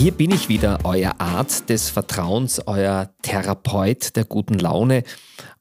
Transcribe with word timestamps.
Hier 0.00 0.12
bin 0.12 0.30
ich 0.30 0.48
wieder, 0.48 0.78
euer 0.84 1.20
Arzt 1.20 1.68
des 1.68 1.90
Vertrauens, 1.90 2.66
euer 2.66 3.10
Therapeut 3.20 4.16
der 4.16 4.24
guten 4.24 4.58
Laune, 4.58 5.04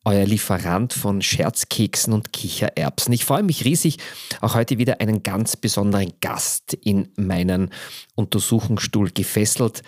euer 0.06 0.24
Lieferant 0.24 0.94
von 0.94 1.22
Scherzkeksen 1.22 2.14
und 2.14 2.32
Kichererbsen. 2.32 3.14
Ich 3.14 3.26
freue 3.26 3.44
mich 3.44 3.66
riesig, 3.66 3.98
auch 4.40 4.56
heute 4.56 4.78
wieder 4.78 5.02
einen 5.02 5.24
ganz 5.24 5.58
besonderen 5.58 6.14
Gast 6.22 6.74
in 6.74 7.10
meinen 7.18 7.70
Untersuchungsstuhl 8.16 9.12
gefesselt, 9.12 9.84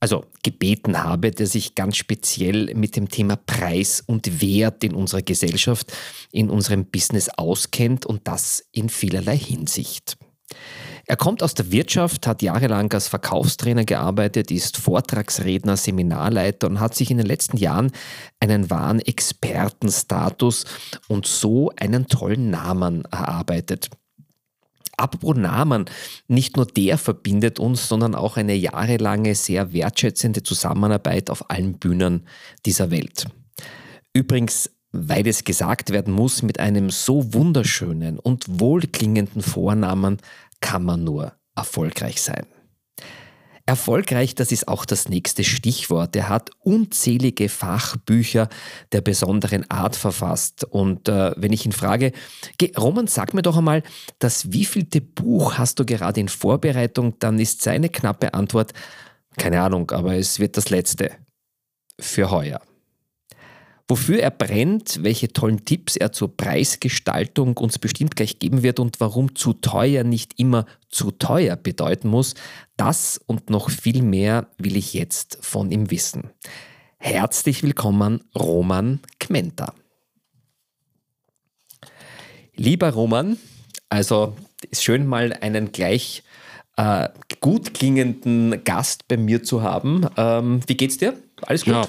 also 0.00 0.24
gebeten 0.42 1.04
habe, 1.04 1.30
der 1.30 1.46
sich 1.46 1.74
ganz 1.74 1.98
speziell 1.98 2.74
mit 2.74 2.96
dem 2.96 3.10
Thema 3.10 3.36
Preis 3.36 4.02
und 4.06 4.40
Wert 4.40 4.82
in 4.82 4.94
unserer 4.94 5.20
Gesellschaft, 5.20 5.92
in 6.32 6.48
unserem 6.48 6.86
Business 6.86 7.28
auskennt 7.28 8.06
und 8.06 8.26
das 8.26 8.64
in 8.72 8.88
vielerlei 8.88 9.36
Hinsicht. 9.36 10.16
Er 11.10 11.16
kommt 11.16 11.42
aus 11.42 11.54
der 11.54 11.72
Wirtschaft, 11.72 12.28
hat 12.28 12.40
jahrelang 12.40 12.92
als 12.92 13.08
Verkaufstrainer 13.08 13.84
gearbeitet, 13.84 14.52
ist 14.52 14.76
Vortragsredner, 14.76 15.76
Seminarleiter 15.76 16.68
und 16.68 16.78
hat 16.78 16.94
sich 16.94 17.10
in 17.10 17.16
den 17.16 17.26
letzten 17.26 17.56
Jahren 17.56 17.90
einen 18.38 18.70
wahren 18.70 19.00
Expertenstatus 19.00 20.66
und 21.08 21.26
so 21.26 21.72
einen 21.74 22.06
tollen 22.06 22.50
Namen 22.50 23.04
erarbeitet. 23.06 23.90
Apropos 24.96 25.36
Namen, 25.36 25.86
nicht 26.28 26.56
nur 26.56 26.66
der 26.66 26.96
verbindet 26.96 27.58
uns, 27.58 27.88
sondern 27.88 28.14
auch 28.14 28.36
eine 28.36 28.54
jahrelange, 28.54 29.34
sehr 29.34 29.72
wertschätzende 29.72 30.44
Zusammenarbeit 30.44 31.28
auf 31.28 31.50
allen 31.50 31.80
Bühnen 31.80 32.24
dieser 32.64 32.92
Welt. 32.92 33.26
Übrigens, 34.12 34.70
weil 34.92 35.26
es 35.26 35.42
gesagt 35.42 35.90
werden 35.90 36.14
muss, 36.14 36.42
mit 36.42 36.60
einem 36.60 36.90
so 36.90 37.34
wunderschönen 37.34 38.18
und 38.18 38.60
wohlklingenden 38.60 39.42
Vornamen 39.42 40.18
kann 40.60 40.84
man 40.84 41.04
nur 41.04 41.32
erfolgreich 41.54 42.22
sein. 42.22 42.46
Erfolgreich, 43.66 44.34
das 44.34 44.50
ist 44.50 44.66
auch 44.66 44.84
das 44.84 45.08
nächste 45.08 45.44
Stichwort. 45.44 46.16
Er 46.16 46.28
hat 46.28 46.50
unzählige 46.58 47.48
Fachbücher 47.48 48.48
der 48.90 49.00
besonderen 49.00 49.70
Art 49.70 49.94
verfasst. 49.94 50.64
Und 50.64 51.08
äh, 51.08 51.32
wenn 51.36 51.52
ich 51.52 51.66
ihn 51.66 51.72
frage, 51.72 52.10
Roman, 52.76 53.06
sag 53.06 53.32
mir 53.32 53.42
doch 53.42 53.56
einmal, 53.56 53.84
das 54.18 54.52
wievielte 54.52 55.00
Buch 55.00 55.56
hast 55.56 55.78
du 55.78 55.84
gerade 55.84 56.18
in 56.18 56.28
Vorbereitung, 56.28 57.16
dann 57.20 57.38
ist 57.38 57.62
seine 57.62 57.90
knappe 57.90 58.34
Antwort, 58.34 58.72
keine 59.36 59.62
Ahnung, 59.62 59.88
aber 59.92 60.16
es 60.16 60.40
wird 60.40 60.56
das 60.56 60.70
letzte. 60.70 61.12
Für 62.00 62.30
heuer. 62.30 62.60
Wofür 63.90 64.20
er 64.20 64.30
brennt, 64.30 65.02
welche 65.02 65.32
tollen 65.32 65.64
Tipps 65.64 65.96
er 65.96 66.12
zur 66.12 66.36
Preisgestaltung 66.36 67.56
uns 67.56 67.80
bestimmt 67.80 68.14
gleich 68.14 68.38
geben 68.38 68.62
wird 68.62 68.78
und 68.78 69.00
warum 69.00 69.34
zu 69.34 69.52
teuer 69.52 70.04
nicht 70.04 70.38
immer 70.38 70.64
zu 70.90 71.10
teuer 71.10 71.56
bedeuten 71.56 72.06
muss, 72.06 72.34
das 72.76 73.20
und 73.26 73.50
noch 73.50 73.68
viel 73.68 74.02
mehr 74.02 74.46
will 74.58 74.76
ich 74.76 74.94
jetzt 74.94 75.38
von 75.40 75.72
ihm 75.72 75.90
wissen. 75.90 76.30
Herzlich 76.98 77.64
willkommen, 77.64 78.22
Roman 78.38 79.00
Kmenta. 79.18 79.74
Lieber 82.54 82.90
Roman, 82.90 83.38
also 83.88 84.36
ist 84.70 84.84
schön 84.84 85.04
mal 85.04 85.32
einen 85.32 85.72
gleich 85.72 86.22
äh, 86.76 87.08
gut 87.40 87.74
klingenden 87.74 88.62
Gast 88.62 89.08
bei 89.08 89.16
mir 89.16 89.42
zu 89.42 89.62
haben. 89.62 90.06
Ähm, 90.16 90.60
wie 90.68 90.76
geht's 90.76 90.98
dir? 90.98 91.20
Alles 91.46 91.64
gut? 91.64 91.74
Ja, 91.74 91.86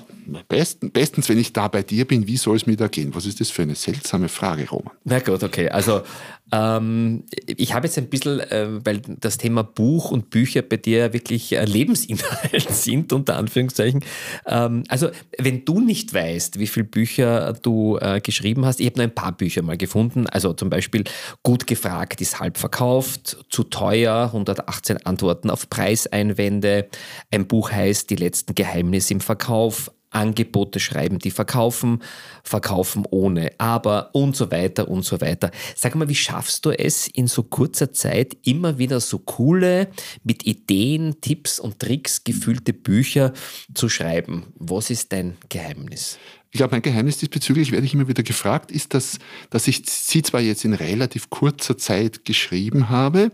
besten, 0.47 0.91
bestens, 0.91 1.29
wenn 1.29 1.37
ich 1.37 1.53
da 1.53 1.67
bei 1.67 1.83
dir 1.83 2.05
bin, 2.05 2.27
wie 2.27 2.37
soll 2.37 2.55
es 2.55 2.65
mir 2.65 2.77
da 2.77 2.87
gehen? 2.87 3.13
Was 3.15 3.25
ist 3.25 3.39
das 3.39 3.49
für 3.49 3.61
eine 3.63 3.75
seltsame 3.75 4.29
Frage, 4.29 4.69
Roman? 4.69 4.93
Na 5.03 5.19
gut, 5.19 5.43
okay. 5.43 5.69
Also 5.69 6.03
ähm, 6.51 7.23
ich 7.45 7.73
habe 7.73 7.87
jetzt 7.87 7.97
ein 7.97 8.09
bisschen, 8.09 8.39
äh, 8.39 8.85
weil 8.85 9.01
das 9.19 9.37
Thema 9.37 9.63
Buch 9.63 10.11
und 10.11 10.29
Bücher 10.29 10.61
bei 10.61 10.77
dir 10.77 11.13
wirklich 11.13 11.53
äh, 11.53 11.65
Lebensinhalt 11.65 12.69
sind, 12.69 13.13
unter 13.13 13.37
Anführungszeichen. 13.37 14.03
Ähm, 14.45 14.83
also 14.87 15.09
wenn 15.37 15.65
du 15.65 15.79
nicht 15.79 16.13
weißt, 16.13 16.59
wie 16.59 16.67
viele 16.67 16.85
Bücher 16.85 17.53
du 17.53 17.97
äh, 17.99 18.21
geschrieben 18.21 18.65
hast, 18.65 18.79
ich 18.79 18.85
habe 18.87 18.97
nur 18.97 19.03
ein 19.03 19.15
paar 19.15 19.31
Bücher 19.31 19.61
mal 19.61 19.77
gefunden. 19.77 20.27
Also 20.27 20.53
zum 20.53 20.69
Beispiel 20.69 21.03
Gut 21.43 21.67
gefragt 21.67 22.21
ist 22.21 22.39
halb 22.39 22.57
verkauft, 22.57 23.45
zu 23.49 23.63
teuer, 23.63 24.25
118 24.25 25.05
Antworten 25.05 25.49
auf 25.49 25.69
Preiseinwände. 25.69 26.87
Ein 27.31 27.47
Buch 27.47 27.71
heißt 27.71 28.09
Die 28.09 28.15
letzten 28.15 28.55
Geheimnisse 28.55 29.13
im 29.13 29.21
Verkauf 29.21 29.41
Verkauf, 29.51 29.91
Angebote 30.11 30.79
schreiben, 30.79 31.19
die 31.19 31.31
verkaufen, 31.31 32.03
verkaufen 32.43 33.05
ohne, 33.09 33.51
aber 33.57 34.13
und 34.13 34.35
so 34.35 34.51
weiter 34.51 34.87
und 34.87 35.03
so 35.03 35.21
weiter. 35.21 35.51
Sag 35.75 35.95
mal, 35.95 36.09
wie 36.09 36.15
schaffst 36.15 36.65
du 36.65 36.71
es 36.71 37.07
in 37.07 37.27
so 37.27 37.43
kurzer 37.43 37.91
Zeit 37.93 38.37
immer 38.43 38.77
wieder 38.77 38.99
so 38.99 39.19
coole, 39.19 39.89
mit 40.23 40.45
Ideen, 40.45 41.19
Tipps 41.21 41.59
und 41.59 41.79
Tricks 41.79 42.23
gefüllte 42.23 42.73
Bücher 42.73 43.33
zu 43.73 43.89
schreiben? 43.89 44.53
Was 44.55 44.89
ist 44.89 45.11
dein 45.13 45.37
Geheimnis? 45.49 46.19
Ich 46.51 46.57
glaube, 46.57 46.71
mein 46.75 46.81
Geheimnis 46.81 47.17
diesbezüglich 47.17 47.71
werde 47.71 47.85
ich 47.85 47.93
immer 47.93 48.09
wieder 48.09 48.23
gefragt, 48.23 48.71
ist, 48.71 48.93
dass, 48.93 49.19
dass 49.49 49.67
ich 49.69 49.83
sie 49.85 50.21
zwar 50.21 50.41
jetzt 50.41 50.65
in 50.65 50.73
relativ 50.73 51.29
kurzer 51.29 51.77
Zeit 51.77 52.25
geschrieben 52.25 52.89
habe, 52.89 53.31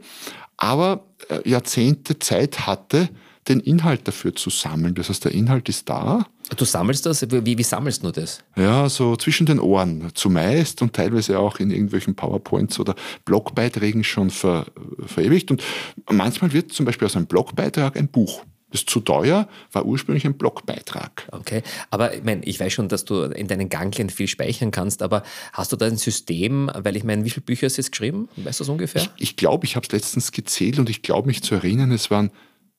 aber 0.56 1.08
äh, 1.30 1.50
Jahrzehnte 1.50 2.20
Zeit 2.20 2.68
hatte, 2.68 3.10
den 3.50 3.60
Inhalt 3.60 4.08
dafür 4.08 4.36
zu 4.36 4.50
sammeln. 4.50 4.96
Das 4.96 5.10
heißt, 5.10 5.26
der 5.26 5.32
Inhalt 5.32 5.70
ist 5.70 5.88
da. 5.90 6.26
Du 6.56 6.66
sammelst 6.66 7.06
das? 7.06 7.26
Wie, 7.30 7.58
wie 7.58 7.64
sammelst 7.64 8.04
du 8.04 8.12
das? 8.12 8.44
Ja, 8.56 8.88
so 8.90 9.16
zwischen 9.16 9.46
den 9.46 9.60
Ohren 9.60 10.10
zumeist 10.14 10.82
und 10.82 10.94
teilweise 10.94 11.40
auch 11.40 11.60
in 11.60 11.72
irgendwelchen 11.72 12.16
PowerPoints 12.16 12.80
oder 12.80 12.96
Blogbeiträgen 13.26 14.04
schon 14.04 14.30
ver, 14.30 14.66
verewigt. 15.06 15.52
Und 15.52 15.64
manchmal 16.10 16.54
wird 16.54 16.72
zum 16.72 16.86
Beispiel 16.86 17.06
aus 17.06 17.16
einem 17.16 17.28
Blogbeitrag 17.28 17.98
ein 17.98 18.08
Buch. 18.08 18.44
Das 18.70 18.82
ist 18.82 18.90
zu 18.90 19.00
teuer, 19.00 19.48
war 19.72 19.86
ursprünglich 19.86 20.26
ein 20.26 20.38
Blogbeitrag. 20.38 21.30
Okay, 21.32 21.64
aber 21.90 22.16
ich 22.16 22.24
meine, 22.24 22.44
ich 22.44 22.60
weiß 22.60 22.74
schon, 22.74 22.90
dass 22.90 23.06
du 23.06 23.24
in 23.24 23.48
deinen 23.48 23.70
Ganglien 23.70 24.10
viel 24.10 24.28
speichern 24.28 24.72
kannst, 24.72 25.02
aber 25.02 25.24
hast 25.54 25.72
du 25.72 25.78
da 25.78 25.86
ein 25.86 25.96
System, 25.96 26.70
weil 26.76 26.98
ich 26.98 27.06
meine, 27.06 27.24
wie 27.24 27.30
viele 27.30 27.46
Bücher 27.46 27.68
hast 27.68 27.78
du 27.78 27.82
jetzt 27.82 27.92
geschrieben? 27.92 28.28
Weißt 28.36 28.60
du 28.60 28.66
das 28.66 28.70
ungefähr? 28.70 29.02
Ich 29.02 29.08
glaube, 29.08 29.24
ich, 29.24 29.36
glaub, 29.38 29.64
ich 29.64 29.76
habe 29.78 29.86
es 29.86 29.92
letztens 29.94 30.34
gezählt 30.34 30.80
und 30.80 30.90
ich 30.90 31.02
glaube 31.02 31.28
mich 31.28 31.44
zu 31.44 31.56
erinnern, 31.56 31.94
es 31.94 32.12
waren 32.12 32.30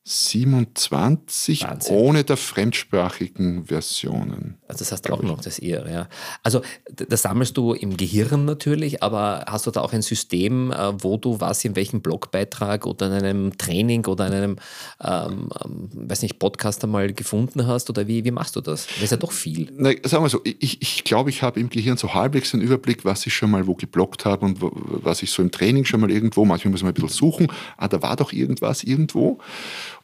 27 0.09 1.65
Wahnsinn. 1.65 1.97
ohne 1.97 2.25
der 2.25 2.39
fremdsprachigen 2.39 3.67
Versionen. 3.67 4.57
Also 4.67 4.79
das 4.81 4.93
heißt 4.93 5.11
auch 5.11 5.23
noch 5.23 5.41
das 5.43 5.59
eher, 5.59 5.89
ja. 5.91 6.09
Also 6.43 6.63
das 6.95 7.23
sammelst 7.23 7.57
du 7.57 7.75
im 7.75 7.97
Gehirn 7.97 8.47
natürlich, 8.47 9.03
aber 9.03 9.45
hast 9.47 9.67
du 9.67 9.71
da 9.71 9.83
auch 9.83 9.93
ein 9.93 10.03
System, 10.03 10.73
äh, 10.73 11.03
wo 11.03 11.19
du 11.19 11.41
was 11.41 11.65
in 11.65 11.77
welchem 11.77 12.01
Blogbeitrag 12.01 12.87
oder 12.87 13.07
in 13.09 13.13
einem 13.13 13.59
Training 13.59 14.07
oder 14.07 14.27
in 14.29 14.33
einem, 14.33 14.57
ähm, 15.03 15.51
ähm, 15.63 15.89
weiß 15.93 16.23
nicht, 16.23 16.39
Podcast 16.39 16.83
einmal 16.85 17.13
gefunden 17.13 17.67
hast 17.67 17.91
oder 17.91 18.07
wie, 18.07 18.25
wie 18.25 18.31
machst 18.31 18.57
du 18.57 18.61
das? 18.63 18.87
Das 18.87 19.03
ist 19.03 19.11
ja 19.11 19.17
doch 19.19 19.33
viel. 19.33 19.71
Na, 19.77 19.91
sagen 20.05 20.25
wir 20.25 20.31
so, 20.31 20.41
ich, 20.45 20.81
ich 20.81 21.05
glaube, 21.05 21.31
ich 21.31 21.43
habe 21.43 21.61
im 21.61 21.69
Gehirn 21.69 21.99
so 21.99 22.15
halbwegs 22.15 22.55
einen 22.55 22.63
Überblick, 22.63 23.05
was 23.05 23.27
ich 23.27 23.35
schon 23.35 23.51
mal 23.51 23.67
wo 23.67 23.75
geblockt 23.75 24.25
habe 24.25 24.47
und 24.47 24.63
wo, 24.63 24.71
was 24.75 25.23
ich 25.23 25.31
so 25.31 25.43
im 25.43 25.51
Training 25.51 25.85
schon 25.85 26.01
mal 26.01 26.11
irgendwo, 26.11 26.45
manchmal 26.45 26.73
muss 26.73 26.83
man 26.83 26.91
ein 26.91 26.95
bisschen 26.95 27.09
suchen, 27.11 27.49
ah, 27.77 27.89
da 27.89 28.01
war 28.03 28.17
doch 28.17 28.33
irgendwas 28.33 28.83
irgendwo. 28.83 29.39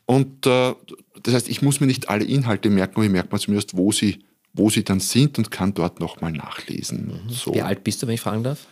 Und 0.06 0.47
äh, 0.47 0.75
das 1.23 1.35
heißt, 1.35 1.49
ich 1.49 1.62
muss 1.62 1.81
mir 1.81 1.87
nicht 1.87 2.09
alle 2.09 2.25
Inhalte 2.25 2.71
merken, 2.71 2.95
aber 2.97 3.05
ich 3.05 3.11
merke 3.11 3.29
mir 3.33 3.41
zumindest, 3.41 3.77
wo 3.77 3.93
sie, 3.93 4.25
wo 4.53 4.71
sie 4.71 4.85
dann 4.85 5.01
sind 5.01 5.39
und 5.39 5.51
kann 5.51 5.75
dort 5.75 6.01
nochmal 6.01 6.33
nachlesen. 6.33 7.06
Mhm. 7.06 7.31
So. 7.31 7.55
Wie 7.55 7.62
alt 7.62 7.85
bist 7.85 8.03
du, 8.03 8.06
wenn 8.06 8.15
ich 8.15 8.21
fragen 8.21 8.43
darf? 8.45 8.67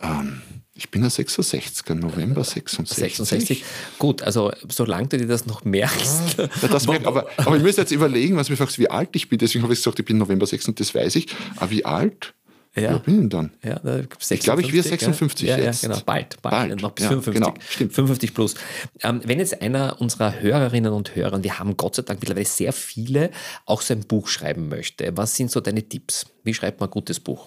Ähm, 0.00 0.42
ich 0.74 0.90
bin 0.90 1.04
ein 1.04 1.10
66er, 1.10 1.94
November 1.94 2.42
66. 2.42 2.96
66. 3.16 3.64
Gut, 3.98 4.22
also 4.22 4.50
solange 4.68 5.06
du 5.06 5.18
dir 5.18 5.28
das 5.28 5.46
noch 5.46 5.64
merkst. 5.64 6.36
Ja, 6.36 6.68
das 6.68 6.86
merkt, 6.86 7.06
aber, 7.06 7.28
aber 7.36 7.56
ich 7.56 7.62
müsste 7.62 7.82
jetzt 7.82 7.92
überlegen, 7.92 8.36
was 8.36 8.48
du 8.48 8.52
mich 8.52 8.58
fragst, 8.58 8.78
wie 8.78 8.90
alt 8.90 9.10
ich 9.14 9.28
bin. 9.28 9.38
Deswegen 9.38 9.62
habe 9.62 9.72
ich 9.72 9.78
gesagt, 9.78 10.00
ich 10.00 10.04
bin 10.04 10.18
November 10.18 10.46
6 10.46 10.68
und 10.68 10.80
das 10.80 10.94
weiß 10.94 11.14
ich. 11.16 11.28
Aber 11.56 11.70
wie 11.70 11.84
alt? 11.84 12.34
Ja. 12.76 12.94
Wo 12.94 12.98
bin 12.98 13.24
ich 13.24 13.28
dann? 13.28 13.52
Ja, 13.62 13.78
da 13.78 14.00
ich 14.00 14.40
glaube, 14.40 14.62
ich 14.62 14.72
werde 14.72 14.88
56 14.88 15.48
ja, 15.48 15.56
jetzt. 15.56 15.82
Ja, 15.82 15.90
genau, 15.90 16.00
bald, 16.04 16.42
bald, 16.42 16.68
bald. 16.68 16.82
noch 16.82 16.90
bis 16.90 17.04
ja, 17.04 17.10
55. 17.10 17.34
Genau, 17.34 17.54
stimmt. 17.68 17.92
55 17.92 18.34
plus. 18.34 18.54
Ähm, 19.02 19.20
wenn 19.24 19.38
jetzt 19.38 19.62
einer 19.62 20.00
unserer 20.00 20.40
Hörerinnen 20.40 20.92
und 20.92 21.14
Hörer, 21.14 21.44
wir 21.44 21.58
haben 21.58 21.76
Gott 21.76 21.94
sei 21.94 22.02
Dank 22.02 22.20
mittlerweile 22.20 22.46
sehr 22.46 22.72
viele, 22.72 23.30
auch 23.64 23.80
so 23.80 23.94
ein 23.94 24.00
Buch 24.00 24.26
schreiben 24.26 24.68
möchte, 24.68 25.16
was 25.16 25.36
sind 25.36 25.52
so 25.52 25.60
deine 25.60 25.88
Tipps? 25.88 26.26
Wie 26.42 26.52
schreibt 26.52 26.80
man 26.80 26.88
ein 26.88 26.92
gutes 26.92 27.20
Buch? 27.20 27.46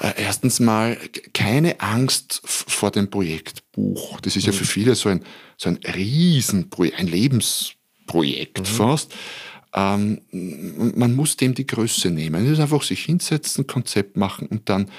Äh, 0.00 0.12
erstens 0.22 0.60
mal 0.60 0.96
keine 1.32 1.80
Angst 1.80 2.40
vor 2.44 2.92
dem 2.92 3.10
Projektbuch. 3.10 4.20
Das 4.20 4.36
ist 4.36 4.46
mhm. 4.46 4.52
ja 4.52 4.58
für 4.58 4.64
viele 4.64 4.94
so 4.94 5.08
ein, 5.08 5.24
so 5.56 5.70
ein 5.70 5.78
Riesenprojekt, 5.78 6.98
ein 6.98 7.08
Lebensprojekt 7.08 8.60
mhm. 8.60 8.64
fast. 8.64 9.12
Ähm, 9.74 10.20
man 10.96 11.14
muss 11.14 11.36
dem 11.36 11.54
die 11.54 11.66
Größe 11.66 12.10
nehmen. 12.10 12.44
Es 12.44 12.52
ist 12.52 12.60
einfach 12.60 12.82
sich 12.82 13.04
hinsetzen, 13.04 13.66
Konzept 13.66 14.16
machen 14.16 14.46
und 14.48 14.68
dann 14.68 14.90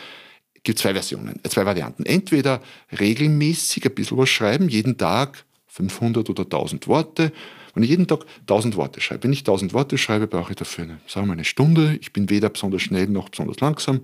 gibt 0.63 0.79
es 0.79 0.83
zwei 0.83 0.93
Versionen, 0.93 1.39
äh, 1.43 1.49
zwei 1.49 1.65
Varianten. 1.65 2.05
Entweder 2.05 2.61
regelmäßig 2.99 3.85
ein 3.85 3.95
bisschen 3.95 4.17
was 4.17 4.29
schreiben, 4.29 4.69
jeden 4.69 4.97
Tag 4.97 5.45
500 5.67 6.29
oder 6.29 6.43
1000 6.43 6.87
Worte. 6.87 7.31
Wenn 7.73 7.83
ich 7.83 7.89
jeden 7.89 8.07
Tag 8.07 8.25
1000 8.41 8.75
Worte 8.75 8.99
schreibe, 9.01 9.23
wenn 9.23 9.33
ich 9.33 9.39
1000 9.39 9.73
Worte 9.73 9.97
schreibe, 9.97 10.27
brauche 10.27 10.51
ich 10.51 10.57
dafür 10.57 10.85
eine, 10.85 10.99
sagen 11.07 11.27
wir 11.27 11.33
eine 11.33 11.45
Stunde. 11.45 11.97
Ich 12.01 12.11
bin 12.11 12.29
weder 12.29 12.49
besonders 12.49 12.81
schnell 12.81 13.07
noch 13.07 13.29
besonders 13.29 13.59
langsam. 13.59 14.01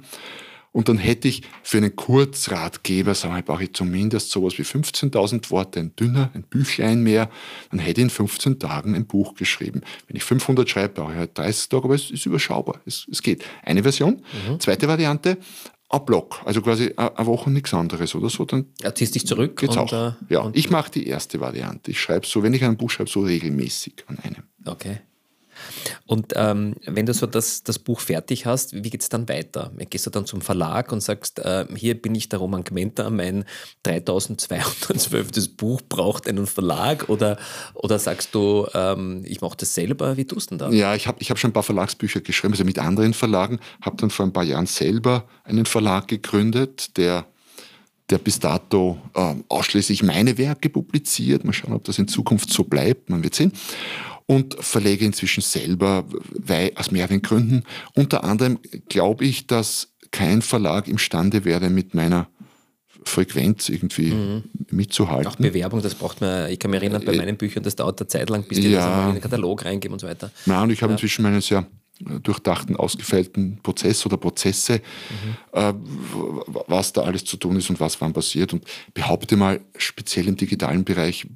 Und 0.73 0.89
dann 0.89 0.97
hätte 0.97 1.27
ich 1.27 1.43
für 1.61 1.77
einen 1.77 1.95
Kurzratgeber, 1.95 3.13
sagen 3.13 3.35
wir, 3.35 3.43
brauche 3.43 3.63
ich 3.63 3.73
zumindest 3.73 4.31
sowas 4.31 4.57
wie 4.57 4.63
15.000 4.63 5.49
Worte, 5.51 5.79
ein 5.79 5.95
dünner, 5.95 6.31
ein 6.33 6.43
Büchlein 6.43 7.03
mehr. 7.03 7.29
Dann 7.69 7.79
hätte 7.79 8.01
ich 8.01 8.05
in 8.05 8.09
15 8.09 8.59
Tagen 8.59 8.95
ein 8.95 9.05
Buch 9.05 9.35
geschrieben. 9.35 9.81
Wenn 10.07 10.17
ich 10.17 10.23
500 10.23 10.67
schreibe, 10.67 10.95
brauche 10.95 11.11
ich 11.11 11.17
halt 11.19 11.37
30 11.37 11.69
Tage, 11.69 11.83
aber 11.85 11.95
es 11.95 12.09
ist 12.09 12.25
überschaubar. 12.25 12.81
Es, 12.85 13.07
es 13.09 13.21
geht. 13.21 13.45
Eine 13.63 13.83
Version. 13.83 14.23
Mhm. 14.47 14.59
Zweite 14.59 14.87
Variante, 14.87 15.37
ein 15.89 16.05
Block, 16.05 16.41
also 16.43 16.61
quasi 16.63 16.91
eine 16.97 17.27
Woche 17.27 17.51
nichts 17.51 17.71
anderes 17.73 18.15
oder 18.15 18.29
so. 18.29 18.45
Dann 18.45 18.65
ja, 18.81 18.95
ziehst 18.95 19.13
dich 19.13 19.27
zurück. 19.27 19.57
Geht's 19.59 19.77
und, 19.77 19.93
auch. 19.93 19.93
Äh, 19.93 20.13
ja, 20.29 20.49
ich 20.53 20.71
mache 20.71 20.89
die 20.89 21.05
erste 21.05 21.39
Variante. 21.39 21.91
Ich 21.91 22.01
schreibe 22.01 22.25
so, 22.25 22.41
wenn 22.41 22.53
ich 22.53 22.63
ein 22.63 22.77
Buch 22.77 22.89
schreibe, 22.89 23.11
so 23.11 23.21
regelmäßig 23.21 24.05
an 24.07 24.17
einem. 24.19 24.43
Okay. 24.65 25.01
Und 26.05 26.33
ähm, 26.35 26.75
wenn 26.85 27.05
du 27.05 27.13
so 27.13 27.25
das, 27.25 27.63
das 27.63 27.79
Buch 27.79 27.99
fertig 27.99 28.45
hast, 28.45 28.73
wie 28.73 28.89
geht 28.89 29.01
es 29.01 29.09
dann 29.09 29.27
weiter? 29.29 29.71
Gehst 29.89 30.05
du 30.05 30.09
dann 30.09 30.25
zum 30.25 30.41
Verlag 30.41 30.91
und 30.91 31.01
sagst, 31.01 31.39
äh, 31.39 31.65
hier 31.75 31.99
bin 31.99 32.15
ich 32.15 32.29
der 32.29 32.39
Roman 32.39 32.63
Gmenta, 32.63 33.09
mein 33.09 33.45
3212. 33.83 35.55
Buch 35.57 35.81
braucht 35.87 36.27
einen 36.27 36.47
Verlag? 36.47 37.09
Oder, 37.09 37.37
oder 37.73 37.99
sagst 37.99 38.33
du, 38.35 38.67
ähm, 38.73 39.23
ich 39.25 39.41
mache 39.41 39.57
das 39.57 39.73
selber? 39.73 40.17
Wie 40.17 40.25
tust 40.25 40.51
du 40.51 40.57
denn 40.57 40.69
da? 40.69 40.75
Ja, 40.75 40.95
ich 40.95 41.07
habe 41.07 41.17
ich 41.21 41.29
hab 41.29 41.37
schon 41.37 41.51
ein 41.51 41.53
paar 41.53 41.63
Verlagsbücher 41.63 42.21
geschrieben, 42.21 42.53
also 42.53 42.63
mit 42.63 42.79
anderen 42.79 43.13
Verlagen, 43.13 43.59
habe 43.81 43.97
dann 43.97 44.09
vor 44.09 44.25
ein 44.25 44.33
paar 44.33 44.43
Jahren 44.43 44.65
selber 44.65 45.25
einen 45.43 45.65
Verlag 45.65 46.07
gegründet, 46.07 46.97
der 46.97 47.25
der 48.09 48.17
bis 48.17 48.37
dato 48.39 48.99
äh, 49.15 49.35
ausschließlich 49.47 50.03
meine 50.03 50.37
Werke 50.37 50.69
publiziert. 50.69 51.45
Mal 51.45 51.53
schauen, 51.53 51.73
ob 51.73 51.85
das 51.85 51.97
in 51.97 52.07
Zukunft 52.07 52.51
so 52.51 52.65
bleibt, 52.65 53.09
man 53.09 53.23
wird 53.23 53.33
sehen 53.33 53.53
und 54.33 54.55
verlege 54.59 55.05
inzwischen 55.05 55.41
selber, 55.41 56.05
weil, 56.31 56.71
aus 56.75 56.91
mehreren 56.91 57.21
Gründen. 57.21 57.63
Unter 57.93 58.23
anderem 58.23 58.59
glaube 58.89 59.25
ich, 59.25 59.47
dass 59.47 59.93
kein 60.11 60.41
Verlag 60.41 60.87
imstande 60.87 61.45
wäre, 61.45 61.69
mit 61.69 61.93
meiner 61.93 62.27
Frequenz 63.05 63.69
irgendwie 63.69 64.11
mhm. 64.11 64.43
mitzuhalten. 64.71 65.27
Auch 65.27 65.35
Bewerbung, 65.35 65.81
das 65.81 65.95
braucht 65.95 66.21
man, 66.21 66.49
ich 66.49 66.59
kann 66.59 66.71
mich 66.71 66.81
erinnern, 66.81 67.03
bei 67.05 67.13
äh, 67.13 67.17
meinen 67.17 67.37
Büchern, 67.37 67.63
das 67.63 67.75
dauert 67.75 67.99
eine 67.99 68.07
Zeit 68.07 68.29
lang, 68.29 68.43
bis 68.43 68.59
die 68.59 68.71
ja. 68.71 69.09
in 69.09 69.15
den 69.15 69.21
Katalog 69.21 69.65
reingeben 69.65 69.93
und 69.93 69.99
so 69.99 70.07
weiter. 70.07 70.31
Nein, 70.45 70.63
und 70.63 70.69
ich 70.71 70.81
habe 70.81 70.91
ja. 70.91 70.95
inzwischen 70.95 71.23
meinen 71.23 71.41
sehr 71.41 71.65
durchdachten, 71.99 72.75
ausgefeilten 72.75 73.59
Prozess 73.61 74.05
oder 74.05 74.17
Prozesse, 74.17 74.81
mhm. 75.53 75.59
äh, 75.59 75.73
was 76.67 76.93
da 76.93 77.01
alles 77.01 77.23
zu 77.23 77.37
tun 77.37 77.55
ist 77.57 77.69
und 77.69 77.79
was 77.79 78.01
wann 78.01 78.13
passiert. 78.13 78.53
Und 78.53 78.65
behaupte 78.93 79.37
mal, 79.37 79.61
speziell 79.77 80.27
im 80.27 80.35
digitalen 80.35 80.83
Bereich 80.83 81.27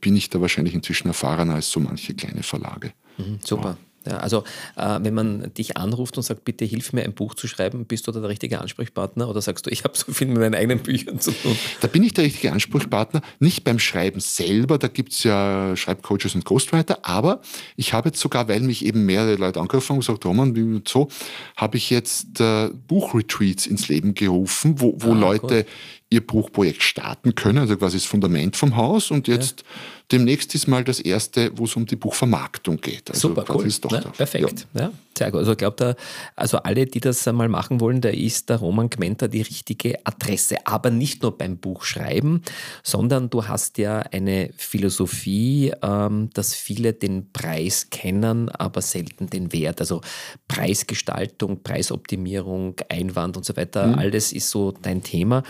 bin 0.00 0.16
ich 0.16 0.30
da 0.30 0.40
wahrscheinlich 0.40 0.74
inzwischen 0.74 1.08
erfahrener 1.08 1.54
als 1.54 1.70
so 1.70 1.80
manche 1.80 2.14
kleine 2.14 2.42
Verlage. 2.42 2.92
Mhm, 3.18 3.38
super. 3.42 3.76
Ja. 4.06 4.18
Also 4.18 4.44
äh, 4.76 4.98
wenn 5.02 5.14
man 5.14 5.52
dich 5.54 5.76
anruft 5.76 6.16
und 6.16 6.22
sagt, 6.22 6.44
bitte 6.44 6.64
hilf 6.64 6.92
mir 6.92 7.02
ein 7.02 7.12
Buch 7.12 7.34
zu 7.34 7.48
schreiben, 7.48 7.84
bist 7.84 8.06
du 8.06 8.12
da 8.12 8.20
der 8.20 8.28
richtige 8.28 8.60
Ansprechpartner 8.60 9.28
oder 9.28 9.42
sagst 9.42 9.66
du, 9.66 9.70
ich 9.70 9.84
habe 9.84 9.96
so 9.96 10.12
viel 10.12 10.28
mit 10.28 10.38
meinen 10.38 10.54
eigenen 10.54 10.78
Büchern 10.78 11.20
zu 11.20 11.32
tun? 11.32 11.56
Da 11.80 11.88
bin 11.88 12.02
ich 12.02 12.14
der 12.14 12.24
richtige 12.24 12.52
Ansprechpartner, 12.52 13.22
nicht 13.40 13.64
beim 13.64 13.78
Schreiben 13.78 14.20
selber, 14.20 14.78
da 14.78 14.88
gibt 14.88 15.12
es 15.12 15.24
ja 15.24 15.76
Schreibcoaches 15.76 16.34
und 16.34 16.44
Ghostwriter, 16.44 16.98
aber 17.02 17.40
ich 17.76 17.92
habe 17.92 18.08
jetzt 18.08 18.20
sogar, 18.20 18.48
weil 18.48 18.60
mich 18.60 18.84
eben 18.84 19.04
mehrere 19.06 19.36
Leute 19.36 19.60
angerufen 19.60 19.90
haben 19.90 19.96
und 19.96 20.06
gesagt, 20.06 20.24
Roman, 20.24 20.56
wie 20.56 20.82
so, 20.86 21.08
habe 21.56 21.76
ich 21.76 21.90
jetzt 21.90 22.40
äh, 22.40 22.70
Buchretreats 22.88 23.66
ins 23.66 23.88
Leben 23.88 24.14
gerufen, 24.14 24.80
wo, 24.80 24.94
wo 24.98 25.12
ah, 25.12 25.18
Leute 25.18 25.64
gut. 25.64 25.72
Ihr 26.08 26.24
Buchprojekt 26.24 26.82
starten 26.82 27.34
können, 27.34 27.58
also 27.58 27.76
quasi 27.76 27.96
das 27.96 28.06
Fundament 28.06 28.56
vom 28.56 28.76
Haus 28.76 29.10
und 29.10 29.28
jetzt 29.28 29.60
ja 29.60 29.66
Demnächst 30.12 30.54
ist 30.54 30.68
mal 30.68 30.84
das 30.84 31.00
erste, 31.00 31.50
wo 31.56 31.64
es 31.64 31.74
um 31.74 31.84
die 31.84 31.96
Buchvermarktung 31.96 32.76
geht. 32.76 33.10
Also 33.10 33.28
Super, 33.28 33.44
cool. 33.52 33.66
Ne? 33.66 34.04
Perfekt. 34.16 34.68
Ja. 34.72 34.82
ja. 34.82 34.92
sehr 35.18 35.32
gut. 35.32 35.40
Also 35.40 35.50
ich 35.50 35.58
glaube, 35.58 35.96
also 36.36 36.58
alle, 36.58 36.86
die 36.86 37.00
das 37.00 37.26
einmal 37.26 37.48
machen 37.48 37.80
wollen, 37.80 38.00
da 38.00 38.10
ist 38.10 38.48
der 38.48 38.58
Roman 38.58 38.88
Gmenter 38.88 39.26
die 39.26 39.42
richtige 39.42 39.98
Adresse. 40.06 40.64
Aber 40.64 40.90
nicht 40.90 41.22
nur 41.22 41.36
beim 41.36 41.56
Buchschreiben, 41.56 42.42
sondern 42.84 43.30
du 43.30 43.48
hast 43.48 43.78
ja 43.78 43.98
eine 43.98 44.50
Philosophie, 44.56 45.72
ähm, 45.82 46.30
dass 46.34 46.54
viele 46.54 46.92
den 46.92 47.32
Preis 47.32 47.90
kennen, 47.90 48.48
aber 48.48 48.82
selten 48.82 49.28
den 49.28 49.52
Wert. 49.52 49.80
Also 49.80 50.02
Preisgestaltung, 50.46 51.64
Preisoptimierung, 51.64 52.76
Einwand 52.88 53.36
und 53.36 53.44
so 53.44 53.56
weiter, 53.56 53.88
mhm. 53.88 53.98
alles 53.98 54.32
ist 54.32 54.50
so 54.50 54.70
dein 54.70 55.02
Thema. 55.02 55.42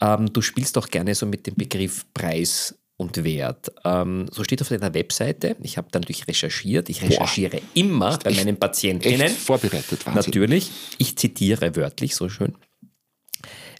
Ähm, 0.00 0.32
du 0.32 0.40
spielst 0.42 0.78
auch 0.78 0.88
gerne 0.88 1.14
so 1.14 1.26
mit 1.26 1.46
dem 1.46 1.54
Begriff 1.54 2.06
Preis 2.14 2.74
und 2.96 3.24
Wert. 3.24 3.72
Ähm, 3.84 4.26
so 4.30 4.44
steht 4.44 4.60
auf 4.60 4.68
deiner 4.68 4.92
Webseite. 4.92 5.56
Ich 5.62 5.78
habe 5.78 5.88
da 5.90 5.98
natürlich 5.98 6.28
recherchiert. 6.28 6.88
Ich 6.90 7.02
recherchiere 7.02 7.56
Boah. 7.56 7.66
immer 7.74 8.18
bei 8.18 8.32
meinen 8.32 8.58
Patientinnen. 8.58 9.22
Echt 9.22 9.36
vorbereitet, 9.36 10.06
Wahnsinn. 10.06 10.22
Natürlich. 10.26 10.70
Ich 10.98 11.16
zitiere 11.16 11.74
wörtlich, 11.76 12.14
so 12.14 12.28
schön. 12.28 12.54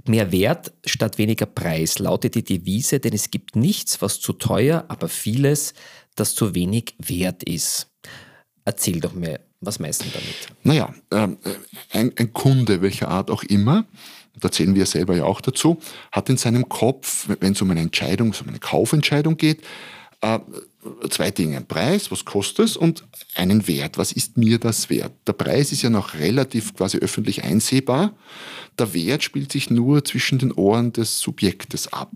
Mehr 0.06 0.32
Wert 0.32 0.72
statt 0.86 1.18
weniger 1.18 1.44
Preis 1.46 1.98
lautet 1.98 2.34
die 2.34 2.44
Devise, 2.44 3.00
denn 3.00 3.12
es 3.12 3.30
gibt 3.30 3.56
nichts, 3.56 4.00
was 4.00 4.20
zu 4.20 4.32
teuer, 4.32 4.86
aber 4.88 5.08
vieles, 5.08 5.74
das 6.14 6.34
zu 6.34 6.54
wenig 6.54 6.94
wert 6.98 7.42
ist. 7.42 7.90
Erzähl 8.64 9.00
doch 9.00 9.12
mir, 9.12 9.40
was 9.60 9.78
meinst 9.78 10.02
du 10.02 10.08
damit? 10.10 10.48
Naja, 10.62 10.94
äh, 11.10 11.28
ein, 11.92 12.12
ein 12.16 12.32
Kunde, 12.32 12.80
welcher 12.80 13.08
Art 13.08 13.30
auch 13.30 13.42
immer, 13.42 13.86
da 14.40 14.50
zählen 14.50 14.74
wir 14.74 14.86
selber 14.86 15.16
ja 15.16 15.24
auch 15.24 15.40
dazu, 15.40 15.78
hat 16.12 16.28
in 16.28 16.36
seinem 16.36 16.68
Kopf, 16.68 17.28
wenn 17.40 17.52
es 17.52 17.62
um 17.62 17.70
eine 17.70 17.80
Entscheidung, 17.80 18.34
um 18.40 18.48
eine 18.48 18.58
Kaufentscheidung 18.58 19.36
geht, 19.36 19.62
äh, 20.20 20.38
zwei 21.08 21.30
Dinge. 21.30 21.56
Ein 21.56 21.66
Preis, 21.66 22.10
was 22.10 22.24
kostet 22.24 22.66
es, 22.66 22.76
und 22.76 23.04
einen 23.34 23.66
Wert. 23.68 23.98
Was 23.98 24.12
ist 24.12 24.36
mir 24.36 24.58
das 24.58 24.90
wert? 24.90 25.12
Der 25.26 25.32
Preis 25.32 25.72
ist 25.72 25.82
ja 25.82 25.90
noch 25.90 26.14
relativ 26.14 26.74
quasi 26.74 26.98
öffentlich 26.98 27.44
einsehbar. 27.44 28.14
Der 28.78 28.94
Wert 28.94 29.22
spielt 29.22 29.52
sich 29.52 29.70
nur 29.70 30.04
zwischen 30.04 30.38
den 30.38 30.52
Ohren 30.52 30.92
des 30.92 31.20
Subjektes 31.20 31.92
ab. 31.92 32.12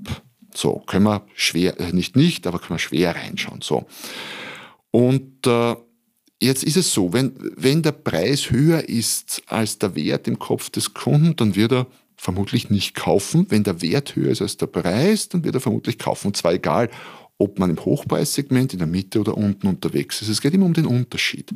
So, 0.54 0.82
können 0.86 1.04
wir 1.04 1.26
schwer, 1.34 1.78
äh, 1.80 1.92
nicht 1.92 2.16
nicht, 2.16 2.46
aber 2.46 2.58
können 2.58 2.76
wir 2.76 2.78
schwer 2.78 3.16
reinschauen. 3.16 3.60
So. 3.60 3.86
Und 4.90 5.46
äh, 5.46 5.74
jetzt 6.40 6.62
ist 6.62 6.76
es 6.76 6.92
so, 6.92 7.12
wenn, 7.12 7.34
wenn 7.56 7.82
der 7.82 7.92
Preis 7.92 8.50
höher 8.50 8.88
ist 8.88 9.42
als 9.46 9.78
der 9.78 9.94
Wert 9.96 10.28
im 10.28 10.38
Kopf 10.38 10.70
des 10.70 10.94
Kunden, 10.94 11.34
dann 11.36 11.56
wird 11.56 11.72
er 11.72 11.86
vermutlich 12.16 12.70
nicht 12.70 12.94
kaufen. 12.94 13.46
Wenn 13.48 13.64
der 13.64 13.82
Wert 13.82 14.16
höher 14.16 14.30
ist 14.30 14.42
als 14.42 14.56
der 14.56 14.66
Preis, 14.66 15.28
dann 15.28 15.44
wird 15.44 15.54
er 15.54 15.60
vermutlich 15.60 15.98
kaufen. 15.98 16.28
Und 16.28 16.36
zwar 16.36 16.52
egal, 16.52 16.90
ob 17.38 17.58
man 17.58 17.70
im 17.70 17.84
Hochpreissegment, 17.84 18.72
in 18.72 18.78
der 18.78 18.88
Mitte 18.88 19.20
oder 19.20 19.36
unten 19.36 19.66
unterwegs 19.66 20.22
ist. 20.22 20.28
Es 20.28 20.40
geht 20.40 20.54
immer 20.54 20.66
um 20.66 20.74
den 20.74 20.86
Unterschied. 20.86 21.50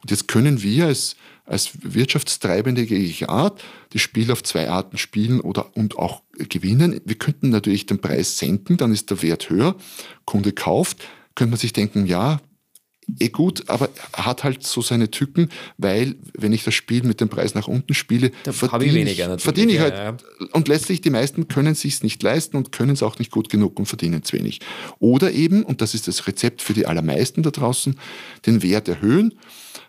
Und 0.00 0.10
jetzt 0.10 0.28
können 0.28 0.62
wir 0.62 0.86
als, 0.86 1.16
als 1.44 1.70
wirtschaftstreibende 1.82 2.82
jeglicher 2.82 3.28
Art 3.28 3.62
das 3.90 4.02
Spiel 4.02 4.30
auf 4.30 4.44
zwei 4.44 4.68
Arten 4.68 4.98
spielen 4.98 5.40
oder 5.40 5.76
und 5.76 5.98
auch 5.98 6.22
gewinnen. 6.36 7.00
Wir 7.04 7.16
könnten 7.16 7.50
natürlich 7.50 7.86
den 7.86 8.00
Preis 8.00 8.38
senken, 8.38 8.76
dann 8.76 8.92
ist 8.92 9.10
der 9.10 9.22
Wert 9.22 9.50
höher, 9.50 9.74
Kunde 10.24 10.52
kauft, 10.52 11.04
könnte 11.34 11.50
man 11.50 11.58
sich 11.58 11.72
denken, 11.72 12.06
ja, 12.06 12.40
eh 13.20 13.28
gut, 13.28 13.68
aber 13.68 13.88
hat 14.12 14.44
halt 14.44 14.64
so 14.64 14.82
seine 14.82 15.10
Tücken, 15.10 15.48
weil 15.78 16.16
wenn 16.34 16.52
ich 16.52 16.64
das 16.64 16.74
Spiel 16.74 17.02
mit 17.04 17.20
dem 17.20 17.28
Preis 17.28 17.54
nach 17.54 17.68
unten 17.68 17.94
spiele, 17.94 18.32
verdiene 18.44 18.86
ich, 18.86 19.18
weniger, 19.18 19.38
verdiene 19.38 19.72
ich 19.72 19.80
halt. 19.80 19.94
Ja, 19.94 20.04
ja. 20.04 20.16
Und 20.52 20.68
letztlich 20.68 21.00
die 21.00 21.10
meisten 21.10 21.48
können 21.48 21.72
es 21.72 21.80
sich 21.80 22.02
nicht 22.02 22.22
leisten 22.22 22.56
und 22.56 22.72
können 22.72 22.90
es 22.92 23.02
auch 23.02 23.18
nicht 23.18 23.30
gut 23.30 23.48
genug 23.48 23.78
und 23.78 23.86
verdienen 23.86 24.22
zu 24.24 24.36
wenig. 24.36 24.60
Oder 24.98 25.32
eben, 25.32 25.62
und 25.62 25.80
das 25.80 25.94
ist 25.94 26.08
das 26.08 26.26
Rezept 26.26 26.62
für 26.62 26.74
die 26.74 26.86
allermeisten 26.86 27.42
da 27.42 27.50
draußen, 27.50 27.98
den 28.44 28.62
Wert 28.62 28.88
erhöhen. 28.88 29.34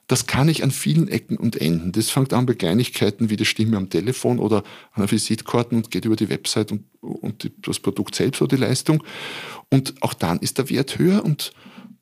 Das 0.08 0.26
kann 0.26 0.48
ich 0.48 0.64
an 0.64 0.72
vielen 0.72 1.10
Ecken 1.10 1.36
und 1.38 1.60
Enden. 1.60 1.92
Das 1.92 2.10
fängt 2.10 2.32
an 2.32 2.46
bei 2.46 2.54
Kleinigkeiten 2.54 3.30
wie 3.30 3.36
die 3.36 3.46
Stimme 3.46 3.76
am 3.76 3.90
Telefon 3.90 4.40
oder 4.40 4.64
an 4.94 5.02
der 5.02 5.12
Visitkarten 5.12 5.78
und 5.78 5.92
geht 5.92 6.06
über 6.06 6.16
die 6.16 6.30
Website 6.30 6.72
und, 6.72 6.86
und 7.02 7.44
die, 7.44 7.52
das 7.62 7.80
Produkt 7.80 8.16
selbst 8.16 8.42
oder 8.42 8.56
die 8.56 8.62
Leistung. 8.62 9.04
Und 9.70 9.96
auch 10.02 10.14
dann 10.14 10.40
ist 10.40 10.60
der 10.60 10.70
Wert 10.70 10.98
höher 10.98 11.26
und 11.26 11.52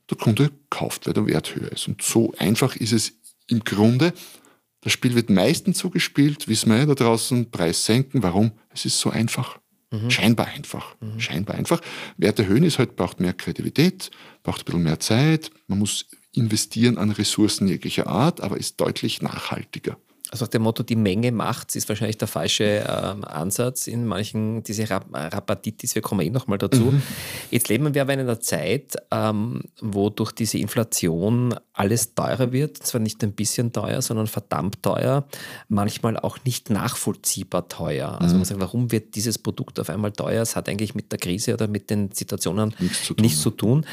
der 0.09 0.17
Kunde 0.17 0.51
kauft, 0.69 1.07
weil 1.07 1.13
der 1.13 1.25
Wert 1.25 1.55
höher 1.55 1.71
ist. 1.71 1.87
Und 1.87 2.01
so 2.01 2.33
einfach 2.37 2.75
ist 2.75 2.93
es 2.93 3.13
im 3.47 3.63
Grunde. 3.63 4.13
Das 4.81 4.93
Spiel 4.93 5.15
wird 5.15 5.29
meistens 5.29 5.79
so 5.79 5.89
gespielt, 5.89 6.47
wissen 6.47 6.69
wir 6.69 6.77
ja 6.77 6.85
da 6.85 6.93
draußen, 6.93 7.49
Preis 7.49 7.85
senken. 7.85 8.21
Warum? 8.21 8.51
Es 8.69 8.85
ist 8.85 8.99
so 8.99 9.09
einfach. 9.09 9.59
Mhm. 9.91 10.11
Scheinbar 10.11 10.47
einfach. 10.47 10.95
Mhm. 10.99 11.19
Scheinbar 11.19 11.55
einfach. 11.55 11.81
Wert 12.17 12.39
erhöhen 12.39 12.63
ist 12.63 12.79
halt, 12.79 12.95
braucht 12.95 13.19
mehr 13.19 13.33
Kreativität, 13.33 14.11
braucht 14.43 14.61
ein 14.61 14.65
bisschen 14.65 14.83
mehr 14.83 14.99
Zeit. 14.99 15.51
Man 15.67 15.79
muss 15.79 16.05
investieren 16.33 16.97
an 16.97 17.11
Ressourcen 17.11 17.67
jeglicher 17.67 18.07
Art, 18.07 18.41
aber 18.41 18.57
ist 18.57 18.79
deutlich 18.79 19.21
nachhaltiger. 19.21 19.97
Also 20.31 20.45
nach 20.45 20.49
dem 20.49 20.63
Motto, 20.63 20.83
die 20.83 20.95
Menge 20.95 21.31
macht, 21.31 21.75
ist 21.75 21.87
wahrscheinlich 21.87 22.17
der 22.17 22.27
falsche 22.27 22.85
ähm, 22.87 23.23
Ansatz 23.23 23.87
in 23.87 24.05
manchen, 24.05 24.63
diese 24.63 24.89
Rap 24.89 25.05
Rapatitis, 25.13 25.93
wir 25.95 26.01
kommen 26.01 26.21
eh 26.21 26.29
nochmal 26.29 26.57
dazu. 26.57 26.85
Mhm. 26.85 27.01
Jetzt 27.51 27.69
leben 27.69 27.93
wir 27.93 28.01
aber 28.01 28.13
in 28.13 28.21
einer 28.21 28.39
Zeit, 28.39 28.95
ähm, 29.11 29.63
wo 29.81 30.09
durch 30.09 30.31
diese 30.31 30.57
Inflation 30.57 31.55
alles 31.73 32.15
teurer 32.15 32.51
wird, 32.51 32.77
zwar 32.77 33.01
nicht 33.01 33.23
ein 33.23 33.33
bisschen 33.33 33.71
teuer, 33.71 34.01
sondern 34.01 34.27
verdammt 34.27 34.81
teuer, 34.81 35.27
manchmal 35.67 36.17
auch 36.17 36.39
nicht 36.43 36.69
nachvollziehbar 36.69 37.67
teuer. 37.69 38.19
Also 38.19 38.33
mhm. 38.33 38.39
man 38.39 38.45
sagt, 38.45 38.59
warum 38.59 38.91
wird 38.91 39.15
dieses 39.15 39.37
Produkt 39.37 39.79
auf 39.79 39.89
einmal 39.89 40.11
teuer? 40.11 40.41
Es 40.41 40.55
hat 40.55 40.69
eigentlich 40.69 40.95
mit 40.95 41.11
der 41.11 41.19
Krise 41.19 41.53
oder 41.53 41.67
mit 41.67 41.89
den 41.89 42.11
Situationen 42.11 42.73
nichts 42.79 43.03
zu 43.03 43.13
tun. 43.13 43.23
Nichts 43.23 43.41
zu 43.41 43.49
tun. 43.51 43.85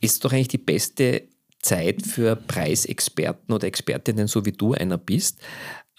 Ist 0.00 0.24
doch 0.24 0.32
eigentlich 0.32 0.48
die 0.48 0.58
beste 0.58 1.24
Zeit 1.62 2.06
für 2.06 2.36
Preisexperten 2.36 3.54
oder 3.54 3.66
Expertinnen, 3.66 4.26
so 4.26 4.44
wie 4.46 4.52
du 4.52 4.72
einer 4.74 4.98
bist. 4.98 5.40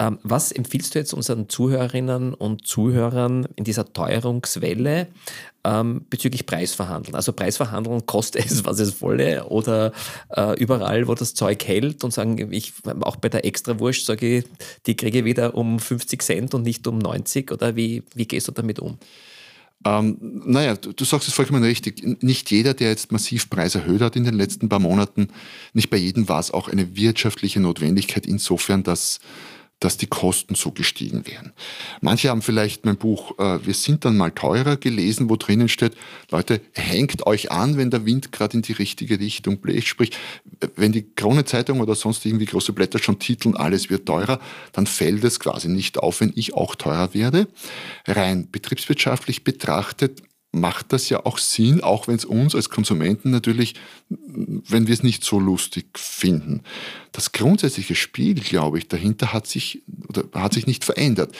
Ähm, 0.01 0.17
was 0.23 0.51
empfiehlst 0.51 0.95
du 0.95 0.99
jetzt 0.99 1.13
unseren 1.13 1.47
Zuhörerinnen 1.47 2.33
und 2.33 2.65
Zuhörern 2.65 3.47
in 3.55 3.65
dieser 3.65 3.93
Teuerungswelle 3.93 5.07
ähm, 5.63 6.05
bezüglich 6.09 6.47
Preisverhandeln? 6.47 7.13
Also 7.13 7.33
Preisverhandeln 7.33 8.07
kostet 8.07 8.45
es, 8.45 8.65
was 8.65 8.79
es 8.79 8.99
wolle 9.01 9.45
oder 9.45 9.91
äh, 10.35 10.59
überall, 10.59 11.07
wo 11.07 11.13
das 11.13 11.35
Zeug 11.35 11.63
hält 11.67 12.03
und 12.03 12.11
sagen, 12.11 12.51
ich 12.51 12.73
auch 13.01 13.17
bei 13.17 13.29
der 13.29 13.45
Extrawurst 13.45 14.07
sage 14.07 14.39
ich, 14.39 14.45
die 14.87 14.95
kriege 14.95 15.19
ich 15.19 15.25
wieder 15.25 15.53
um 15.53 15.77
50 15.77 16.23
Cent 16.23 16.53
und 16.55 16.63
nicht 16.63 16.87
um 16.87 16.97
90 16.97 17.51
oder 17.51 17.75
wie, 17.75 18.01
wie 18.15 18.25
gehst 18.25 18.47
du 18.47 18.51
damit 18.53 18.79
um? 18.79 18.97
Ähm, 19.83 20.17
naja, 20.45 20.75
du, 20.75 20.93
du 20.93 21.05
sagst 21.05 21.27
es 21.27 21.33
vollkommen 21.33 21.63
richtig. 21.63 22.03
Nicht 22.21 22.51
jeder, 22.51 22.73
der 22.73 22.89
jetzt 22.89 23.11
massiv 23.11 23.49
Preise 23.49 23.79
erhöht 23.79 24.01
hat 24.01 24.15
in 24.15 24.23
den 24.23 24.35
letzten 24.35 24.69
paar 24.69 24.79
Monaten, 24.79 25.29
nicht 25.73 25.89
bei 25.89 25.97
jedem 25.97 26.29
war 26.29 26.39
es 26.39 26.51
auch 26.51 26.67
eine 26.67 26.95
wirtschaftliche 26.95 27.59
Notwendigkeit 27.59 28.25
insofern, 28.25 28.83
dass 28.83 29.19
dass 29.81 29.97
die 29.97 30.07
Kosten 30.07 30.55
so 30.55 30.71
gestiegen 30.71 31.27
wären. 31.27 31.53
Manche 31.99 32.29
haben 32.29 32.41
vielleicht 32.41 32.85
mein 32.85 32.97
Buch 32.97 33.37
äh, 33.39 33.65
Wir 33.65 33.73
sind 33.73 34.05
dann 34.05 34.15
mal 34.15 34.31
teurer 34.31 34.77
gelesen, 34.77 35.29
wo 35.29 35.35
drinnen 35.35 35.67
steht, 35.67 35.93
Leute, 36.29 36.61
hängt 36.73 37.25
euch 37.25 37.51
an, 37.51 37.77
wenn 37.77 37.89
der 37.89 38.05
Wind 38.05 38.31
gerade 38.31 38.55
in 38.55 38.61
die 38.61 38.73
richtige 38.73 39.19
Richtung 39.19 39.57
bläst. 39.57 39.87
Sprich, 39.87 40.11
wenn 40.75 40.91
die 40.91 41.03
Krone-Zeitung 41.15 41.81
oder 41.81 41.95
sonst 41.95 42.25
irgendwie 42.25 42.45
große 42.45 42.73
Blätter 42.73 42.99
schon 42.99 43.19
titeln, 43.19 43.57
alles 43.57 43.89
wird 43.89 44.05
teurer, 44.05 44.39
dann 44.71 44.85
fällt 44.85 45.23
es 45.23 45.39
quasi 45.39 45.67
nicht 45.67 45.97
auf, 45.97 46.21
wenn 46.21 46.31
ich 46.35 46.53
auch 46.53 46.75
teurer 46.75 47.13
werde. 47.15 47.47
Rein 48.05 48.49
betriebswirtschaftlich 48.51 49.43
betrachtet 49.43 50.21
macht 50.51 50.91
das 50.91 51.09
ja 51.09 51.25
auch 51.25 51.37
Sinn, 51.37 51.81
auch 51.81 52.07
wenn 52.07 52.15
es 52.15 52.25
uns 52.25 52.55
als 52.55 52.69
Konsumenten 52.69 53.31
natürlich, 53.31 53.75
wenn 54.09 54.87
wir 54.87 54.93
es 54.93 55.03
nicht 55.03 55.23
so 55.23 55.39
lustig 55.39 55.97
finden. 55.97 56.61
Das 57.13 57.31
grundsätzliche 57.31 57.95
Spiel, 57.95 58.35
glaube 58.35 58.77
ich, 58.77 58.87
dahinter 58.87 59.31
hat 59.31 59.47
sich, 59.47 59.81
oder 60.09 60.23
hat 60.33 60.53
sich 60.53 60.67
nicht 60.67 60.83
verändert. 60.83 61.35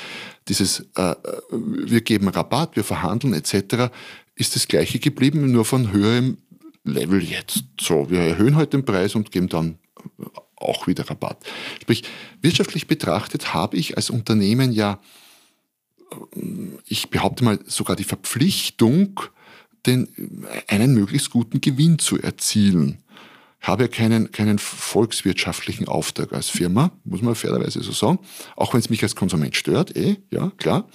Dieses, 0.48 0.88
äh, 0.96 1.16
wir 1.52 2.02
geben 2.02 2.30
Rabatt, 2.30 2.76
wir 2.76 2.86
verhandeln 2.86 3.34
etc., 3.34 3.92
ist 4.36 4.56
das 4.56 4.68
gleiche 4.68 5.00
geblieben, 5.00 5.52
nur 5.52 5.66
von 5.66 5.92
höherem 5.92 6.38
Level 6.84 7.22
jetzt. 7.22 7.66
So, 7.80 8.10
wir 8.10 8.20
erhöhen 8.20 8.56
heute 8.56 8.78
den 8.78 8.86
Preis 8.86 9.14
und 9.14 9.32
geben 9.32 9.50
dann 9.50 9.78
auch 10.56 10.88
wieder 10.88 11.10
Rabatt. 11.10 11.44
Sprich, 11.82 12.04
wirtschaftlich 12.42 12.88
betrachtet 12.88 13.54
habe 13.54 13.78
ich 13.78 13.98
als 13.98 14.10
Unternehmen 14.10 14.72
ja 14.72 15.00
ich 16.86 17.10
behaupte 17.10 17.44
mal, 17.44 17.60
sogar 17.66 17.96
die 17.96 18.04
Verpflichtung, 18.04 19.20
den, 19.86 20.46
einen 20.68 20.94
möglichst 20.94 21.32
guten 21.32 21.62
Gewinn 21.62 22.00
zu 22.00 22.22
erzielen. 22.22 23.00
Ich 23.62 23.68
habe 23.68 23.84
ja 23.84 23.88
keinen, 23.88 24.32
keinen 24.32 24.58
volkswirtschaftlichen 24.58 25.88
Auftrag 25.88 26.34
als 26.34 26.50
Firma, 26.50 26.92
muss 27.04 27.22
man 27.22 27.36
fairerweise 27.36 27.82
so 27.82 27.92
sagen, 27.92 28.20
auch 28.56 28.74
wenn 28.74 28.80
es 28.80 28.90
mich 28.90 29.04
als 29.04 29.16
Konsument 29.16 29.56
stört, 29.56 29.96
eh, 29.96 30.18
ja, 30.32 30.52
klar. 30.58 30.90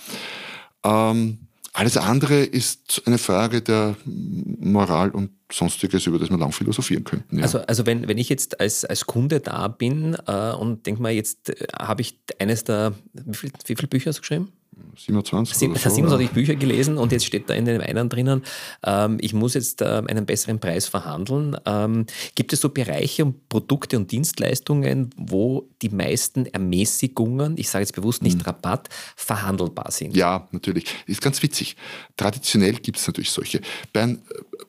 Ähm, 0.83 1.39
alles 1.73 1.97
andere 1.97 2.43
ist 2.43 3.03
eine 3.07 3.19
Frage 3.19 3.61
der 3.61 3.97
Moral 4.05 5.11
und 5.11 5.31
Sonstiges, 5.51 6.07
über 6.07 6.19
das 6.19 6.31
wir 6.31 6.39
lang 6.39 6.53
philosophieren 6.53 7.05
könnten. 7.05 7.39
Ja. 7.39 7.45
Also, 7.45 7.59
also 7.61 7.87
wenn, 7.87 8.09
wenn 8.09 8.19
ich 8.19 8.29
jetzt 8.29 8.61
als, 8.61 8.85
als 8.85 9.07
Kunde 9.07 9.41
da 9.41 9.69
bin 9.69 10.17
äh, 10.27 10.53
und 10.53 10.87
denke 10.87 11.01
mal, 11.01 11.13
jetzt 11.13 11.51
äh, 11.51 11.67
habe 11.79 12.03
ich 12.03 12.19
eines 12.39 12.65
der, 12.65 12.95
wie, 13.13 13.35
viel, 13.35 13.51
wie 13.67 13.77
viele 13.77 13.89
Bücher 13.89 14.11
hast 14.11 14.19
du 14.19 14.23
geschrieben? 14.23 14.53
27. 14.97 15.57
Sie, 15.57 15.67
so, 15.67 15.91
27 15.91 16.31
Bücher 16.31 16.55
gelesen 16.55 16.99
und 16.99 17.13
jetzt 17.13 17.25
steht 17.25 17.49
da 17.49 17.55
in 17.55 17.65
den 17.65 17.81
einen 17.81 18.09
drinnen, 18.09 18.43
ähm, 18.85 19.19
ich 19.21 19.33
muss 19.33 19.55
jetzt 19.55 19.83
äh, 19.83 20.03
einen 20.07 20.27
besseren 20.27 20.59
Preis 20.59 20.87
verhandeln. 20.87 21.57
Ähm, 21.65 22.07
gibt 22.35 22.53
es 22.53 22.61
so 22.61 22.69
Bereiche 22.69 23.25
und 23.25 23.49
Produkte 23.49 23.97
und 23.97 24.11
Dienstleistungen, 24.11 25.11
wo 25.17 25.69
die 25.83 25.89
meisten 25.89 26.47
Ermäßigungen, 26.47 27.57
ich 27.59 27.69
sage 27.69 27.83
jetzt 27.83 27.95
bewusst 27.95 28.23
nicht 28.23 28.39
mhm. 28.39 28.45
Rabatt, 28.45 28.89
verhandelbar 29.17 29.91
sind? 29.91 30.17
Ja, 30.17 30.49
natürlich. 30.53 30.87
Ist 31.07 31.21
ganz 31.21 31.43
witzig. 31.43 31.77
Traditionell 32.17 32.75
gibt 32.75 32.99
es 32.99 33.07
natürlich 33.07 33.31
solche. 33.31 33.61
Bei, 33.93 34.17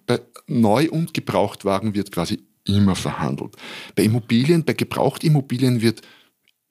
bei 0.05 0.21
Neu- 0.67 0.89
und 0.89 1.13
Gebrauchtwagen 1.13 1.95
wird 1.95 2.11
quasi 2.11 2.39
immer 2.65 2.95
verhandelt. 2.95 3.55
Bei 3.95 4.03
Immobilien, 4.03 4.65
bei 4.65 4.73
Gebrauchtimmobilien 4.73 5.81
wird 5.81 6.01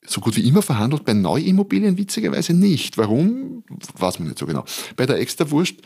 so 0.04 0.20
gut 0.20 0.36
wie 0.36 0.46
immer 0.46 0.60
verhandelt, 0.60 1.06
bei 1.06 1.14
Neuimmobilien 1.14 1.96
witzigerweise 1.96 2.52
nicht. 2.52 2.98
Warum? 2.98 3.64
Weiß 3.98 4.18
man 4.18 4.28
nicht 4.28 4.38
so 4.38 4.44
genau. 4.44 4.64
Bei 4.96 5.06
der 5.06 5.18
Extrawurst 5.18 5.76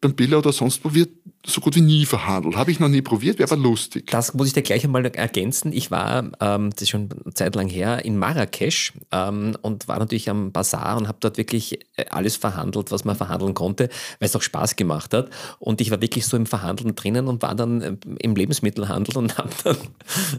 beim 0.00 0.14
Billa 0.14 0.38
oder 0.38 0.52
sonst 0.52 0.84
wo 0.84 0.94
wird 0.94 1.10
so 1.46 1.60
gut 1.60 1.76
wie 1.76 1.80
nie 1.80 2.04
verhandelt. 2.04 2.56
Habe 2.56 2.70
ich 2.70 2.80
noch 2.80 2.88
nie 2.88 3.00
probiert, 3.00 3.38
wäre 3.38 3.50
aber 3.50 3.60
lustig. 3.60 4.10
Das 4.10 4.34
muss 4.34 4.48
ich 4.48 4.52
dir 4.52 4.62
gleich 4.62 4.84
einmal 4.84 5.06
ergänzen. 5.06 5.72
Ich 5.72 5.90
war, 5.90 6.30
ähm, 6.40 6.70
das 6.70 6.82
ist 6.82 6.90
schon 6.90 7.08
eine 7.24 7.34
Zeit 7.34 7.54
lang 7.54 7.68
her, 7.68 8.04
in 8.04 8.18
Marrakesch 8.18 8.92
ähm, 9.12 9.56
und 9.62 9.88
war 9.88 9.98
natürlich 9.98 10.28
am 10.28 10.52
Bazar 10.52 10.96
und 10.96 11.08
habe 11.08 11.18
dort 11.20 11.38
wirklich 11.38 11.80
äh, 11.96 12.04
alles 12.10 12.36
verhandelt, 12.36 12.90
was 12.90 13.04
man 13.04 13.16
verhandeln 13.16 13.54
konnte, 13.54 13.88
weil 14.18 14.28
es 14.28 14.36
auch 14.36 14.42
Spaß 14.42 14.76
gemacht 14.76 15.14
hat. 15.14 15.30
Und 15.58 15.80
ich 15.80 15.90
war 15.90 16.00
wirklich 16.00 16.26
so 16.26 16.36
im 16.36 16.44
Verhandeln 16.44 16.94
drinnen 16.94 17.28
und 17.28 17.40
war 17.40 17.54
dann 17.54 17.80
äh, 17.80 17.96
im 18.18 18.34
Lebensmittelhandel 18.34 19.16
und 19.16 19.38
habe 19.38 19.50
dann 19.64 19.76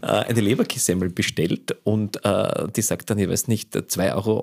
äh, 0.01 0.29
eine 0.29 0.41
Leberkissemmel 0.41 1.09
bestellt 1.09 1.75
und 1.85 2.23
äh, 2.23 2.67
die 2.75 2.81
sagt 2.81 3.09
dann, 3.09 3.17
ich 3.17 3.29
weiß 3.29 3.47
nicht, 3.47 3.75
2,80 3.75 4.15
Euro 4.15 4.39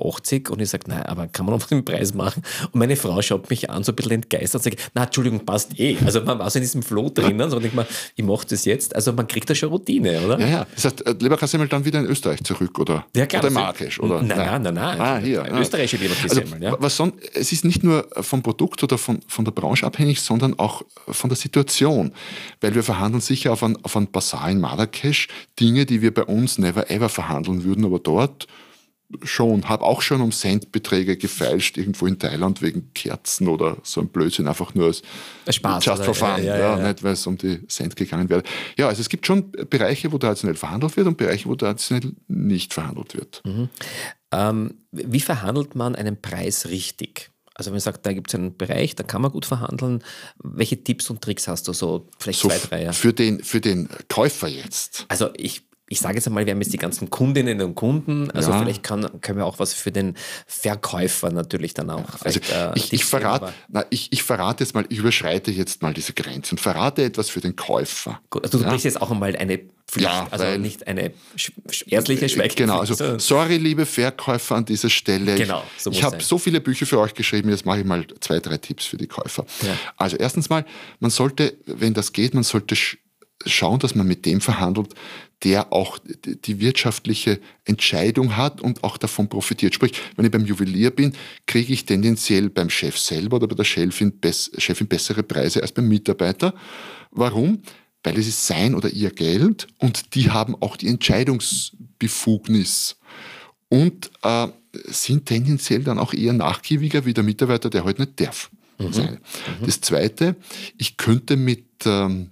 und 0.52 0.61
ich 0.61 0.70
sage, 0.70 0.85
nein, 0.88 1.02
aber 1.02 1.28
kann 1.28 1.46
man 1.46 1.58
noch 1.58 1.70
im 1.70 1.85
Preis 1.85 2.14
machen? 2.14 2.42
Und 2.73 2.76
meine 2.76 2.96
Frau 2.96 3.20
schaut 3.23 3.50
mich 3.50 3.70
an, 3.70 3.85
so 3.85 3.92
ein 3.92 3.96
bisschen 3.96 4.12
entgeistert 4.12 4.61
und 4.61 4.64
sagt, 4.64 4.90
na, 4.94 5.06
Entschuldigung, 5.07 5.45
passt 5.45 5.79
eh. 5.79 5.97
Also 6.05 6.23
man 6.23 6.39
war 6.39 6.51
so 6.51 6.59
in 6.59 6.63
diesem 6.63 6.83
Flow 6.83 7.11
drinnen, 7.11 7.51
so 7.51 7.59
denkt 7.59 7.75
man, 7.75 7.87
ich 8.15 8.25
mache 8.25 8.47
das 8.49 8.65
jetzt. 8.65 8.95
Also 8.95 9.13
man 9.13 9.27
kriegt 9.27 9.49
da 9.49 9.55
schon 9.55 9.71
Routine, 9.71 10.21
oder? 10.21 10.39
Ja, 10.39 10.47
ja. 10.47 10.67
Das 10.75 10.85
heißt, 10.85 11.07
äh, 11.07 11.15
Leberkassemmel 11.19 11.69
dann 11.69 11.85
wieder 11.85 12.01
in 12.01 12.07
Österreich 12.07 12.43
zurück, 12.45 12.79
oder? 12.79 13.07
Ja, 13.15 13.27
klar. 13.27 13.43
Oder 13.43 13.53
Marrakesch, 13.53 14.01
oder? 14.01 14.23
Nein, 14.23 14.37
nein, 14.37 14.63
nein, 14.63 14.75
nein. 14.75 15.01
Ah, 15.01 15.19
hier. 15.19 15.43
Ah. 15.43 15.59
Österreichische 15.61 15.97
Leberkassemmel, 15.97 16.55
also, 16.55 16.65
ja. 16.65 16.77
Was 16.79 16.97
sonst, 16.97 17.17
es 17.35 17.53
ist 17.53 17.65
nicht 17.65 17.83
nur 17.83 18.07
vom 18.21 18.43
Produkt 18.43 18.83
oder 18.83 18.99
von, 18.99 19.21
von 19.27 19.45
der 19.45 19.53
Branche 19.53 19.87
abhängig, 19.87 20.21
sondern 20.21 20.59
auch 20.59 20.83
von 21.09 21.31
der 21.31 21.37
Situation. 21.37 22.13
Weil 22.61 22.75
wir 22.75 22.83
verhandeln 22.83 23.21
sicher 23.21 23.53
auf 23.53 23.63
ein, 23.63 23.77
auf 23.83 23.97
ein 23.97 24.09
in 24.51 24.61
Marrakesch 24.61 25.29
Dinge, 25.59 25.87
die 25.87 26.03
wir 26.03 26.13
bei 26.13 26.25
uns 26.25 26.59
never 26.59 26.91
ever 26.91 27.09
verhandeln 27.09 27.65
würden, 27.65 27.85
aber 27.85 27.99
dort 27.99 28.47
schon, 29.23 29.69
habe 29.69 29.85
auch 29.85 30.03
schon 30.03 30.21
um 30.21 30.33
Centbeträge 30.33 31.17
gefeilscht, 31.17 31.77
irgendwo 31.77 32.07
in 32.07 32.19
Thailand 32.19 32.61
wegen 32.63 32.93
Kerzen 32.95 33.49
oder 33.49 33.77
so 33.83 34.01
ein 34.01 34.09
Blödsinn, 34.09 34.49
einfach 34.49 34.75
nur 34.75 34.87
als 34.87 35.03
Spaß, 35.49 35.85
just 35.85 36.05
for 36.05 36.15
fun, 36.15 36.43
ja, 36.43 36.59
ja, 36.59 36.79
ja, 36.79 36.89
nicht 36.89 37.03
weil 37.03 37.13
es 37.13 37.27
um 37.27 37.39
die 37.39 37.67
Cent 37.69 37.95
gegangen 37.95 38.29
wäre. 38.29 38.43
Ja, 38.77 38.89
also 38.89 39.01
es 39.01 39.09
gibt 39.09 39.27
schon 39.27 39.53
Bereiche, 39.71 40.11
wo 40.11 40.19
traditionell 40.19 40.57
verhandelt 40.57 40.97
wird 40.97 41.07
und 41.07 41.17
Bereiche, 41.17 41.49
wo 41.49 41.55
traditionell 41.55 42.13
nicht 42.29 42.75
verhandelt 42.75 43.15
wird. 43.15 43.43
Mhm. 43.45 43.69
Ähm, 44.33 44.75
wie 44.91 45.21
verhandelt 45.21 45.77
man 45.77 45.95
einen 45.95 46.21
Preis 46.21 46.67
richtig? 46.67 47.31
Also 47.55 47.71
wenn 47.71 47.77
man 47.77 47.81
sagt, 47.81 48.05
da 48.05 48.13
gibt 48.13 48.29
es 48.29 48.35
einen 48.35 48.57
Bereich, 48.57 48.97
da 48.97 49.03
kann 49.03 49.23
man 49.23 49.33
gut 49.33 49.47
verhandeln. 49.47 50.05
Welche 50.43 50.83
Tipps 50.83 51.09
und 51.09 51.23
Tricks 51.23 51.49
hast 51.49 51.67
du 51.69 51.73
so? 51.73 52.07
Vielleicht 52.19 52.41
so 52.41 52.49
zwei, 52.49 52.59
drei. 52.59 52.83
Ja. 52.85 52.93
Für, 52.93 53.15
den, 53.15 53.43
für 53.43 53.63
den 53.63 53.89
Käufer 54.09 54.49
jetzt. 54.49 55.07
Also 55.09 55.31
ich 55.35 55.65
ich 55.88 56.00
sage 56.00 56.16
jetzt 56.16 56.26
einmal, 56.26 56.47
wir 56.47 56.52
haben 56.52 56.61
jetzt 56.61 56.73
die 56.73 56.78
ganzen 56.78 57.11
Kundinnen 57.11 57.61
und 57.62 57.76
Kunden, 57.76 58.31
also 58.33 58.50
ja. 58.50 58.61
vielleicht 58.61 58.83
kann, 58.83 59.09
können 59.21 59.38
wir 59.38 59.47
auch 59.47 59.61
was 59.61 59.73
für 59.73 59.93
den 59.93 60.14
Verkäufer 60.47 61.31
natürlich 61.31 61.75
dann 61.75 61.90
auch. 61.90 62.21
Also 62.21 62.40
äh, 62.52 62.73
ich, 62.75 62.93
ich, 62.93 63.05
verrate, 63.05 63.52
na, 63.69 63.85
ich, 63.90 64.12
ich 64.12 64.25
verrate 64.25 64.64
jetzt 64.64 64.75
mal, 64.75 64.85
ich 64.88 64.99
überschreite 64.99 65.52
jetzt 65.52 65.83
mal 65.83 65.95
diese 65.95 66.12
Grenze 66.12 66.52
und 66.52 66.59
verrate 66.61 67.05
etwas 67.05 67.31
für 67.31 67.40
den 67.40 67.55
Käufer. 67.55 68.21
Gut, 68.31 68.43
also 68.45 68.59
du 68.59 68.64
ja. 68.64 68.71
brichst 68.71 68.85
jetzt 68.85 69.00
auch 69.00 69.12
einmal 69.12 69.37
eine 69.37 69.61
Pflicht, 69.87 70.09
ja, 70.09 70.26
also 70.33 70.45
weil, 70.45 70.59
nicht 70.59 70.88
eine 70.88 71.12
ärztliche 71.87 72.28
Schweigepflicht. 72.28 72.57
Genau, 72.57 72.81
also 72.81 73.19
sorry, 73.19 73.57
liebe 73.57 73.87
Verkäufer 73.87 74.57
an 74.57 74.64
dieser 74.64 74.90
Stelle. 74.90 75.37
Genau, 75.37 75.62
so 75.78 75.93
ich 75.93 76.02
habe 76.02 76.21
so 76.21 76.38
viele 76.38 76.61
Bücher 76.61 76.87
für 76.87 76.99
euch 76.99 77.14
geschrieben, 77.14 77.50
jetzt 77.50 77.64
mache 77.64 77.78
ich 77.78 77.85
mal 77.85 78.05
zwei, 78.19 78.40
drei 78.40 78.57
Tipps 78.57 78.87
für 78.87 78.97
die 78.97 79.07
Käufer. 79.07 79.47
Also 79.97 80.16
erstens 80.16 80.49
mal, 80.49 80.64
man 80.99 81.12
sollte, 81.12 81.55
wenn 81.66 81.95
das 81.95 82.12
geht, 82.12 82.35
man 82.35 82.43
sollte 82.43 82.75
schauen, 83.45 83.78
dass 83.78 83.95
man 83.95 84.07
mit 84.07 84.25
dem 84.25 84.40
verhandelt, 84.40 84.95
der 85.45 85.73
auch 85.73 85.99
die 86.25 86.61
wirtschaftliche 86.61 87.40
Entscheidung 87.64 88.37
hat 88.37 88.62
und 88.62 88.85
auch 88.85 88.97
davon 88.97 89.28
profitiert. 89.28 89.75
Sprich, 89.75 89.93
wenn 90.16 90.25
ich 90.25 90.31
beim 90.31 90.47
Juwelier 90.47 90.90
bin, 90.90 91.12
kriege 91.47 91.73
ich 91.73 91.85
tendenziell 91.85 92.49
beim 92.49 92.71
Chef 92.71 92.99
selber 92.99 93.37
oder 93.37 93.47
bei 93.47 93.55
der 93.55 93.64
Chefin, 93.64 94.14
Chefin 94.57 94.87
bessere 94.87 95.23
Preise 95.23 95.61
als 95.61 95.73
beim 95.73 95.88
Mitarbeiter. 95.88 96.55
Warum? 97.11 97.61
Weil 98.02 98.19
es 98.19 98.28
ist 98.28 98.47
sein 98.47 98.75
oder 98.75 98.88
ihr 98.88 99.11
Geld 99.11 99.66
und 99.78 100.14
die 100.14 100.31
haben 100.31 100.55
auch 100.61 100.76
die 100.76 100.88
Entscheidungsbefugnis. 100.88 102.97
und 103.69 104.11
äh, 104.23 104.49
sind 104.85 105.26
tendenziell 105.26 105.83
dann 105.83 105.99
auch 105.99 106.12
eher 106.12 106.33
nachgiebiger 106.33 107.05
wie 107.05 107.14
der 107.14 107.25
Mitarbeiter, 107.25 107.71
der 107.71 107.85
heute 107.85 108.00
halt 108.00 108.19
nicht 108.19 108.28
darf. 108.28 108.50
Mhm. 108.78 108.87
Das, 108.87 108.99
mhm. 108.99 109.19
das 109.64 109.81
Zweite, 109.81 110.37
ich 110.76 110.97
könnte 110.97 111.37
mit, 111.37 111.64
ähm, 111.85 112.31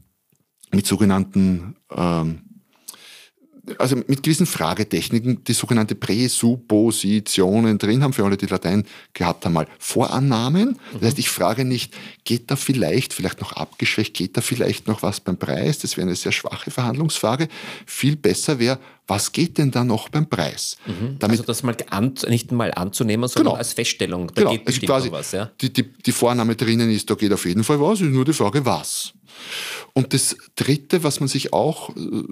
mit 0.75 0.87
sogenannten 0.87 1.77
ähm, 1.95 2.41
also 3.79 3.97
mit 3.97 4.23
gewissen 4.23 4.47
Fragetechniken, 4.47 5.43
die 5.45 5.53
sogenannte 5.53 5.95
Präsuppositionen 5.95 7.79
drin 7.79 8.03
haben, 8.03 8.13
für 8.13 8.25
alle, 8.25 8.37
die 8.37 8.47
Latein 8.47 8.85
gehabt 9.13 9.45
haben, 9.45 9.55
mal 9.55 9.67
Vorannahmen. 9.79 10.79
Das 10.95 11.03
heißt, 11.03 11.19
ich 11.19 11.31
frage 11.31 11.65
nicht, 11.65 11.95
geht 12.25 12.51
da 12.51 12.57
vielleicht, 12.57 13.13
vielleicht 13.13 13.41
noch 13.41 13.53
abgeschwächt, 13.53 14.15
geht 14.15 14.37
da 14.37 14.41
vielleicht 14.41 14.87
noch 14.87 15.03
was 15.03 15.21
beim 15.21 15.37
Preis? 15.37 15.79
Das 15.79 15.97
wäre 15.97 16.07
eine 16.07 16.17
sehr 16.17 16.33
schwache 16.33 16.71
Verhandlungsfrage. 16.71 17.49
Viel 17.87 18.17
besser 18.17 18.59
wäre, 18.59 18.79
was 19.07 19.33
geht 19.33 19.59
denn 19.59 19.71
da 19.71 19.85
noch 19.85 20.09
beim 20.09 20.29
Preis? 20.29 20.77
Mhm. 20.87 21.17
Damit, 21.19 21.41
also 21.41 21.45
das 21.45 21.63
mal 21.63 21.77
an, 21.91 22.15
nicht 22.29 22.53
mal 22.53 22.73
anzunehmen, 22.73 23.29
sondern 23.29 23.53
genau. 23.53 23.59
als 23.59 23.73
Feststellung. 23.73 24.29
Da 24.29 24.43
genau. 24.43 24.53
geht 24.53 24.65
bestimmt 24.65 24.87
quasi, 24.87 25.11
was. 25.11 25.33
Ja? 25.33 25.51
Die, 25.61 25.73
die, 25.73 25.83
die 25.83 26.13
Vorname 26.13 26.55
drinnen 26.57 26.91
ist, 26.91 27.09
da 27.09 27.15
geht 27.15 27.33
auf 27.33 27.45
jeden 27.45 27.65
Fall 27.65 27.81
was, 27.81 28.01
ist 28.01 28.11
nur 28.11 28.25
die 28.25 28.33
Frage, 28.33 28.65
was. 28.65 29.13
Und 29.93 30.13
das 30.13 30.37
Dritte, 30.57 31.05
was 31.05 31.21
man 31.21 31.29
sich 31.29 31.53
auch 31.53 31.91
äh, 31.91 32.25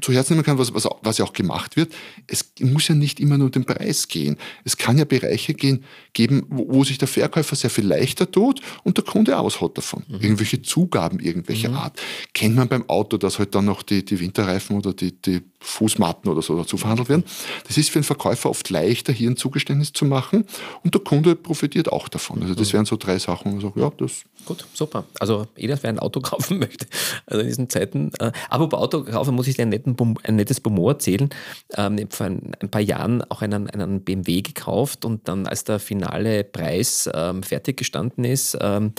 zu 0.00 0.12
Herzen 0.12 0.34
nehmen 0.34 0.44
kann, 0.44 0.58
was, 0.58 0.74
was, 0.74 0.88
was 1.02 1.18
ja 1.18 1.24
auch 1.24 1.32
gemacht 1.32 1.76
wird, 1.76 1.92
es 2.26 2.52
muss 2.60 2.88
ja 2.88 2.94
nicht 2.94 3.20
immer 3.20 3.38
nur 3.38 3.46
um 3.46 3.52
den 3.52 3.64
Preis 3.64 4.08
gehen. 4.08 4.36
Es 4.64 4.76
kann 4.76 4.98
ja 4.98 5.04
Bereiche 5.04 5.54
gehen, 5.54 5.84
geben, 6.18 6.44
wo, 6.48 6.66
wo 6.68 6.84
sich 6.84 6.98
der 6.98 7.06
Verkäufer 7.06 7.54
sehr 7.54 7.70
viel 7.70 7.86
leichter 7.86 8.28
tut 8.28 8.60
und 8.82 8.96
der 8.96 9.04
Kunde 9.04 9.38
aus 9.38 9.60
hat 9.60 9.78
davon. 9.78 10.02
Mhm. 10.08 10.20
Irgendwelche 10.20 10.60
Zugaben 10.62 11.20
irgendwelcher 11.20 11.68
mhm. 11.68 11.76
Art. 11.76 12.00
Kennt 12.34 12.56
man 12.56 12.66
beim 12.66 12.88
Auto, 12.90 13.18
dass 13.18 13.38
halt 13.38 13.54
dann 13.54 13.66
noch 13.66 13.84
die, 13.84 14.04
die 14.04 14.18
Winterreifen 14.18 14.76
oder 14.76 14.92
die, 14.92 15.12
die 15.12 15.42
Fußmatten 15.60 16.30
oder 16.30 16.42
so 16.42 16.56
dazu 16.56 16.76
verhandelt 16.76 17.08
werden. 17.08 17.24
Das 17.66 17.76
ist 17.76 17.90
für 17.90 18.00
den 18.00 18.04
Verkäufer 18.04 18.50
oft 18.50 18.68
leichter, 18.70 19.12
hier 19.12 19.30
ein 19.30 19.36
Zugeständnis 19.36 19.92
zu 19.92 20.04
machen 20.04 20.44
und 20.82 20.94
der 20.94 21.02
Kunde 21.02 21.36
profitiert 21.36 21.90
auch 21.92 22.08
davon. 22.08 22.42
Also 22.42 22.54
das 22.54 22.68
mhm. 22.68 22.72
wären 22.74 22.84
so 22.84 22.96
drei 22.96 23.18
Sachen, 23.18 23.52
wo 23.52 23.54
man 23.56 23.60
sagt, 23.60 23.76
ja, 23.76 23.90
das. 23.96 24.24
Gut, 24.44 24.64
super. 24.72 25.04
Also 25.18 25.46
jeder, 25.56 25.78
wer 25.82 25.90
ein 25.90 25.98
Auto 25.98 26.20
kaufen 26.22 26.58
möchte, 26.58 26.86
also 27.26 27.42
in 27.42 27.48
diesen 27.48 27.68
Zeiten. 27.68 28.12
Äh, 28.18 28.32
aber 28.48 28.68
bei 28.68 28.78
Auto 28.78 29.04
kaufen 29.04 29.34
muss 29.34 29.46
ich 29.46 29.56
dir 29.56 29.62
ein, 29.62 29.68
netten, 29.68 29.96
ein 30.22 30.36
nettes 30.36 30.60
Bonbon 30.60 30.94
erzählen. 30.94 31.30
Ähm, 31.76 31.98
ich 31.98 32.04
habe 32.04 32.16
vor 32.16 32.26
ein, 32.26 32.52
ein, 32.60 32.68
paar 32.70 32.80
Jahren 32.80 33.22
auch 33.30 33.42
einen, 33.42 33.68
einen 33.68 34.00
BMW 34.02 34.42
gekauft 34.42 35.04
und 35.04 35.28
dann, 35.28 35.46
als 35.46 35.64
der 35.64 35.78
finale 36.08 36.44
Preis 36.44 37.08
ähm, 37.12 37.42
fertig 37.42 37.76
gestanden 37.76 38.24
ist, 38.24 38.56
ähm, 38.60 38.92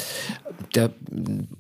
der 0.76 0.92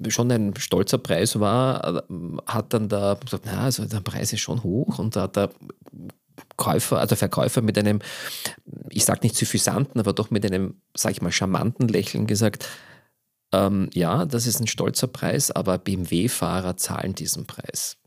schon 0.10 0.32
ein 0.32 0.56
stolzer 0.58 0.98
Preis 0.98 1.40
war, 1.40 1.96
äh, 1.96 2.02
hat 2.46 2.74
dann 2.74 2.90
da 2.90 3.16
gesagt, 3.16 3.46
na, 3.46 3.64
also 3.64 3.86
der 3.86 4.02
Preis 4.02 4.34
ist 4.34 4.42
schon 4.42 4.64
hoch 4.64 5.00
und 5.00 5.16
da 5.16 5.24
hat 5.24 5.36
der 5.36 5.50
Käufer, 6.56 7.00
also 7.00 7.16
Verkäufer 7.16 7.62
mit 7.62 7.78
einem, 7.78 8.00
ich 8.90 9.06
sage 9.06 9.22
nicht 9.24 9.36
suffisanten, 9.36 10.00
aber 10.00 10.14
doch 10.14 10.30
mit 10.30 10.46
einem, 10.46 10.76
sage 10.96 11.14
ich 11.14 11.22
mal, 11.22 11.32
charmanten 11.32 11.88
Lächeln 11.88 12.28
gesagt, 12.28 12.68
ähm, 13.52 13.90
ja, 13.94 14.26
das 14.26 14.46
ist 14.46 14.60
ein 14.60 14.68
stolzer 14.68 15.08
Preis, 15.08 15.52
aber 15.52 15.78
BMW-Fahrer 15.78 16.78
zahlen 16.78 17.16
diesen 17.16 17.46
Preis. 17.46 17.98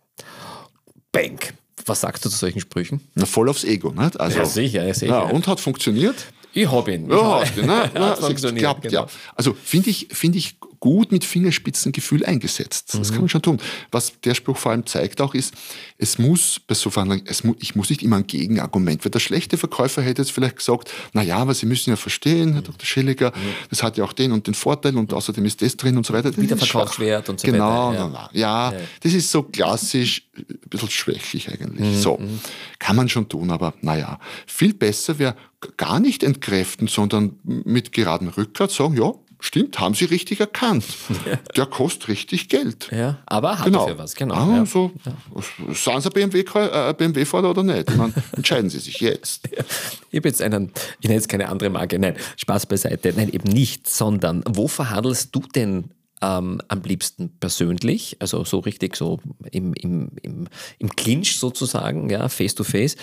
Bank. 1.11 1.55
Was 1.87 2.03
sagst 2.03 2.25
du 2.25 2.29
zu 2.29 2.37
solchen 2.37 2.61
Sprüchen? 2.61 3.01
Na, 3.15 3.27
voll 3.27 3.49
aufs 3.49 3.65
Ego, 3.65 3.91
nicht? 3.91 4.21
Also, 4.21 4.39
ja, 4.39 4.45
sicher, 4.45 4.85
ja, 4.85 4.95
sicher. 4.95 5.13
Ja, 5.13 5.21
und 5.23 5.49
hat 5.49 5.59
funktioniert? 5.59 6.27
Ich 6.55 6.71
habe 6.71 6.93
ihn. 6.93 7.11
Ja, 7.11 7.43
ich 7.43 7.51
na, 7.57 7.91
na, 7.95 8.15
klappt, 8.15 8.83
genau. 8.83 9.03
ja. 9.03 9.07
Also 9.35 9.55
finde 9.55 9.91
ich, 9.91 10.09
find 10.13 10.37
ich 10.37 10.57
gut 10.83 11.13
mit 11.13 11.25
Fingerspitzengefühl 11.25 12.27
eingesetzt. 12.27 12.93
Das 12.95 13.09
mhm. 13.09 13.13
kann 13.13 13.23
man 13.23 13.29
schon 13.29 13.43
tun. 13.43 13.61
Was 13.93 14.15
der 14.25 14.35
Spruch 14.35 14.57
vor 14.57 14.73
allem 14.73 14.85
zeigt 14.85 15.21
auch 15.21 15.33
ist, 15.33 15.55
es 15.97 16.19
muss 16.19 16.59
bei 16.59 16.75
so 16.75 16.91
Verhandlungen, 16.91 17.25
mu 17.45 17.55
ich 17.61 17.77
muss 17.77 17.89
nicht 17.89 18.03
immer 18.03 18.17
ein 18.17 18.27
Gegenargument, 18.27 19.05
weil 19.05 19.13
der 19.13 19.21
schlechte 19.21 19.57
Verkäufer 19.57 20.03
hätte 20.03 20.23
jetzt 20.23 20.33
vielleicht 20.33 20.57
gesagt, 20.57 20.93
na 21.13 21.23
ja, 21.23 21.37
aber 21.37 21.55
Sie 21.55 21.67
müssen 21.67 21.91
ja 21.91 21.95
verstehen, 21.95 22.55
Herr 22.55 22.63
Dr. 22.63 22.85
Schilliger, 22.85 23.31
mhm. 23.31 23.55
das 23.71 23.85
hat 23.85 23.97
ja 23.97 24.03
auch 24.03 24.13
den 24.13 24.33
und 24.33 24.49
den 24.49 24.55
Vorteil 24.55 24.97
und 24.97 25.13
außerdem 25.13 25.45
ist 25.45 25.63
das 25.63 25.77
drin 25.77 25.97
und 25.97 26.05
so 26.05 26.15
weiter. 26.15 26.37
Wieder 26.37 26.57
Verkaufswert 26.57 27.29
und 27.29 27.39
so 27.39 27.47
genau, 27.47 27.91
weiter. 27.91 28.07
Genau, 28.09 28.29
ja. 28.33 28.73
ja, 28.73 28.79
das 29.05 29.15
ist 29.15 29.31
so 29.31 29.45
klassisch, 29.45 30.27
ein 30.37 30.59
bisschen 30.69 30.91
schwächlich 30.91 31.49
eigentlich. 31.49 31.95
Mhm. 31.95 32.01
So, 32.01 32.17
mhm. 32.17 32.41
kann 32.81 32.97
man 32.97 33.09
schon 33.09 33.29
tun, 33.29 33.53
aber 33.53 33.73
naja, 33.83 34.19
viel 34.49 34.75
besser 34.75 35.21
wäre 35.21 35.37
gar 35.77 36.01
nicht 36.01 36.25
entkräften, 36.25 36.89
sondern 36.89 37.39
mit 37.45 37.93
geradem 37.93 38.27
Rückgrat 38.27 38.73
sagen, 38.73 38.97
ja, 38.97 39.13
Stimmt, 39.45 39.81
haben 39.81 39.95
Sie 39.95 40.05
richtig 40.05 40.39
erkannt. 40.39 40.85
Ja. 41.27 41.37
Der 41.57 41.67
kostet 41.67 42.07
richtig 42.07 42.49
Geld. 42.49 42.89
Ja, 42.93 43.19
aber 43.27 43.59
hat 43.59 43.65
genau. 43.65 43.81
dafür 43.81 43.99
was, 43.99 44.15
genau. 44.15 44.37
Ah, 44.37 44.57
ja. 44.59 44.67
so, 44.67 44.93
ja. 45.05 45.75
Sind 45.75 46.01
Sie 46.01 46.11
BMW-Fahrer 46.11 46.91
äh, 46.91 46.95
BMW 46.95 47.25
oder 47.39 47.65
nicht? 47.65 47.97
Meine, 47.97 48.13
entscheiden 48.37 48.71
Sie 48.71 48.79
sich 48.79 49.01
jetzt. 49.01 49.49
Ja. 49.57 49.65
Ich 50.11 50.19
habe 50.19 50.29
jetzt 50.29 50.41
einen, 50.41 50.73
ich 51.01 51.09
nenne 51.09 51.17
jetzt 51.17 51.29
keine 51.29 51.49
andere 51.49 51.71
Marke, 51.71 51.99
nein, 51.99 52.17
Spaß 52.37 52.67
beiseite, 52.67 53.13
nein, 53.17 53.31
eben 53.31 53.51
nicht, 53.51 53.91
sondern 53.91 54.43
wo 54.49 54.69
verhandelst 54.69 55.35
du 55.35 55.41
denn 55.41 55.91
ähm, 56.23 56.61
am 56.69 56.83
liebsten 56.83 57.37
persönlich, 57.39 58.17
also 58.21 58.45
so 58.45 58.61
richtig 58.61 58.97
so 58.97 59.21
im, 59.51 59.75
im, 59.75 60.13
im, 60.23 60.49
im 60.79 60.89
Clinch 60.97 61.37
sozusagen, 61.39 62.09
ja, 62.09 62.29
face 62.29 62.55
to 62.55 62.65
face. 62.65 62.97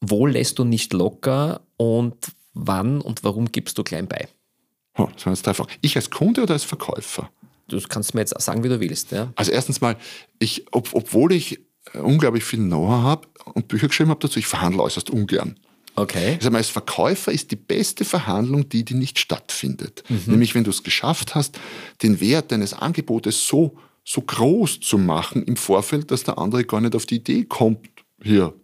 Wo 0.00 0.26
lässt 0.26 0.58
du 0.58 0.64
nicht 0.64 0.92
locker 0.92 1.62
und 1.76 2.14
wann 2.54 3.00
und 3.00 3.24
warum 3.24 3.50
gibst 3.50 3.76
du 3.76 3.82
klein 3.82 4.06
bei? 4.06 4.28
Oh, 5.00 5.08
das 5.14 5.24
waren 5.24 5.34
jetzt 5.34 5.46
drei 5.46 5.54
Fragen. 5.54 5.70
Ich 5.80 5.96
als 5.96 6.10
Kunde 6.10 6.42
oder 6.42 6.54
als 6.54 6.64
Verkäufer? 6.64 7.30
Du 7.68 7.80
kannst 7.88 8.14
mir 8.14 8.20
jetzt 8.20 8.38
sagen, 8.40 8.62
wie 8.64 8.68
du 8.68 8.80
willst. 8.80 9.12
Ja? 9.12 9.32
Also 9.36 9.52
erstens 9.52 9.80
mal, 9.80 9.96
ich, 10.38 10.66
ob, 10.72 10.90
obwohl 10.92 11.32
ich 11.32 11.60
äh, 11.94 11.98
unglaublich 11.98 12.44
viel 12.44 12.58
Know-how 12.58 13.02
habe 13.02 13.28
und 13.54 13.68
Bücher 13.68 13.88
geschrieben 13.88 14.10
habe 14.10 14.20
dazu, 14.20 14.38
ich 14.38 14.46
verhandle 14.46 14.82
äußerst 14.82 15.10
ungern. 15.10 15.56
Okay. 15.96 16.38
Also 16.42 16.50
als 16.50 16.68
Verkäufer 16.68 17.32
ist 17.32 17.50
die 17.50 17.56
beste 17.56 18.04
Verhandlung 18.04 18.68
die, 18.68 18.84
die 18.84 18.94
nicht 18.94 19.18
stattfindet. 19.18 20.04
Mhm. 20.08 20.22
Nämlich, 20.26 20.54
wenn 20.54 20.64
du 20.64 20.70
es 20.70 20.82
geschafft 20.82 21.34
hast, 21.34 21.58
den 22.02 22.20
Wert 22.20 22.52
deines 22.52 22.74
Angebotes 22.74 23.46
so, 23.46 23.76
so 24.04 24.20
groß 24.20 24.80
zu 24.80 24.98
machen 24.98 25.42
im 25.44 25.56
Vorfeld, 25.56 26.10
dass 26.10 26.24
der 26.24 26.38
andere 26.38 26.64
gar 26.64 26.80
nicht 26.80 26.94
auf 26.94 27.06
die 27.06 27.16
Idee 27.16 27.44
kommt, 27.44 27.88
hier 28.22 28.54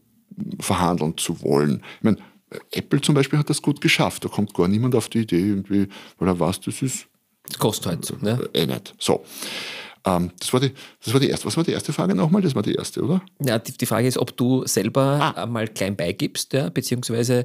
verhandeln 0.61 1.16
zu 1.16 1.42
wollen. 1.42 1.83
Ich 1.99 2.05
meine, 2.05 2.18
Apple 2.72 3.00
zum 3.00 3.14
Beispiel 3.14 3.38
hat 3.38 3.50
das 3.50 3.62
gut 3.62 3.80
geschafft. 3.80 4.24
Da 4.24 4.28
kommt 4.28 4.54
gar 4.54 4.68
niemand 4.68 4.94
auf 4.94 5.09
die 5.09 5.20
Idee, 5.20 5.40
irgendwie, 5.40 5.88
weil 6.18 6.28
er 6.28 6.38
weiß, 6.38 6.61
das 6.61 6.82
ist. 6.82 7.06
Das 7.48 7.59
kostet 7.59 7.87
halt 7.87 8.04
so, 8.04 8.16
ne? 8.20 8.48
Äh, 8.54 8.66
nicht. 8.66 8.94
So. 8.98 9.24
Ähm, 10.04 10.30
das, 10.38 10.52
war 10.52 10.61
die, 10.61 10.72
das 11.04 11.12
war 11.12 11.20
die 11.20 11.28
erste. 11.28 11.46
Was 11.46 11.56
war 11.56 11.64
die 11.64 11.72
erste 11.72 11.92
Frage 11.92 12.14
nochmal? 12.14 12.42
Das 12.42 12.54
war 12.54 12.62
die 12.62 12.74
erste, 12.74 13.02
oder? 13.02 13.22
Ja, 13.40 13.59
die, 13.59 13.72
die 13.72 13.87
Frage 13.87 14.06
ist, 14.06 14.18
ob 14.18 14.37
du 14.37 14.66
selber 14.66 15.35
ah. 15.37 15.46
mal 15.46 15.68
klein 15.68 15.96
beigibst, 15.96 16.52
ja, 16.52 16.68
beziehungsweise 16.68 17.44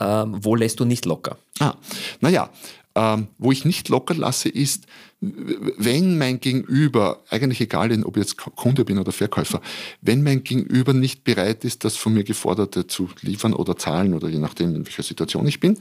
ähm, 0.00 0.36
wo 0.40 0.54
lässt 0.56 0.80
du 0.80 0.84
nicht 0.84 1.04
locker? 1.04 1.36
Ah, 1.60 1.74
naja, 2.20 2.50
ähm, 2.94 3.28
wo 3.38 3.52
ich 3.52 3.64
nicht 3.64 3.88
locker 3.88 4.14
lasse, 4.14 4.48
ist, 4.48 4.86
wenn 5.20 6.16
mein 6.16 6.40
Gegenüber, 6.40 7.22
eigentlich 7.28 7.60
egal, 7.60 7.92
ob 8.04 8.16
ich 8.16 8.22
jetzt 8.22 8.36
Kunde 8.38 8.86
bin 8.86 8.98
oder 8.98 9.12
Verkäufer, 9.12 9.60
wenn 10.00 10.22
mein 10.22 10.44
Gegenüber 10.44 10.94
nicht 10.94 11.24
bereit 11.24 11.64
ist, 11.64 11.84
das 11.84 11.96
von 11.96 12.14
mir 12.14 12.24
Geforderte 12.24 12.86
zu 12.86 13.10
liefern 13.20 13.52
oder 13.52 13.76
zahlen 13.76 14.14
oder 14.14 14.28
je 14.28 14.38
nachdem, 14.38 14.74
in 14.74 14.86
welcher 14.86 15.02
Situation 15.02 15.46
ich 15.46 15.60
bin, 15.60 15.78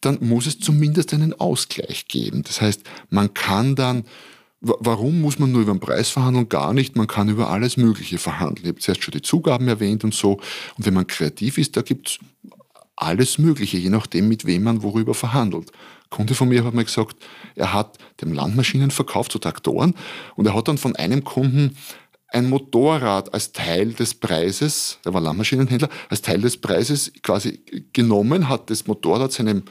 dann 0.00 0.18
muss 0.20 0.46
es 0.46 0.58
zumindest 0.58 1.14
einen 1.14 1.34
Ausgleich 1.34 2.08
geben. 2.08 2.42
Das 2.42 2.60
heißt, 2.60 2.82
man 3.10 3.32
kann 3.32 3.76
dann 3.76 4.04
Warum 4.66 5.20
muss 5.20 5.38
man 5.38 5.52
nur 5.52 5.60
über 5.60 5.74
den 5.74 5.80
Preis 5.80 6.08
verhandeln? 6.08 6.48
Gar 6.48 6.72
nicht. 6.72 6.96
Man 6.96 7.06
kann 7.06 7.28
über 7.28 7.50
alles 7.50 7.76
Mögliche 7.76 8.16
verhandeln. 8.16 8.64
Ich 8.64 8.68
habe 8.70 8.80
zuerst 8.80 9.04
schon 9.04 9.12
die 9.12 9.20
Zugaben 9.20 9.68
erwähnt 9.68 10.04
und 10.04 10.14
so. 10.14 10.40
Und 10.78 10.86
wenn 10.86 10.94
man 10.94 11.06
kreativ 11.06 11.58
ist, 11.58 11.76
da 11.76 11.82
gibt 11.82 12.08
es 12.08 12.18
alles 12.96 13.36
Mögliche, 13.36 13.76
je 13.76 13.90
nachdem, 13.90 14.26
mit 14.26 14.46
wem 14.46 14.62
man 14.62 14.82
worüber 14.82 15.12
verhandelt. 15.12 15.70
Kunde 16.14 16.34
von 16.34 16.48
mir 16.48 16.64
hat 16.64 16.74
mir 16.74 16.84
gesagt, 16.84 17.16
er 17.56 17.72
hat 17.72 17.98
dem 18.20 18.32
Landmaschinen 18.32 18.92
verkauft, 18.92 19.32
so 19.32 19.40
Traktoren, 19.40 19.94
und 20.36 20.46
er 20.46 20.54
hat 20.54 20.68
dann 20.68 20.78
von 20.78 20.94
einem 20.94 21.24
Kunden 21.24 21.76
ein 22.28 22.48
Motorrad 22.48 23.34
als 23.34 23.50
Teil 23.50 23.92
des 23.92 24.14
Preises, 24.14 24.98
er 25.04 25.12
war 25.12 25.20
Landmaschinenhändler, 25.20 25.88
als 26.08 26.22
Teil 26.22 26.40
des 26.40 26.56
Preises 26.56 27.12
quasi 27.22 27.64
genommen, 27.92 28.48
hat 28.48 28.70
das 28.70 28.86
Motorrad 28.86 29.32
seinem, 29.32 29.64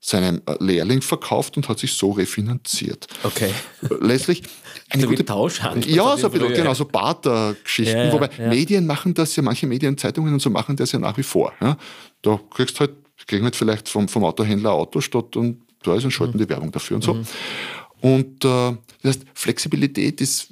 seinem 0.00 0.42
Lehrling 0.58 1.00
verkauft 1.00 1.56
und 1.56 1.68
hat 1.68 1.78
sich 1.78 1.92
so 1.92 2.10
refinanziert. 2.10 3.06
Okay. 3.22 3.50
Letztlich 4.00 4.42
eine 4.90 5.02
so 5.02 5.08
gute 5.08 5.24
Tauschhandel. 5.24 5.94
Ja, 5.94 6.16
so 6.16 6.26
ein 6.26 6.32
bisschen, 6.32 6.54
genau, 6.54 6.74
so 6.74 6.86
Barter-Geschichten. 6.86 7.96
Ja, 7.96 8.04
ja, 8.06 8.12
Wobei 8.12 8.30
ja. 8.36 8.48
Medien 8.48 8.84
machen 8.84 9.14
das 9.14 9.36
ja, 9.36 9.44
manche 9.44 9.68
Medien, 9.68 9.96
Zeitungen 9.96 10.32
und 10.32 10.40
so 10.40 10.50
machen 10.50 10.74
das 10.74 10.90
ja 10.90 10.98
nach 10.98 11.16
wie 11.16 11.22
vor. 11.22 11.52
Da 12.22 12.40
kriegst 12.50 12.80
halt, 12.80 12.92
kriegen 13.28 13.44
halt 13.44 13.54
vielleicht 13.54 13.88
vom, 13.88 14.08
vom 14.08 14.24
Autohändler 14.24 14.70
ein 14.70 14.76
Auto 14.76 15.00
statt 15.00 15.36
und 15.36 15.63
da 15.86 15.96
ist 15.96 16.04
und 16.04 16.10
schalten 16.10 16.38
die 16.38 16.48
Werbung 16.48 16.72
dafür 16.72 16.96
und 16.96 17.04
so. 17.04 17.20
Und 18.00 18.44
äh, 18.44 18.76
das 19.02 19.16
heißt, 19.16 19.24
Flexibilität 19.34 20.20
ist 20.20 20.48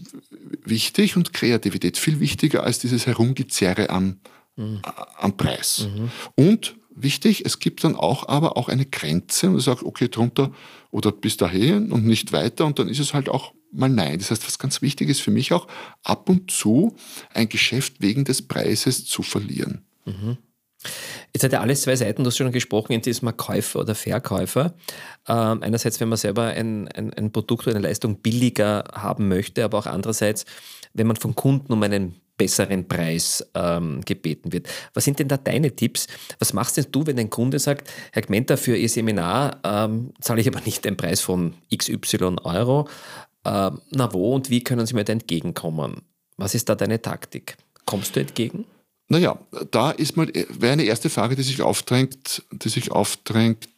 wichtig 0.64 1.16
und 1.16 1.32
Kreativität 1.32 1.98
viel 1.98 2.20
wichtiger 2.20 2.62
als 2.62 2.78
dieses 2.78 3.06
Herumgezerre 3.06 3.90
am, 3.90 4.20
mhm. 4.56 4.80
am 5.18 5.36
Preis. 5.36 5.88
Mhm. 5.94 6.10
Und 6.34 6.76
wichtig, 6.94 7.44
es 7.44 7.58
gibt 7.58 7.84
dann 7.84 7.94
auch 7.96 8.28
aber 8.28 8.56
auch 8.56 8.68
eine 8.68 8.86
Grenze 8.86 9.48
und 9.48 9.54
du 9.54 9.60
sagst, 9.60 9.84
okay, 9.84 10.08
drunter 10.08 10.52
oder 10.90 11.12
bis 11.12 11.36
dahin 11.36 11.92
und 11.92 12.06
nicht 12.06 12.32
weiter 12.32 12.64
und 12.64 12.78
dann 12.78 12.88
ist 12.88 13.00
es 13.00 13.14
halt 13.14 13.28
auch 13.28 13.52
mal 13.70 13.88
nein. 13.88 14.18
Das 14.18 14.30
heißt, 14.30 14.46
was 14.46 14.58
ganz 14.58 14.82
wichtig 14.82 15.08
ist 15.08 15.20
für 15.20 15.30
mich 15.30 15.52
auch, 15.52 15.66
ab 16.02 16.28
und 16.28 16.50
zu 16.50 16.94
ein 17.34 17.48
Geschäft 17.48 18.00
wegen 18.00 18.24
des 18.24 18.42
Preises 18.42 19.06
zu 19.06 19.22
verlieren. 19.22 19.84
Mhm. 20.04 20.38
Jetzt 21.32 21.44
hat 21.44 21.52
ja 21.52 21.60
alles 21.60 21.82
zwei 21.82 21.96
Seiten, 21.96 22.24
du 22.24 22.28
hast 22.28 22.36
schon 22.36 22.52
gesprochen, 22.52 22.92
entweder 22.92 23.12
ist 23.12 23.22
man 23.22 23.36
Käufer 23.36 23.80
oder 23.80 23.94
Verkäufer. 23.94 24.74
Ähm, 25.28 25.62
einerseits, 25.62 26.00
wenn 26.00 26.08
man 26.08 26.18
selber 26.18 26.44
ein, 26.44 26.88
ein, 26.88 27.12
ein 27.14 27.32
Produkt 27.32 27.66
oder 27.66 27.76
eine 27.76 27.86
Leistung 27.88 28.16
billiger 28.16 28.84
haben 28.92 29.28
möchte, 29.28 29.64
aber 29.64 29.78
auch 29.78 29.86
andererseits, 29.86 30.44
wenn 30.94 31.06
man 31.06 31.16
von 31.16 31.34
Kunden 31.34 31.72
um 31.72 31.82
einen 31.82 32.20
besseren 32.36 32.88
Preis 32.88 33.46
ähm, 33.54 34.00
gebeten 34.04 34.52
wird. 34.52 34.66
Was 34.94 35.04
sind 35.04 35.18
denn 35.18 35.28
da 35.28 35.36
deine 35.36 35.76
Tipps? 35.76 36.08
Was 36.38 36.52
machst 36.52 36.76
denn 36.76 36.86
du, 36.90 37.06
wenn 37.06 37.18
ein 37.18 37.30
Kunde 37.30 37.58
sagt, 37.58 37.88
Herr 38.12 38.22
Gmenter, 38.22 38.56
für 38.56 38.76
Ihr 38.76 38.88
Seminar 38.88 39.60
ähm, 39.64 40.12
zahle 40.20 40.40
ich 40.40 40.48
aber 40.48 40.60
nicht 40.60 40.84
den 40.84 40.96
Preis 40.96 41.20
von 41.20 41.54
XY 41.74 42.36
Euro. 42.42 42.88
Ähm, 43.44 43.80
na 43.90 44.12
wo 44.12 44.34
und 44.34 44.50
wie 44.50 44.64
können 44.64 44.86
Sie 44.86 44.94
mir 44.94 45.04
da 45.04 45.12
entgegenkommen? 45.12 46.02
Was 46.36 46.54
ist 46.54 46.68
da 46.68 46.74
deine 46.74 47.00
Taktik? 47.00 47.56
Kommst 47.86 48.16
du 48.16 48.20
entgegen? 48.20 48.64
Naja, 49.12 49.38
da 49.70 49.90
ist 49.90 50.16
mal, 50.16 50.26
wäre 50.32 50.72
eine 50.72 50.84
erste 50.84 51.10
Frage, 51.10 51.36
die 51.36 51.42
sich 51.42 51.60
aufdrängt, 51.60 52.44
die 52.50 52.70
sich 52.70 52.92
aufdrängt, 52.92 53.68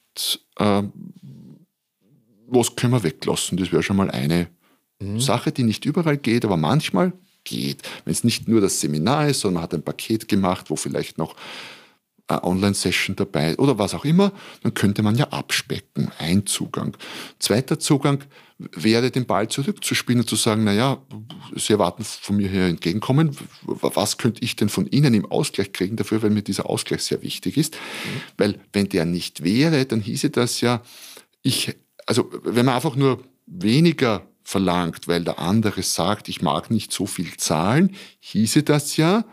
äh, 0.60 0.82
was 2.46 2.76
können 2.76 2.92
wir 2.92 3.02
weglassen? 3.02 3.58
Das 3.58 3.72
wäre 3.72 3.82
schon 3.82 3.96
mal 3.96 4.12
eine 4.12 4.46
mhm. 5.00 5.18
Sache, 5.18 5.50
die 5.50 5.64
nicht 5.64 5.86
überall 5.86 6.18
geht, 6.18 6.44
aber 6.44 6.56
manchmal 6.56 7.14
geht. 7.42 7.82
Wenn 8.04 8.12
es 8.12 8.22
nicht 8.22 8.46
nur 8.46 8.60
das 8.60 8.80
Seminar 8.80 9.26
ist, 9.26 9.40
sondern 9.40 9.54
man 9.54 9.62
hat 9.64 9.74
ein 9.74 9.82
Paket 9.82 10.28
gemacht, 10.28 10.70
wo 10.70 10.76
vielleicht 10.76 11.18
noch 11.18 11.34
Online-Session 12.28 13.16
dabei 13.16 13.56
oder 13.56 13.78
was 13.78 13.94
auch 13.94 14.04
immer, 14.04 14.32
dann 14.62 14.74
könnte 14.74 15.02
man 15.02 15.16
ja 15.16 15.28
abspecken. 15.28 16.10
Ein 16.18 16.46
Zugang. 16.46 16.96
Zweiter 17.38 17.78
Zugang 17.78 18.24
wäre, 18.58 19.10
den 19.10 19.26
Ball 19.26 19.48
zurückzuspielen 19.48 20.20
und 20.20 20.28
zu 20.28 20.36
sagen, 20.36 20.64
naja, 20.64 21.02
Sie 21.54 21.72
erwarten 21.72 22.04
von 22.04 22.36
mir 22.36 22.48
hier 22.48 22.66
entgegenkommen, 22.66 23.36
was 23.62 24.16
könnte 24.16 24.42
ich 24.42 24.56
denn 24.56 24.68
von 24.68 24.86
Ihnen 24.86 25.12
im 25.12 25.26
Ausgleich 25.26 25.72
kriegen 25.72 25.96
dafür, 25.96 26.22
weil 26.22 26.30
mir 26.30 26.42
dieser 26.42 26.68
Ausgleich 26.70 27.02
sehr 27.02 27.22
wichtig 27.22 27.56
ist. 27.56 27.74
Mhm. 27.74 28.20
Weil 28.38 28.60
wenn 28.72 28.88
der 28.88 29.04
nicht 29.04 29.42
wäre, 29.44 29.84
dann 29.84 30.00
hieße 30.00 30.30
das 30.30 30.60
ja, 30.60 30.82
ich, 31.42 31.74
also 32.06 32.30
wenn 32.44 32.64
man 32.64 32.76
einfach 32.76 32.96
nur 32.96 33.22
weniger 33.46 34.26
verlangt, 34.44 35.08
weil 35.08 35.24
der 35.24 35.38
andere 35.38 35.82
sagt, 35.82 36.28
ich 36.28 36.42
mag 36.42 36.70
nicht 36.70 36.92
so 36.92 37.06
viel 37.06 37.36
zahlen, 37.36 37.94
hieße 38.20 38.62
das 38.62 38.96
ja, 38.96 39.24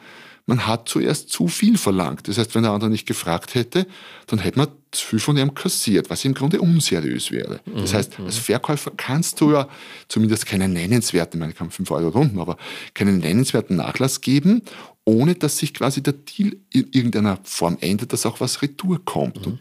man 0.46 0.68
hat 0.68 0.90
zuerst 0.90 1.30
zu 1.30 1.48
viel 1.48 1.78
verlangt. 1.78 2.28
Das 2.28 2.38
heißt, 2.38 2.56
wenn 2.56 2.64
der 2.64 2.72
andere 2.72 2.90
nicht 2.90 3.08
gefragt 3.08 3.56
hätte, 3.56 3.88
dann 4.28 4.40
hätte 4.40 4.60
man 4.60 4.68
zu 4.92 5.06
viel 5.06 5.20
von 5.20 5.38
ihm 5.38 5.54
kassiert, 5.54 6.10
was 6.10 6.26
im 6.26 6.34
Grunde 6.34 6.60
unseriös 6.60 7.32
wäre. 7.32 7.62
Das 7.66 7.94
mhm, 7.94 7.98
heißt, 7.98 8.20
als. 8.20 8.38
Verkäufer 8.38 8.92
kannst 8.96 9.40
du 9.40 9.52
ja 9.52 9.68
zumindest 10.08 10.46
keinen 10.46 10.74
nennenswerten, 10.74 11.38
ich 11.38 11.40
meine, 11.40 11.52
ich 11.54 11.58
kann 11.58 11.72
5 11.72 11.90
Euro 11.92 12.10
runden, 12.10 12.40
aber 12.40 12.58
keinen 12.94 13.20
nennenswerten 13.20 13.78
Nachlass 13.78 14.22
geben, 14.22 14.62
ohne 15.06 15.36
dass 15.36 15.58
sich 15.58 15.74
quasi 15.74 16.04
der 16.04 16.14
Deal 16.14 16.58
in 16.72 16.90
irgendeiner 16.92 17.40
Form 17.44 17.78
ändert, 17.80 18.14
dass 18.14 18.26
auch 18.26 18.40
was 18.40 18.62
retour 18.62 19.04
kommt. 19.04 19.46
Mhm. 19.46 19.60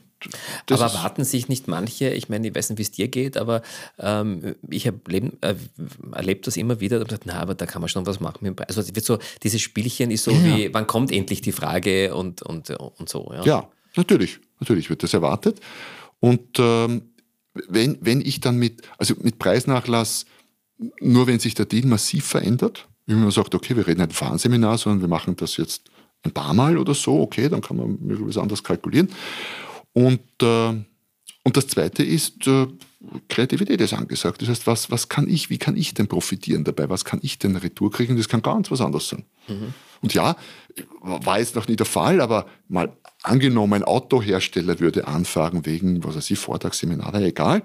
Das 0.66 0.80
aber 0.80 0.94
warten 0.94 1.24
sich 1.24 1.48
nicht 1.48 1.68
manche, 1.68 2.10
ich 2.10 2.28
meine, 2.28 2.48
ich 2.48 2.54
weiß 2.54 2.70
nicht, 2.70 2.78
wie 2.78 2.82
es 2.82 2.90
dir 2.90 3.08
geht, 3.08 3.36
aber 3.36 3.62
ähm, 3.98 4.54
ich 4.68 4.86
habe 4.86 4.98
äh, 5.12 5.54
erlebt 6.12 6.46
das 6.46 6.56
immer 6.56 6.80
wieder 6.80 6.98
und 6.98 7.08
gesagt, 7.08 7.24
na, 7.26 7.40
aber 7.40 7.54
da 7.54 7.66
kann 7.66 7.80
man 7.80 7.88
schon 7.88 8.06
was 8.06 8.20
machen. 8.20 8.54
Also 8.68 8.86
wird 8.94 9.04
so, 9.04 9.18
dieses 9.42 9.60
Spielchen 9.60 10.10
ist 10.10 10.24
so 10.24 10.30
ja. 10.30 10.44
wie, 10.44 10.74
wann 10.74 10.86
kommt 10.86 11.12
endlich 11.12 11.40
die 11.40 11.52
Frage 11.52 12.14
und, 12.14 12.42
und, 12.42 12.70
und 12.70 13.08
so. 13.08 13.32
Ja, 13.34 13.44
ja 13.44 13.68
natürlich, 13.96 14.40
natürlich 14.60 14.90
wird 14.90 15.02
das 15.02 15.14
erwartet. 15.14 15.60
Und 16.20 16.58
ähm, 16.58 17.02
wenn, 17.68 17.98
wenn 18.00 18.20
ich 18.20 18.40
dann 18.40 18.56
mit, 18.56 18.82
also 18.98 19.14
mit 19.20 19.38
Preisnachlass, 19.38 20.26
nur 21.00 21.26
wenn 21.26 21.40
sich 21.40 21.54
der 21.54 21.66
Deal 21.66 21.86
massiv 21.86 22.24
verändert, 22.26 22.88
wenn 23.06 23.20
man 23.20 23.30
sagt, 23.30 23.54
okay, 23.54 23.76
wir 23.76 23.86
reden 23.86 24.00
nicht 24.00 24.10
ein 24.10 24.14
Fahrenseminar, 24.14 24.78
sondern 24.78 25.00
wir 25.00 25.08
machen 25.08 25.36
das 25.36 25.56
jetzt 25.56 25.90
ein 26.22 26.32
paar 26.32 26.54
Mal 26.54 26.78
oder 26.78 26.94
so, 26.94 27.20
okay, 27.20 27.48
dann 27.48 27.60
kann 27.60 27.76
man 27.76 27.98
möglicherweise 28.00 28.42
anders 28.42 28.62
kalkulieren. 28.62 29.08
Und, 29.92 30.20
äh, 30.42 30.68
und 31.42 31.56
das 31.56 31.66
Zweite 31.68 32.02
ist, 32.02 32.46
äh, 32.46 32.66
Kreativität 33.28 33.80
ist 33.80 33.94
angesagt. 33.94 34.42
Das 34.42 34.48
heißt, 34.48 34.66
was, 34.66 34.90
was 34.90 35.08
kann 35.08 35.28
ich, 35.28 35.48
wie 35.48 35.58
kann 35.58 35.76
ich 35.76 35.94
denn 35.94 36.06
profitieren 36.06 36.64
dabei? 36.64 36.90
Was 36.90 37.04
kann 37.04 37.20
ich 37.22 37.38
denn 37.38 37.56
retour 37.56 37.90
kriegen? 37.90 38.16
Das 38.16 38.28
kann 38.28 38.42
ganz 38.42 38.70
was 38.70 38.82
anderes 38.82 39.08
sein. 39.08 39.24
Mhm. 39.48 39.72
Und 40.02 40.14
ja, 40.14 40.36
war 41.00 41.38
jetzt 41.38 41.56
noch 41.56 41.68
nie 41.68 41.76
der 41.76 41.86
Fall, 41.86 42.20
aber 42.20 42.46
mal 42.68 42.92
angenommen, 43.22 43.74
ein 43.74 43.84
Autohersteller 43.84 44.80
würde 44.80 45.06
anfragen 45.06 45.66
wegen, 45.66 46.04
was 46.04 46.16
weiß 46.16 46.30
ich, 46.30 46.38
Vortragsseminar, 46.38 47.14
egal, 47.16 47.62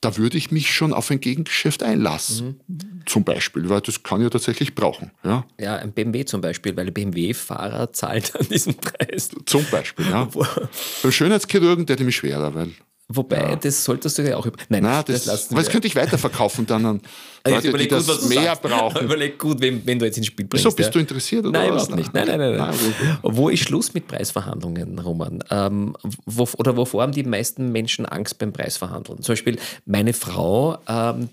da 0.00 0.16
würde 0.16 0.38
ich 0.38 0.50
mich 0.50 0.72
schon 0.72 0.92
auf 0.92 1.10
ein 1.10 1.20
Gegengeschäft 1.20 1.82
einlassen. 1.82 2.60
Mhm. 2.66 3.02
Zum 3.06 3.24
Beispiel, 3.24 3.68
weil 3.68 3.80
das 3.82 4.02
kann 4.02 4.22
ja 4.22 4.30
tatsächlich 4.30 4.74
brauchen. 4.74 5.10
Ja, 5.22 5.44
ja 5.60 5.76
ein 5.76 5.92
BMW 5.92 6.24
zum 6.24 6.40
Beispiel, 6.40 6.76
weil 6.76 6.86
der 6.86 6.92
BMW-Fahrer 6.92 7.92
zahlt 7.92 8.34
an 8.36 8.48
diesem 8.48 8.74
Preis. 8.74 9.30
Zum 9.46 9.64
Beispiel, 9.70 10.06
ja. 10.08 10.28
Beim 11.02 11.12
Schönheitschirurgen, 11.12 11.86
der 11.86 12.00
mich 12.00 12.16
schwerer, 12.16 12.54
weil 12.54 12.70
Wobei, 13.12 13.38
ja. 13.38 13.56
das 13.56 13.84
solltest 13.84 14.18
du 14.18 14.22
ja 14.22 14.36
auch. 14.36 14.46
Nein, 14.68 14.84
Nein 14.84 15.02
das, 15.04 15.24
das, 15.24 15.48
das 15.48 15.68
könnte 15.68 15.88
ich 15.88 15.96
weiterverkaufen 15.96 16.64
dann 16.64 16.86
an 16.86 17.00
Leute, 17.46 17.72
die 17.72 17.88
das 17.88 18.06
gut, 18.06 18.28
mehr 18.28 18.44
sagst. 18.44 18.62
brauchen. 18.62 19.00
Überleg 19.04 19.36
gut, 19.36 19.60
wenn, 19.60 19.84
wenn 19.84 19.98
du 19.98 20.04
jetzt 20.04 20.16
ins 20.16 20.28
Spiel 20.28 20.46
bringst. 20.46 20.64
Wieso, 20.64 20.76
bist 20.76 20.88
ja? 20.88 20.92
du 20.92 20.98
interessiert 21.00 21.44
oder 21.44 21.58
Nein, 21.58 21.74
was? 21.74 21.88
überhaupt 21.88 21.96
nicht. 21.96 22.14
Nein, 22.14 22.28
nein, 22.28 22.38
nein. 22.38 22.56
nein. 22.56 22.74
nein 23.02 23.18
wo 23.22 23.48
ist 23.48 23.64
Schluss 23.64 23.94
mit 23.94 24.06
Preisverhandlungen, 24.06 24.98
Roman? 24.98 25.42
Ähm, 25.50 25.96
wo, 26.24 26.48
oder 26.58 26.76
wovor 26.76 27.02
haben 27.02 27.12
die 27.12 27.24
meisten 27.24 27.72
Menschen 27.72 28.06
Angst 28.06 28.38
beim 28.38 28.52
Preisverhandeln? 28.52 29.22
Zum 29.22 29.32
Beispiel 29.32 29.58
meine 29.86 30.12
Frau, 30.12 30.78
ähm, 30.86 31.30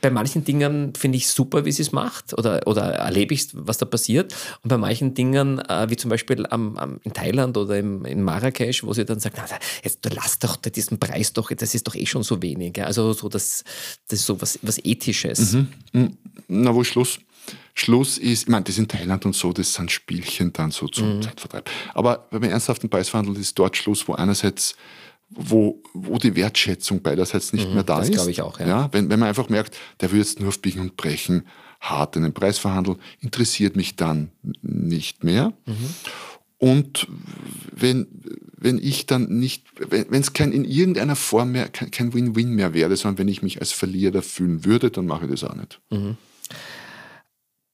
bei 0.00 0.10
manchen 0.10 0.44
Dingen 0.44 0.92
finde 0.94 1.16
ich 1.16 1.28
super, 1.28 1.64
wie 1.64 1.72
sie 1.72 1.82
es 1.82 1.92
macht 1.92 2.36
oder, 2.36 2.66
oder 2.66 2.82
erlebe 2.82 3.34
ich, 3.34 3.48
was 3.52 3.78
da 3.78 3.86
passiert. 3.86 4.34
Und 4.62 4.68
bei 4.68 4.76
manchen 4.76 5.14
Dingen, 5.14 5.58
äh, 5.60 5.88
wie 5.88 5.96
zum 5.96 6.10
Beispiel 6.10 6.46
am, 6.46 6.76
am, 6.76 7.00
in 7.02 7.12
Thailand 7.12 7.56
oder 7.56 7.78
im, 7.78 8.04
in 8.04 8.22
Marrakesch, 8.22 8.84
wo 8.84 8.92
sie 8.92 9.04
dann 9.04 9.20
sagt, 9.20 9.36
na, 9.36 9.44
jetzt 9.82 10.06
lass 10.14 10.38
doch 10.38 10.56
diesen 10.56 10.98
Preis 10.98 11.32
doch, 11.32 11.50
das 11.52 11.74
ist 11.74 11.86
doch 11.86 11.94
eh 11.94 12.06
schon 12.06 12.22
so 12.22 12.42
wenig. 12.42 12.76
Ja? 12.76 12.84
Also 12.84 13.12
so 13.12 13.28
das, 13.28 13.64
das 14.08 14.20
ist 14.20 14.26
so 14.26 14.40
was, 14.40 14.58
was 14.62 14.78
Ethisches. 14.84 15.52
Mhm. 15.52 15.68
mhm. 15.92 16.18
Na, 16.48 16.74
wo 16.74 16.84
Schluss? 16.84 17.18
Schluss 17.74 18.18
ist, 18.18 18.42
ich 18.42 18.48
meine, 18.48 18.64
das 18.64 18.78
in 18.78 18.86
Thailand 18.86 19.26
und 19.26 19.34
so, 19.34 19.52
das 19.52 19.74
sind 19.74 19.90
Spielchen 19.90 20.52
dann 20.52 20.70
so 20.70 20.86
zum 20.86 21.16
mhm. 21.16 21.22
Zeitvertreib. 21.22 21.68
Aber 21.92 22.26
wenn 22.30 22.40
man 22.40 22.50
ernsthaften 22.50 22.88
Preis 22.88 23.08
verhandelt, 23.08 23.38
ist 23.38 23.58
dort 23.58 23.76
Schluss, 23.76 24.06
wo 24.06 24.14
einerseits 24.14 24.76
wo, 25.34 25.82
wo 25.92 26.18
die 26.18 26.36
Wertschätzung 26.36 27.02
beiderseits 27.02 27.52
nicht 27.52 27.68
mhm, 27.68 27.74
mehr 27.74 27.82
da 27.82 27.98
das 27.98 28.08
ist. 28.08 28.14
Das 28.14 28.16
glaube 28.16 28.30
ich 28.30 28.42
auch, 28.42 28.60
ja. 28.60 28.66
ja 28.66 28.88
wenn, 28.92 29.10
wenn 29.10 29.18
man 29.18 29.28
einfach 29.28 29.48
merkt, 29.48 29.76
der 30.00 30.12
will 30.12 30.18
jetzt 30.18 30.40
nur 30.40 30.48
auf 30.48 30.60
Biegen 30.60 30.80
und 30.80 30.96
Brechen 30.96 31.44
hart 31.80 32.16
einen 32.16 32.32
Preis 32.32 32.58
verhandeln, 32.58 32.98
interessiert 33.20 33.76
mich 33.76 33.96
dann 33.96 34.30
nicht 34.62 35.24
mehr. 35.24 35.52
Mhm. 35.66 35.94
Und 36.58 37.08
wenn, 37.72 38.06
wenn 38.56 38.78
ich 38.78 39.06
dann 39.06 39.28
nicht, 39.28 39.66
wenn 39.90 40.20
es 40.20 40.32
kein 40.32 40.52
in 40.52 40.64
irgendeiner 40.64 41.16
Form 41.16 41.52
mehr, 41.52 41.68
kein 41.68 42.14
Win-Win 42.14 42.50
mehr 42.54 42.72
wäre, 42.72 42.96
sondern 42.96 43.18
wenn 43.18 43.28
ich 43.28 43.42
mich 43.42 43.60
als 43.60 43.72
Verlierer 43.72 44.22
fühlen 44.22 44.64
würde, 44.64 44.90
dann 44.90 45.06
mache 45.06 45.26
ich 45.26 45.30
das 45.32 45.44
auch 45.44 45.54
nicht. 45.54 45.80
Mhm. 45.90 46.16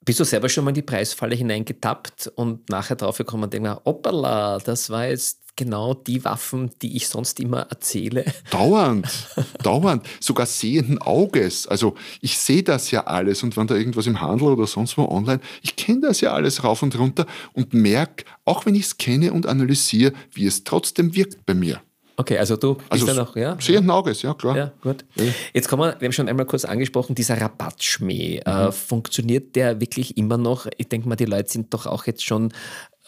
Bist 0.02 0.18
du 0.18 0.24
selber 0.24 0.48
schon 0.48 0.64
mal 0.64 0.70
in 0.70 0.76
die 0.76 0.82
Preisfalle 0.82 1.34
hineingetappt 1.34 2.32
und 2.34 2.68
nachher 2.70 2.96
drauf 2.96 3.18
gekommen 3.18 3.44
und 3.44 3.52
denkst, 3.52 3.70
hoppala, 3.84 4.58
das 4.58 4.88
war 4.88 5.06
jetzt 5.06 5.40
genau 5.56 5.92
die 5.92 6.24
Waffen, 6.24 6.70
die 6.80 6.96
ich 6.96 7.06
sonst 7.06 7.38
immer 7.38 7.66
erzähle. 7.68 8.24
Dauernd, 8.50 9.06
dauernd, 9.62 10.06
sogar 10.18 10.46
sehenden 10.46 10.96
Auges. 11.02 11.66
Also 11.66 11.96
ich 12.22 12.38
sehe 12.38 12.62
das 12.62 12.90
ja 12.90 13.04
alles 13.04 13.42
und 13.42 13.58
wenn 13.58 13.66
da 13.66 13.74
irgendwas 13.74 14.06
im 14.06 14.22
Handel 14.22 14.48
oder 14.48 14.66
sonst 14.66 14.96
wo 14.96 15.04
online, 15.04 15.40
ich 15.60 15.76
kenne 15.76 16.00
das 16.00 16.22
ja 16.22 16.32
alles 16.32 16.64
rauf 16.64 16.82
und 16.82 16.98
runter 16.98 17.26
und 17.52 17.74
merke, 17.74 18.24
auch 18.46 18.64
wenn 18.64 18.74
ich 18.74 18.84
es 18.84 18.96
kenne 18.96 19.34
und 19.34 19.46
analysiere, 19.46 20.14
wie 20.32 20.46
es 20.46 20.64
trotzdem 20.64 21.14
wirkt 21.14 21.44
bei 21.44 21.52
mir. 21.52 21.82
Okay, 22.20 22.36
also 22.36 22.56
du 22.56 22.74
bist 22.74 22.90
also 22.90 23.06
da 23.06 23.14
noch, 23.14 23.34
ja? 23.34 23.56
Sehenden 23.58 23.90
Auges, 23.90 24.20
ja, 24.20 24.34
klar. 24.34 24.54
Ja, 24.54 24.72
gut. 24.82 25.06
Jetzt 25.54 25.68
kommen 25.68 25.84
wir, 25.84 26.00
wir 26.00 26.06
haben 26.06 26.12
schon 26.12 26.28
einmal 26.28 26.44
kurz 26.44 26.66
angesprochen, 26.66 27.14
dieser 27.14 27.40
Rabattschmäh. 27.40 28.42
Äh, 28.44 28.50
mhm. 28.50 28.68
Äh, 28.68 28.72
funktioniert 28.72 29.56
der 29.56 29.80
wirklich 29.80 30.18
immer 30.18 30.36
noch? 30.36 30.66
Ich 30.76 30.88
denke 30.88 31.08
mal, 31.08 31.16
die 31.16 31.24
Leute 31.24 31.50
sind 31.50 31.72
doch 31.72 31.86
auch 31.86 32.06
jetzt 32.06 32.22
schon 32.22 32.52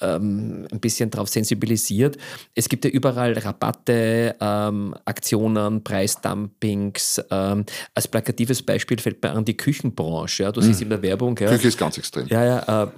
ähm, 0.01 0.67
ein 0.73 0.81
bisschen 0.81 1.11
darauf 1.11 1.29
sensibilisiert. 1.29 2.17
Es 2.55 2.71
gibt 2.71 2.87
ja 2.87 2.91
überall 2.91 3.35
Rabatte, 3.35 4.35
ähm, 4.41 4.95
Aktionen, 5.05 5.85
Preisdumpings. 5.85 7.23
Ähm, 7.31 7.67
als 7.95 8.09
plakatives 8.09 8.63
Beispiel 8.63 8.99
fällt 8.99 9.23
mir 9.23 9.33
an 9.33 9.45
die 9.45 9.59
Küchenbranche. 9.59 10.45
Ja. 10.45 10.53
Du 10.53 10.63
mhm. 10.63 10.65
siehst 10.65 10.81
in 10.81 10.89
der 10.89 11.03
Werbung. 11.03 11.37
Ja, 11.39 11.49
Küche 11.49 11.69
ist 11.69 11.77
ganz 11.77 11.99
extrem. 11.99 12.29
Ja, 12.29 12.45
ja, 12.45 12.85
äh, 12.85 12.89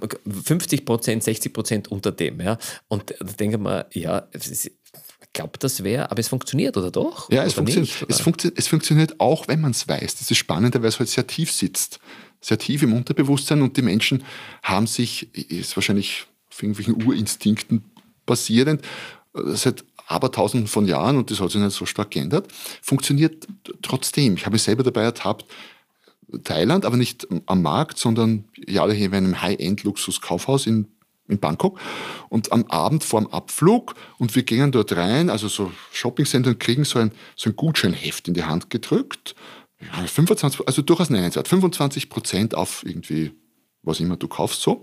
50 0.43 0.85
Prozent, 0.85 1.23
60 1.25 1.51
Prozent 1.51 1.87
unter 1.89 2.13
dem. 2.13 2.39
Ja. 2.39 2.57
Und 2.87 3.13
da 3.19 3.25
denke 3.33 3.57
ich 3.57 3.61
mir, 3.61 3.85
ja, 3.91 4.29
ich 4.31 4.71
glaube, 5.35 5.59
das 5.59 5.83
wäre, 5.83 6.09
aber 6.09 6.19
es 6.19 6.27
funktioniert, 6.27 6.75
oder 6.77 6.89
doch? 6.89 7.29
Ja, 7.29 7.43
es, 7.43 7.53
funktioniert. 7.53 8.01
Nicht, 8.01 8.09
es, 8.09 8.19
funktio 8.19 8.51
es 8.55 8.67
funktioniert 8.67 9.19
auch, 9.19 9.47
wenn 9.47 9.61
man 9.61 9.71
es 9.71 9.87
weiß. 9.87 10.15
Das 10.15 10.31
ist 10.31 10.37
spannend, 10.37 10.73
weil 10.73 10.85
es 10.85 10.97
halt 10.97 11.09
sehr 11.09 11.27
tief 11.27 11.51
sitzt. 11.51 11.99
Sehr 12.41 12.57
tief 12.57 12.81
im 12.83 12.93
Unterbewusstsein 12.93 13.61
und 13.61 13.77
die 13.77 13.81
Menschen 13.81 14.23
haben 14.63 14.87
sich, 14.87 15.33
ist 15.35 15.75
wahrscheinlich 15.77 16.25
auf 16.51 16.61
irgendwelchen 16.61 17.03
Urinstinkten 17.05 17.83
basierend, 18.25 18.81
seit 19.33 19.83
abertausenden 20.07 20.67
von 20.67 20.85
Jahren, 20.87 21.17
und 21.17 21.31
das 21.31 21.39
hat 21.39 21.51
sich 21.51 21.61
nicht 21.61 21.75
so 21.75 21.85
stark 21.85 22.11
geändert, 22.11 22.51
funktioniert 22.81 23.47
trotzdem. 23.81 24.35
Ich 24.35 24.45
habe 24.45 24.53
mich 24.53 24.63
selber 24.63 24.83
dabei 24.83 25.03
ertappt, 25.03 25.45
Thailand, 26.43 26.85
aber 26.85 26.97
nicht 26.97 27.27
am 27.45 27.61
Markt, 27.61 27.97
sondern 27.97 28.45
ja, 28.55 28.87
hier 28.89 29.07
in 29.07 29.13
einem 29.13 29.41
High-End-Luxus-Kaufhaus 29.41 30.67
in 30.67 30.87
in 31.27 31.39
Bangkok 31.39 31.79
und 32.29 32.51
am 32.51 32.65
Abend 32.65 33.03
vor 33.03 33.21
dem 33.21 33.31
Abflug 33.31 33.95
und 34.17 34.35
wir 34.35 34.43
gingen 34.43 34.71
dort 34.71 34.95
rein, 34.95 35.29
also 35.29 35.47
so 35.47 35.71
Shoppingcenter 35.91 36.51
und 36.51 36.59
kriegen 36.59 36.83
so 36.83 36.99
ein, 36.99 37.11
so 37.35 37.49
ein 37.49 37.55
Gutscheinheft 37.55 38.27
in 38.27 38.33
die 38.33 38.43
Hand 38.43 38.69
gedrückt. 38.69 39.35
Ja, 39.81 40.05
25, 40.05 40.67
also 40.67 40.81
durchaus 40.81 41.09
nennenswert. 41.09 41.47
25 41.47 42.09
Prozent 42.09 42.55
auf 42.55 42.83
irgendwie, 42.85 43.31
was 43.81 43.99
immer 43.99 44.17
du 44.17 44.27
kaufst, 44.27 44.61
so. 44.61 44.81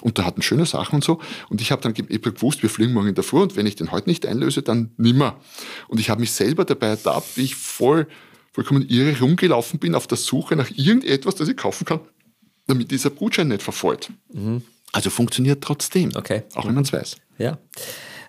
Und 0.00 0.18
da 0.18 0.24
hatten 0.24 0.42
schöne 0.42 0.66
Sachen 0.66 0.96
und 0.96 1.04
so. 1.04 1.20
Und 1.48 1.60
ich 1.60 1.72
habe 1.72 1.82
dann 1.82 1.94
hab 1.94 2.22
gewusst, 2.22 2.62
wir 2.62 2.70
fliegen 2.70 2.92
morgen 2.92 3.08
in 3.08 3.14
der 3.14 3.24
Früh 3.24 3.40
und 3.40 3.56
wenn 3.56 3.66
ich 3.66 3.76
den 3.76 3.90
heute 3.90 4.08
nicht 4.08 4.26
einlöse, 4.26 4.62
dann 4.62 4.92
nimmer. 4.96 5.40
Und 5.88 6.00
ich 6.00 6.10
habe 6.10 6.20
mich 6.20 6.32
selber 6.32 6.64
dabei 6.64 6.88
ertappt, 6.88 7.36
wie 7.36 7.42
ich 7.42 7.54
voll, 7.56 8.06
vollkommen 8.52 8.86
irre 8.88 9.18
rumgelaufen 9.18 9.80
bin 9.80 9.94
auf 9.94 10.06
der 10.06 10.18
Suche 10.18 10.54
nach 10.54 10.70
irgendetwas, 10.70 11.34
das 11.34 11.48
ich 11.48 11.56
kaufen 11.56 11.84
kann, 11.84 12.00
damit 12.66 12.90
dieser 12.90 13.10
Gutschein 13.10 13.48
nicht 13.48 13.62
verfolgt. 13.62 14.12
Mhm. 14.32 14.62
Also 14.92 15.10
funktioniert 15.10 15.62
trotzdem, 15.62 16.12
okay. 16.14 16.42
auch 16.54 16.66
wenn 16.66 16.74
man 16.74 16.84
es 16.84 16.92
weiß. 16.92 17.16
Ja. 17.38 17.58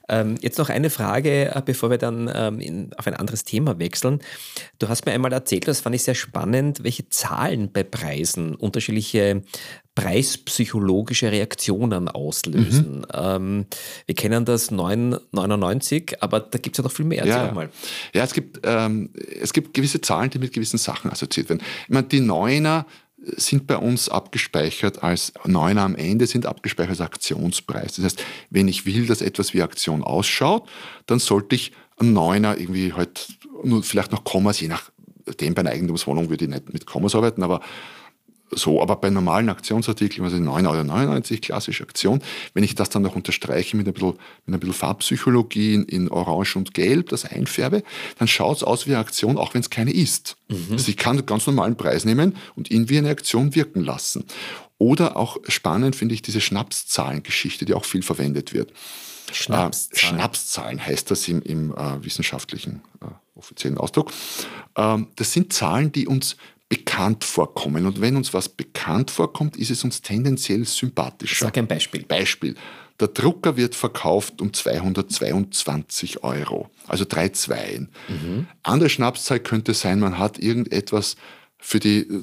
Ähm, 0.10 0.36
jetzt 0.42 0.58
noch 0.58 0.70
eine 0.70 0.90
Frage, 0.90 1.56
äh, 1.56 1.62
bevor 1.64 1.92
wir 1.92 2.00
dann 2.00 2.30
ähm, 2.34 2.60
in, 2.60 2.92
auf 2.98 3.06
ein 3.06 3.14
anderes 3.14 3.44
Thema 3.44 3.78
wechseln. 3.78 4.20
Du 4.80 4.90
hast 4.90 5.06
mir 5.06 5.12
einmal 5.12 5.32
erzählt, 5.32 5.68
das 5.68 5.82
fand 5.82 5.96
ich 5.96 6.04
sehr 6.04 6.16
spannend, 6.16 6.84
welche 6.84 7.08
Zahlen 7.10 7.72
bei 7.72 7.84
Preisen 7.84 8.56
unterschiedliche 8.56 9.44
preispsychologische 9.94 11.32
Reaktionen 11.32 12.08
auslösen. 12.08 13.00
Mhm. 13.00 13.06
Ähm, 13.14 13.66
wir 14.08 14.16
kennen 14.16 14.46
das 14.46 14.72
9,99, 14.72 16.16
aber 16.22 16.40
da 16.40 16.58
gibt 16.58 16.76
es 16.76 16.78
ja 16.80 16.84
noch 16.84 16.92
viel 16.92 17.06
mehr. 17.06 17.26
Ja, 17.28 17.52
mal. 17.52 17.70
ja 18.14 18.24
es, 18.24 18.34
gibt, 18.34 18.66
es 18.66 19.54
gibt 19.54 19.74
gewisse 19.74 20.02
Zahlen, 20.02 20.30
die 20.32 20.40
mit 20.40 20.54
gewissen 20.54 20.78
Sachen 20.78 21.12
assoziiert 21.12 21.50
werden. 21.50 21.62
Ich 21.84 21.90
meine, 21.90 22.08
die 22.08 22.22
Neuner 22.22 22.86
sind 23.22 23.68
bei 23.68 23.78
uns 23.78 24.10
abgespeichert 24.10 25.04
als 25.04 25.34
Neuner 25.46 25.82
am 25.82 25.96
Ende 25.96 26.28
sind 26.28 26.46
abgespeichert 26.46 26.92
als 26.92 27.02
Aktionspreis. 27.02 27.96
Das 27.96 28.06
heißt, 28.06 28.24
wenn 28.50 28.68
ich 28.68 28.86
will, 28.86 29.06
dass 29.06 29.22
etwas 29.22 29.54
wie 29.54 29.62
Aktion 29.62 30.04
ausschaut, 30.04 30.68
dann 31.06 31.20
sollte 31.20 31.56
ich 31.56 31.72
einen 31.98 32.14
Neuner 32.14 32.58
irgendwie 32.58 32.94
halt 32.94 33.28
nur 33.64 33.84
vielleicht 33.84 34.12
noch 34.12 34.24
Kommas, 34.24 34.60
je 34.60 34.70
nachdem 34.70 35.54
bei 35.54 35.62
einer 35.62 35.72
Eigentumswohnung 35.72 36.30
würde 36.30 36.46
ich 36.46 36.52
nicht 36.52 36.74
mit 36.74 36.86
Kommas 36.86 37.14
arbeiten, 37.14 37.44
aber 37.44 37.62
so, 38.52 38.82
aber 38.82 38.96
bei 38.96 39.10
normalen 39.10 39.50
Aktionsartikeln, 39.50 40.24
also 40.24 40.38
9,99 40.38 41.32
Euro, 41.32 41.42
klassische 41.42 41.84
Aktion, 41.84 42.22
wenn 42.54 42.64
ich 42.64 42.76
das 42.76 42.90
dann 42.90 43.04
noch 43.04 43.16
unterstreiche 43.16 43.78
mit 43.78 43.88
ein 43.88 43.94
bisschen, 43.94 44.14
mit 44.46 44.56
ein 44.56 44.60
bisschen 44.60 44.74
Farbpsychologie 44.74 45.76
in, 45.76 45.86
in, 45.86 46.10
Orange 46.10 46.56
und 46.58 46.74
Gelb, 46.74 47.10
das 47.10 47.26
einfärbe, 47.26 47.84
dann 48.18 48.28
schaut 48.28 48.58
es 48.58 48.64
aus 48.64 48.88
wie 48.88 48.92
eine 48.92 49.00
Aktion, 49.00 49.38
auch 49.38 49.54
wenn 49.54 49.62
es 49.62 49.70
keine 49.70 49.92
ist. 49.92 50.36
Mhm. 50.48 50.68
Also 50.72 50.90
ich 50.90 50.98
kann 50.98 51.18
einen 51.18 51.26
ganz 51.26 51.48
normalen 51.48 51.76
Preis 51.76 52.06
nehmen 52.06 52.36
und 52.56 52.72
ihn 52.72 52.90
wie 52.90 52.98
eine 52.98 53.10
Aktion 53.10 53.56
wirken 53.56 53.84
lassen. 53.84 54.26
Oder 54.78 55.18
auch 55.18 55.38
spannend 55.48 55.96
finde 55.96 56.16
ich 56.16 56.22
diese 56.22 56.42
Schnapszahlengeschichte, 56.42 57.66
die 57.66 57.74
auch 57.74 57.86
viel 57.86 58.02
verwendet 58.02 58.54
wird. 58.54 58.72
Schnapszahlen, 59.32 59.94
äh, 59.94 59.98
Schnapszahlen 60.00 60.86
heißt 60.86 61.12
das 61.12 61.28
im, 61.28 61.42
im 61.42 61.76
äh, 61.76 62.04
wissenschaftlichen 62.04 62.82
äh, 63.02 63.06
offiziellen 63.38 63.78
Ausdruck. 63.78 64.12
Ähm, 64.76 65.08
das 65.16 65.34
sind 65.34 65.54
Zahlen, 65.54 65.92
die 65.92 66.08
uns 66.08 66.38
bekannt 66.70 67.24
vorkommen. 67.24 67.86
Und 67.88 68.00
wenn 68.00 68.16
uns 68.16 68.34
was 68.34 68.48
bekannt 68.48 69.12
vorkommt, 69.12 69.58
ist 69.58 69.72
es 69.72 69.84
uns 69.84 70.02
tendenziell 70.02 70.66
sympathischer. 70.66 71.46
Sag 71.46 71.58
ein 71.58 71.68
Beispiel. 71.68 72.04
Beispiel. 72.04 72.56
Der 73.00 73.08
Drucker 73.08 73.58
wird 73.58 73.76
verkauft 73.76 74.42
um 74.42 74.54
222 74.54 76.24
Euro, 76.24 76.70
also 76.88 77.06
drei 77.08 77.30
Zweien. 77.30 77.90
Mhm. 78.10 78.48
Andere 78.62 78.90
Schnapszahl 78.90 79.40
könnte 79.40 79.74
sein, 79.74 80.00
man 80.00 80.20
hat 80.20 80.38
irgendetwas 80.38 81.16
für 81.62 81.80
die 81.80 82.00
äh, 82.00 82.22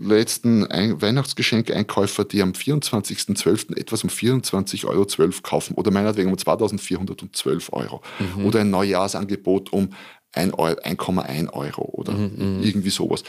letzten 0.00 0.62
Weihnachtsgeschenkeinkäufer, 0.62 2.24
die 2.24 2.42
am 2.42 2.52
24.12. 2.52 3.76
etwas 3.76 4.04
um 4.04 4.10
24,12 4.10 4.86
Euro 4.86 5.06
kaufen 5.42 5.74
oder 5.74 5.90
meinetwegen 5.90 6.30
um 6.30 6.36
2.412 6.36 7.72
Euro. 7.72 8.02
Mhm. 8.18 8.46
Oder 8.46 8.60
ein 8.60 8.70
Neujahrsangebot 8.70 9.72
um 9.72 9.90
1,1 10.34 11.52
Euro 11.52 11.82
oder 11.82 12.12
mhm, 12.12 12.58
mhm, 12.58 12.62
irgendwie 12.62 12.90
sowas. 12.90 13.24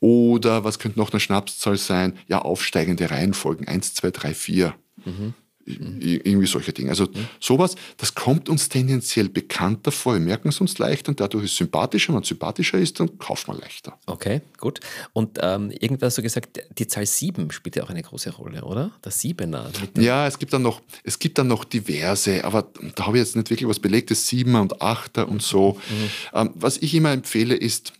Oder 0.00 0.64
was 0.64 0.78
könnte 0.78 0.98
noch 0.98 1.12
eine 1.12 1.20
Schnapszahl 1.20 1.76
sein? 1.76 2.18
Ja, 2.26 2.40
aufsteigende 2.40 3.10
Reihenfolgen, 3.10 3.66
1, 3.66 3.94
2, 3.94 4.10
3, 4.10 4.34
4. 4.34 4.74
Mhm. 5.04 5.34
Irgendwie 5.66 6.46
solche 6.46 6.72
Dinge. 6.72 6.90
Also 6.90 7.04
mhm. 7.04 7.28
sowas, 7.40 7.74
das 7.96 8.14
kommt 8.14 8.48
uns 8.48 8.68
tendenziell 8.68 9.28
bekannter 9.28 9.92
vor. 9.92 10.14
Wir 10.14 10.20
merken 10.20 10.48
es 10.48 10.60
uns 10.60 10.78
leichter 10.78 11.10
und 11.10 11.20
dadurch 11.20 11.44
ist 11.44 11.52
es 11.52 11.56
sympathischer. 11.56 12.08
Wenn 12.08 12.16
man 12.16 12.24
sympathischer 12.24 12.78
ist, 12.78 13.00
dann 13.00 13.18
kauft 13.18 13.48
man 13.48 13.58
leichter. 13.58 13.98
Okay, 14.06 14.42
gut. 14.58 14.80
Und 15.12 15.38
ähm, 15.40 15.70
irgendwas 15.70 16.08
hast 16.08 16.18
du 16.18 16.22
gesagt, 16.22 16.60
die 16.78 16.86
Zahl 16.86 17.06
7 17.06 17.50
spielt 17.50 17.76
ja 17.76 17.84
auch 17.84 17.90
eine 17.90 18.02
große 18.02 18.30
Rolle, 18.30 18.64
oder? 18.64 18.92
Der 19.04 19.12
Siebener. 19.12 19.70
Ja, 19.96 20.26
es 20.26 20.38
gibt, 20.38 20.52
dann 20.52 20.62
noch, 20.62 20.82
es 21.02 21.18
gibt 21.18 21.38
dann 21.38 21.48
noch 21.48 21.64
diverse, 21.64 22.44
aber 22.44 22.68
da 22.94 23.06
habe 23.06 23.16
ich 23.16 23.24
jetzt 23.24 23.36
nicht 23.36 23.50
wirklich 23.50 23.68
was 23.68 23.80
belegtes, 23.80 24.26
Siebener 24.28 24.60
und 24.60 24.82
Achter 24.82 25.28
und 25.28 25.42
so. 25.42 25.78
Mhm. 25.88 26.10
Ähm, 26.34 26.50
was 26.54 26.76
ich 26.78 26.94
immer 26.94 27.12
empfehle, 27.12 27.54
ist, 27.54 27.94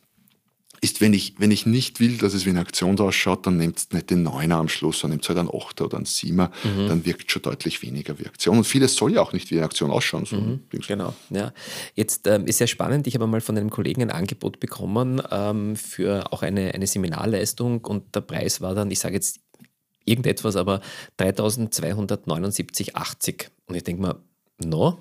ist, 0.84 1.00
wenn 1.00 1.14
ich, 1.14 1.34
wenn 1.38 1.50
ich 1.50 1.64
nicht 1.64 1.98
will, 1.98 2.18
dass 2.18 2.34
es 2.34 2.44
wie 2.44 2.50
eine 2.50 2.60
Aktion 2.60 3.00
ausschaut, 3.00 3.46
dann 3.46 3.56
nehmt 3.56 3.92
nicht 3.92 4.10
den 4.10 4.22
Neuner 4.22 4.56
am 4.56 4.68
Schluss, 4.68 4.98
sondern 5.00 5.16
nehmt 5.16 5.26
halt 5.28 5.38
einen 5.38 5.48
Achter 5.48 5.86
oder 5.86 5.96
einen 5.96 6.04
Siemer, 6.04 6.50
mhm. 6.62 6.88
dann 6.88 7.06
wirkt 7.06 7.32
schon 7.32 7.40
deutlich 7.42 7.80
weniger 7.82 8.18
wie 8.18 8.26
Aktion. 8.26 8.58
Und 8.58 8.64
vieles 8.64 8.94
soll 8.94 9.14
ja 9.14 9.22
auch 9.22 9.32
nicht 9.32 9.50
wie 9.50 9.56
eine 9.56 9.64
Aktion 9.64 9.90
ausschauen. 9.90 10.26
So 10.26 10.36
mhm. 10.36 10.60
Genau, 10.86 11.14
ja. 11.30 11.54
Jetzt 11.94 12.26
ähm, 12.26 12.46
ist 12.46 12.58
sehr 12.58 12.66
spannend, 12.66 13.06
ich 13.06 13.14
habe 13.14 13.26
mal 13.26 13.40
von 13.40 13.56
einem 13.56 13.70
Kollegen 13.70 14.02
ein 14.02 14.10
Angebot 14.10 14.60
bekommen 14.60 15.22
ähm, 15.30 15.74
für 15.74 16.30
auch 16.32 16.42
eine, 16.42 16.74
eine 16.74 16.86
Seminarleistung 16.86 17.82
und 17.84 18.14
der 18.14 18.20
Preis 18.20 18.60
war 18.60 18.74
dann, 18.74 18.90
ich 18.90 18.98
sage 18.98 19.14
jetzt 19.14 19.40
irgendetwas, 20.04 20.56
aber 20.56 20.82
3279,80. 21.18 23.46
Und 23.66 23.74
ich 23.74 23.84
denke 23.84 24.02
mal, 24.02 24.16
no, 24.62 24.98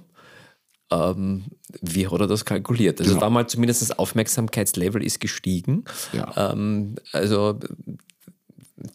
ähm, 0.94 1.44
wie 1.82 2.08
hat 2.08 2.20
er 2.20 2.28
das 2.28 2.46
kalkuliert? 2.46 3.00
Also, 3.00 3.14
genau. 3.14 3.22
war 3.22 3.30
mal 3.30 3.48
zumindest 3.48 3.82
das 3.82 3.92
Aufmerksamkeitslevel 3.92 5.04
ist 5.04 5.20
gestiegen. 5.20 5.86
Ja. 6.12 6.52
Ähm, 6.52 6.96
also, 7.12 7.60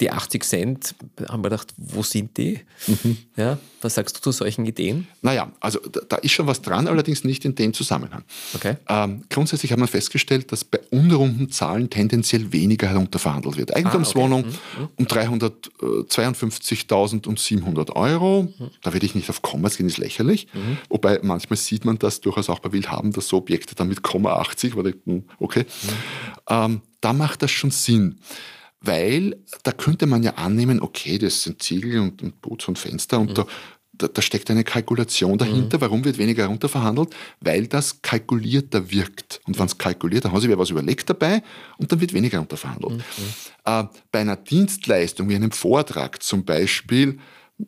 die 0.01 0.11
80 0.11 0.42
Cent, 0.44 0.94
haben 1.29 1.42
wir 1.42 1.51
gedacht, 1.51 1.72
wo 1.79 2.03
sind 2.03 2.37
die? 2.37 2.61
Mhm. 2.87 3.16
Ja, 3.37 3.57
was 3.81 3.94
sagst 3.94 4.16
du 4.16 4.20
zu 4.20 4.33
solchen 4.33 4.66
Ideen? 4.66 5.07
Naja, 5.22 5.51
also 5.61 5.79
da, 5.81 6.01
da, 6.07 6.16
ist 6.16 6.33
schon 6.33 6.46
was 6.46 6.61
dran, 6.61 6.87
allerdings 6.87 7.24
nicht 7.24 7.46
in 7.46 7.55
dem 7.55 7.72
Zusammenhang. 7.72 8.24
Okay. 8.55 8.77
Ähm, 8.88 9.24
grundsätzlich 9.31 9.72
hat 9.72 9.79
man 9.79 9.88
festgestellt, 9.88 10.53
dass 10.53 10.64
bei 10.64 10.81
unrunden 10.90 11.51
Zahlen 11.51 11.88
tendenziell 11.88 12.53
weniger 12.53 12.88
herunterverhandelt 12.88 13.57
wird. 13.57 13.74
Eigentumswohnung 13.74 14.44
ah, 14.44 14.48
okay. 14.48 14.59
mhm. 14.81 14.88
um 14.96 15.07
352.700 15.07 17.92
Euro, 17.92 18.42
mhm. 18.42 18.70
da 18.83 18.92
werde 18.92 19.07
ich 19.07 19.14
nicht 19.14 19.31
auf 19.31 19.40
Kommas 19.40 19.79
gehen, 19.79 19.87
ist 19.87 19.96
lächerlich. 19.96 20.48
Mhm. 20.53 20.77
Wobei 20.90 21.20
manchmal 21.22 21.57
sieht 21.57 21.87
man 21.87 21.98
das 21.98 22.20
durchaus 22.20 22.51
auch 22.51 22.59
bei 22.59 22.72
Willhaben, 22.72 23.12
dass 23.12 23.29
so 23.29 23.38
Objekte 23.38 23.74
dann 23.74 23.88
mit 23.88 24.03
Komma 24.03 24.35
80, 24.35 24.74
hm, 24.74 25.24
okay, 25.38 25.61
mhm. 25.61 25.64
ähm, 26.51 26.83
da 27.01 27.14
macht 27.14 27.42
das 27.42 27.53
schon 27.53 27.70
Sinn 27.70 28.18
weil 28.80 29.36
da 29.62 29.72
könnte 29.72 30.06
man 30.06 30.22
ja 30.22 30.34
annehmen, 30.34 30.80
okay, 30.80 31.18
das 31.18 31.42
sind 31.42 31.62
Ziegel 31.62 32.00
und, 32.00 32.22
und 32.22 32.40
Putz 32.40 32.68
und 32.68 32.78
Fenster 32.78 33.18
und 33.18 33.30
mhm. 33.30 33.34
da, 33.34 33.46
da, 33.92 34.08
da, 34.08 34.22
steckt 34.22 34.50
eine 34.50 34.62
Kalkulation 34.62 35.38
dahinter. 35.38 35.78
Mhm. 35.78 35.80
Warum 35.80 36.04
wird 36.04 36.18
weniger 36.18 36.44
herunterverhandelt? 36.44 37.14
Weil 37.40 37.66
das 37.66 38.00
kalkulierter 38.00 38.90
wirkt. 38.92 39.40
Und 39.46 39.58
wenn 39.58 39.66
es 39.66 39.76
kalkuliert, 39.76 40.24
dann 40.24 40.32
haben 40.32 40.40
sie 40.40 40.46
wieder 40.46 40.58
was 40.58 40.70
überlegt 40.70 41.10
dabei 41.10 41.42
und 41.78 41.90
dann 41.90 42.00
wird 42.00 42.12
weniger 42.12 42.34
herunterverhandelt. 42.34 42.98
Mhm. 42.98 43.02
Äh, 43.64 43.84
bei 44.12 44.20
einer 44.20 44.36
Dienstleistung 44.36 45.28
wie 45.28 45.34
einem 45.34 45.50
Vortrag 45.50 46.22
zum 46.22 46.44
Beispiel, 46.44 47.18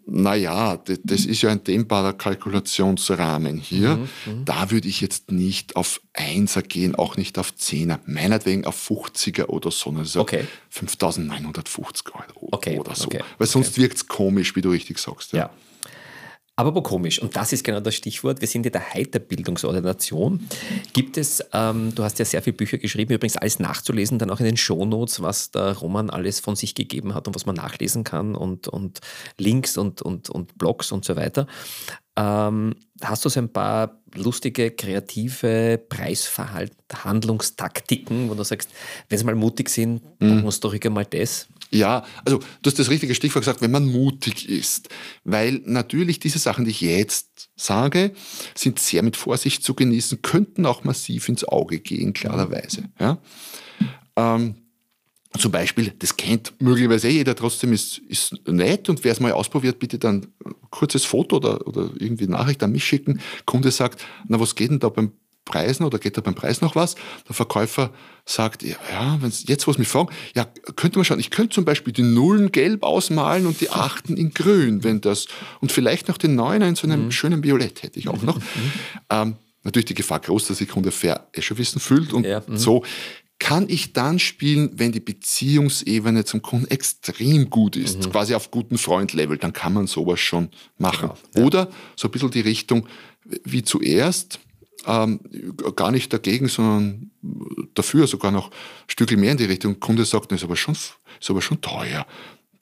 naja, 0.07 0.77
das 0.77 1.25
ist 1.25 1.43
ja 1.43 1.51
ein 1.51 1.65
dehnbarer 1.65 2.13
Kalkulationsrahmen 2.13 3.59
hier. 3.59 3.97
Mhm, 3.97 4.09
mhm, 4.27 4.45
da 4.45 4.71
würde 4.71 4.87
ich 4.87 5.01
jetzt 5.01 5.33
nicht 5.33 5.75
auf 5.75 6.01
Einser 6.13 6.63
gehen, 6.63 6.95
auch 6.95 7.17
nicht 7.17 7.39
auf 7.39 7.55
Zehner, 7.57 7.99
meinetwegen 8.07 8.65
auf 8.65 8.89
50er 8.89 9.47
oder 9.47 9.71
so. 9.73 9.91
Also 9.91 10.21
okay. 10.21 10.47
5950 10.69 12.15
Euro 12.15 12.49
okay, 12.53 12.79
oder 12.79 12.95
so. 12.95 13.07
Okay, 13.07 13.23
Weil 13.39 13.49
sonst 13.49 13.73
okay. 13.73 13.83
wirkt 13.83 13.97
es 13.97 14.07
komisch, 14.07 14.55
wie 14.55 14.61
du 14.61 14.71
richtig 14.71 14.99
sagst. 14.99 15.33
Ja. 15.33 15.39
ja. 15.39 15.51
Aber 16.61 16.83
komisch, 16.83 17.23
und 17.23 17.37
das 17.37 17.55
ist 17.55 17.65
genau 17.65 17.81
das 17.81 17.95
Stichwort, 17.95 18.43
wir 18.43 18.49
sind 18.49 18.67
ja 18.67 18.71
der 18.71 18.93
Heiterbildungsordination. 18.93 20.47
Gibt 20.93 21.17
es, 21.17 21.43
ähm, 21.55 21.95
du 21.95 22.05
hast 22.05 22.19
ja 22.19 22.27
sehr 22.27 22.43
viele 22.43 22.55
Bücher 22.55 22.77
geschrieben, 22.77 23.15
übrigens 23.15 23.39
alles 23.39 23.61
nachzulesen, 23.61 24.19
dann 24.19 24.29
auch 24.29 24.41
in 24.41 24.45
den 24.45 24.59
Shownotes, 24.59 25.23
was 25.23 25.53
der 25.53 25.79
Roman 25.79 26.11
alles 26.11 26.39
von 26.39 26.57
sich 26.57 26.75
gegeben 26.75 27.15
hat 27.15 27.27
und 27.27 27.35
was 27.35 27.47
man 27.47 27.57
nachlesen 27.57 28.05
kann 28.05 28.35
und, 28.35 28.69
und 28.69 29.01
Links 29.39 29.79
und, 29.79 30.03
und, 30.03 30.29
und 30.29 30.59
Blogs 30.59 30.93
und 30.93 31.07
so 31.07 31.17
weiter. 31.17 31.47
Ähm, 32.17 32.75
hast 33.03 33.25
du 33.25 33.31
so 33.31 33.41
ein 33.41 33.49
paar 33.49 33.99
lustige, 34.15 34.71
kreative 34.71 35.81
Preisverhandlungstaktiken, 35.89 38.29
wo 38.29 38.35
du 38.35 38.45
sagst, 38.45 38.69
wenn 39.09 39.19
sie 39.19 39.25
mal 39.25 39.35
mutig 39.35 39.71
sind, 39.71 40.03
dann 40.19 40.37
mhm. 40.37 40.43
muss 40.43 40.61
doch 40.61 40.73
ruhig 40.73 40.85
einmal 40.85 41.07
das? 41.07 41.49
Ja, 41.73 42.05
also 42.25 42.39
du 42.39 42.67
hast 42.67 42.79
das 42.79 42.91
richtige 42.91 43.15
Stichwort 43.15 43.45
gesagt, 43.45 43.63
wenn 43.63 43.71
man 43.71 43.87
mutig 43.87 44.49
ist. 44.49 44.89
Weil 45.25 45.61
natürlich 45.65 46.19
diese 46.19 46.39
Sachen, 46.39 46.65
die 46.65 46.73
ich 46.73 46.81
jetzt 46.81 47.51
sage, 47.57 48.13
sind 48.57 48.79
sehr 48.79 49.03
mit 49.03 49.17
Vorsicht 49.17 49.63
zu 49.63 49.75
genießen, 49.75 50.23
könnten 50.23 50.67
auch 50.67 50.83
massiv 50.83 51.29
ins 51.29 51.45
Auge 51.45 51.79
gehen, 51.79 52.13
klarerweise. 52.13 52.91
Ja? 52.99 53.19
Ähm, 54.17 54.57
zum 55.39 55.53
Beispiel, 55.53 55.93
das 55.97 56.17
kennt 56.17 56.55
möglicherweise 56.61 57.09
eh 57.09 57.13
jeder, 57.13 57.37
trotzdem 57.37 57.73
ist, 57.73 57.99
ist 57.99 58.35
nett 58.49 58.89
und 58.89 59.05
wer 59.05 59.13
es 59.13 59.21
mal 59.21 59.31
ausprobiert, 59.31 59.79
bitte 59.79 59.97
dann 59.97 60.27
ein 60.45 60.55
kurzes 60.71 61.05
Foto 61.05 61.37
oder, 61.37 61.69
oder 61.69 61.91
irgendwie 62.01 62.27
Nachricht 62.27 62.61
an 62.65 62.73
mich 62.73 62.85
schicken. 62.85 63.21
Kunde 63.47 63.71
sagt, 63.71 64.05
na 64.27 64.41
was 64.41 64.57
geht 64.57 64.71
denn 64.71 64.81
da 64.81 64.89
beim 64.89 65.13
Preisen 65.51 65.85
oder 65.85 65.99
geht 65.99 66.17
da 66.17 66.21
beim 66.21 66.35
Preis 66.35 66.61
noch 66.61 66.77
was? 66.77 66.95
Der 67.29 67.35
Verkäufer 67.35 67.91
sagt, 68.25 68.63
ja, 68.63 68.77
wenn's, 69.21 69.45
jetzt 69.49 69.67
was 69.67 69.79
mich 69.79 69.89
fragen, 69.89 70.11
ja, 70.37 70.47
könnte 70.77 70.99
man 70.99 71.05
schauen, 71.05 71.19
ich 71.19 71.31
könnte 71.31 71.55
zum 71.55 71.65
Beispiel 71.65 71.93
die 71.93 72.03
Nullen 72.03 72.53
gelb 72.53 72.85
ausmalen 72.85 73.47
und 73.47 73.61
die 73.61 73.71
Achten 73.71 74.17
in 74.17 74.31
grün, 74.33 74.85
wenn 74.85 75.01
das, 75.01 75.27
und 75.61 75.73
vielleicht 75.73 76.09
noch 76.09 76.19
den 76.19 76.37
Neuner 76.37 76.69
in 76.69 76.77
so 76.77 76.87
einem 76.87 77.07
mhm. 77.07 77.11
schönen 77.11 77.43
Violett 77.43 77.83
hätte 77.83 77.99
ich 77.99 78.09
auch 78.09 78.23
noch. 78.23 78.37
Mhm. 78.37 78.43
Ähm, 79.11 79.37
natürlich 79.65 79.87
die 79.87 79.95
Gefahr 79.95 80.21
groß, 80.21 80.47
dass 80.47 80.59
die 80.59 80.67
Kunde 80.67 80.93
fair 80.93 81.27
eh 81.35 81.43
schon 81.43 81.59
wissen 81.59 81.81
fühlt 81.81 82.13
und 82.13 82.25
ja, 82.25 82.43
mhm. 82.47 82.57
so 82.57 82.85
kann 83.41 83.71
ich 83.71 83.95
dann 83.95 84.19
spielen, 84.19 84.71
wenn 84.75 84.93
die 84.93 85.01
Beziehungsebene 85.01 86.25
zum 86.25 86.43
Kunden 86.43 86.69
extrem 86.69 87.49
gut 87.49 87.75
ist, 87.75 88.07
mhm. 88.07 88.13
quasi 88.13 88.35
auf 88.35 88.51
guten 88.51 88.77
Freund-Level, 88.77 89.39
dann 89.39 89.55
kann 89.55 89.73
man 89.73 89.87
sowas 89.87 90.21
schon 90.21 90.51
machen. 90.77 91.09
Genau, 91.09 91.17
ja. 91.35 91.45
Oder 91.45 91.71
so 91.97 92.07
ein 92.07 92.11
bisschen 92.11 92.31
die 92.31 92.41
Richtung 92.41 92.87
wie 93.45 93.63
zuerst, 93.63 94.41
ähm, 94.87 95.21
gar 95.77 95.91
nicht 95.91 96.13
dagegen, 96.13 96.49
sondern 96.49 97.11
dafür 97.75 98.07
sogar 98.07 98.31
noch 98.31 98.51
ein 98.51 98.89
Stück 98.89 99.17
mehr 99.17 99.33
in 99.33 99.39
die 99.39 99.45
Richtung. 99.45 99.73
Der 99.75 99.81
Kunde 99.81 100.05
sagt, 100.05 100.33
das 100.33 100.41
ist 100.41 100.45
aber 100.45 100.57
schon, 100.57 100.75
ist 100.75 101.31
aber 101.31 101.43
schon 101.43 101.61
teuer 101.61 102.07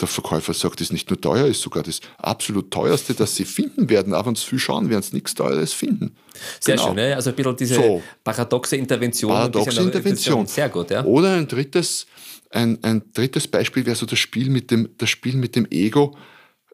der 0.00 0.08
Verkäufer 0.08 0.54
sagt, 0.54 0.80
das 0.80 0.88
ist 0.88 0.92
nicht 0.92 1.10
nur 1.10 1.20
teuer, 1.20 1.46
ist 1.46 1.60
sogar 1.60 1.82
das 1.82 2.00
absolut 2.18 2.70
teuerste, 2.70 3.14
das 3.14 3.34
sie 3.34 3.44
finden 3.44 3.88
werden. 3.88 4.14
Aber 4.14 4.28
wenn 4.28 4.34
sie 4.36 4.46
viel 4.46 4.58
schauen, 4.58 4.88
werden 4.90 5.02
sie 5.02 5.16
nichts 5.16 5.34
Teures 5.34 5.72
finden. 5.72 6.14
Sehr 6.60 6.76
genau. 6.76 6.88
schön, 6.88 6.96
ne? 6.96 7.16
also 7.16 7.30
ein 7.30 7.36
bisschen 7.36 7.56
diese 7.56 7.74
so. 7.74 8.02
paradoxe 8.22 8.76
Intervention. 8.76 9.32
Paradoxe 9.32 9.80
Intervention. 9.80 10.46
Sehr 10.46 10.68
gut, 10.68 10.90
ja. 10.90 11.04
Oder 11.04 11.34
ein 11.34 11.48
drittes, 11.48 12.06
ein, 12.50 12.78
ein 12.82 13.02
drittes 13.12 13.48
Beispiel 13.48 13.84
wäre 13.86 13.96
so 13.96 14.06
das 14.06 14.18
Spiel 14.18 14.50
mit 14.50 14.70
dem, 14.70 14.88
das 14.98 15.10
Spiel 15.10 15.34
mit 15.34 15.56
dem 15.56 15.66
Ego. 15.70 16.16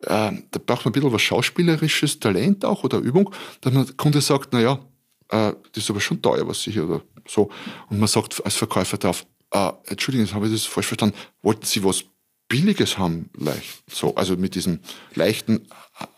Äh, 0.02 0.32
da 0.50 0.60
braucht 0.64 0.84
man 0.84 0.90
ein 0.90 0.92
bisschen 0.92 1.12
was 1.12 1.22
schauspielerisches 1.22 2.20
Talent 2.20 2.64
auch 2.66 2.84
oder 2.84 2.98
Übung, 2.98 3.30
dass 3.62 3.72
man 3.72 3.86
der 3.86 3.94
Kunde 3.94 4.20
sagt, 4.20 4.52
naja, 4.52 4.80
äh, 5.28 5.52
das 5.72 5.84
ist 5.84 5.90
aber 5.90 6.00
schon 6.00 6.20
teuer, 6.20 6.46
was 6.46 6.62
Sie 6.62 6.72
hier 6.72 6.84
oder 6.84 7.02
so. 7.26 7.50
Und 7.88 7.98
man 7.98 8.08
sagt 8.08 8.44
als 8.44 8.56
Verkäufer 8.56 8.96
drauf, 8.98 9.26
äh, 9.52 9.70
Entschuldigung, 9.86 10.26
jetzt 10.26 10.34
habe 10.34 10.46
ich 10.46 10.52
das 10.52 10.64
falsch 10.64 10.86
verstanden, 10.86 11.16
wollten 11.42 11.64
Sie 11.64 11.82
was 11.84 12.04
Billiges 12.48 12.98
haben, 12.98 13.30
leicht. 13.36 13.82
So, 13.90 14.14
also 14.14 14.36
mit 14.36 14.54
diesem 14.54 14.80
leichten, 15.14 15.66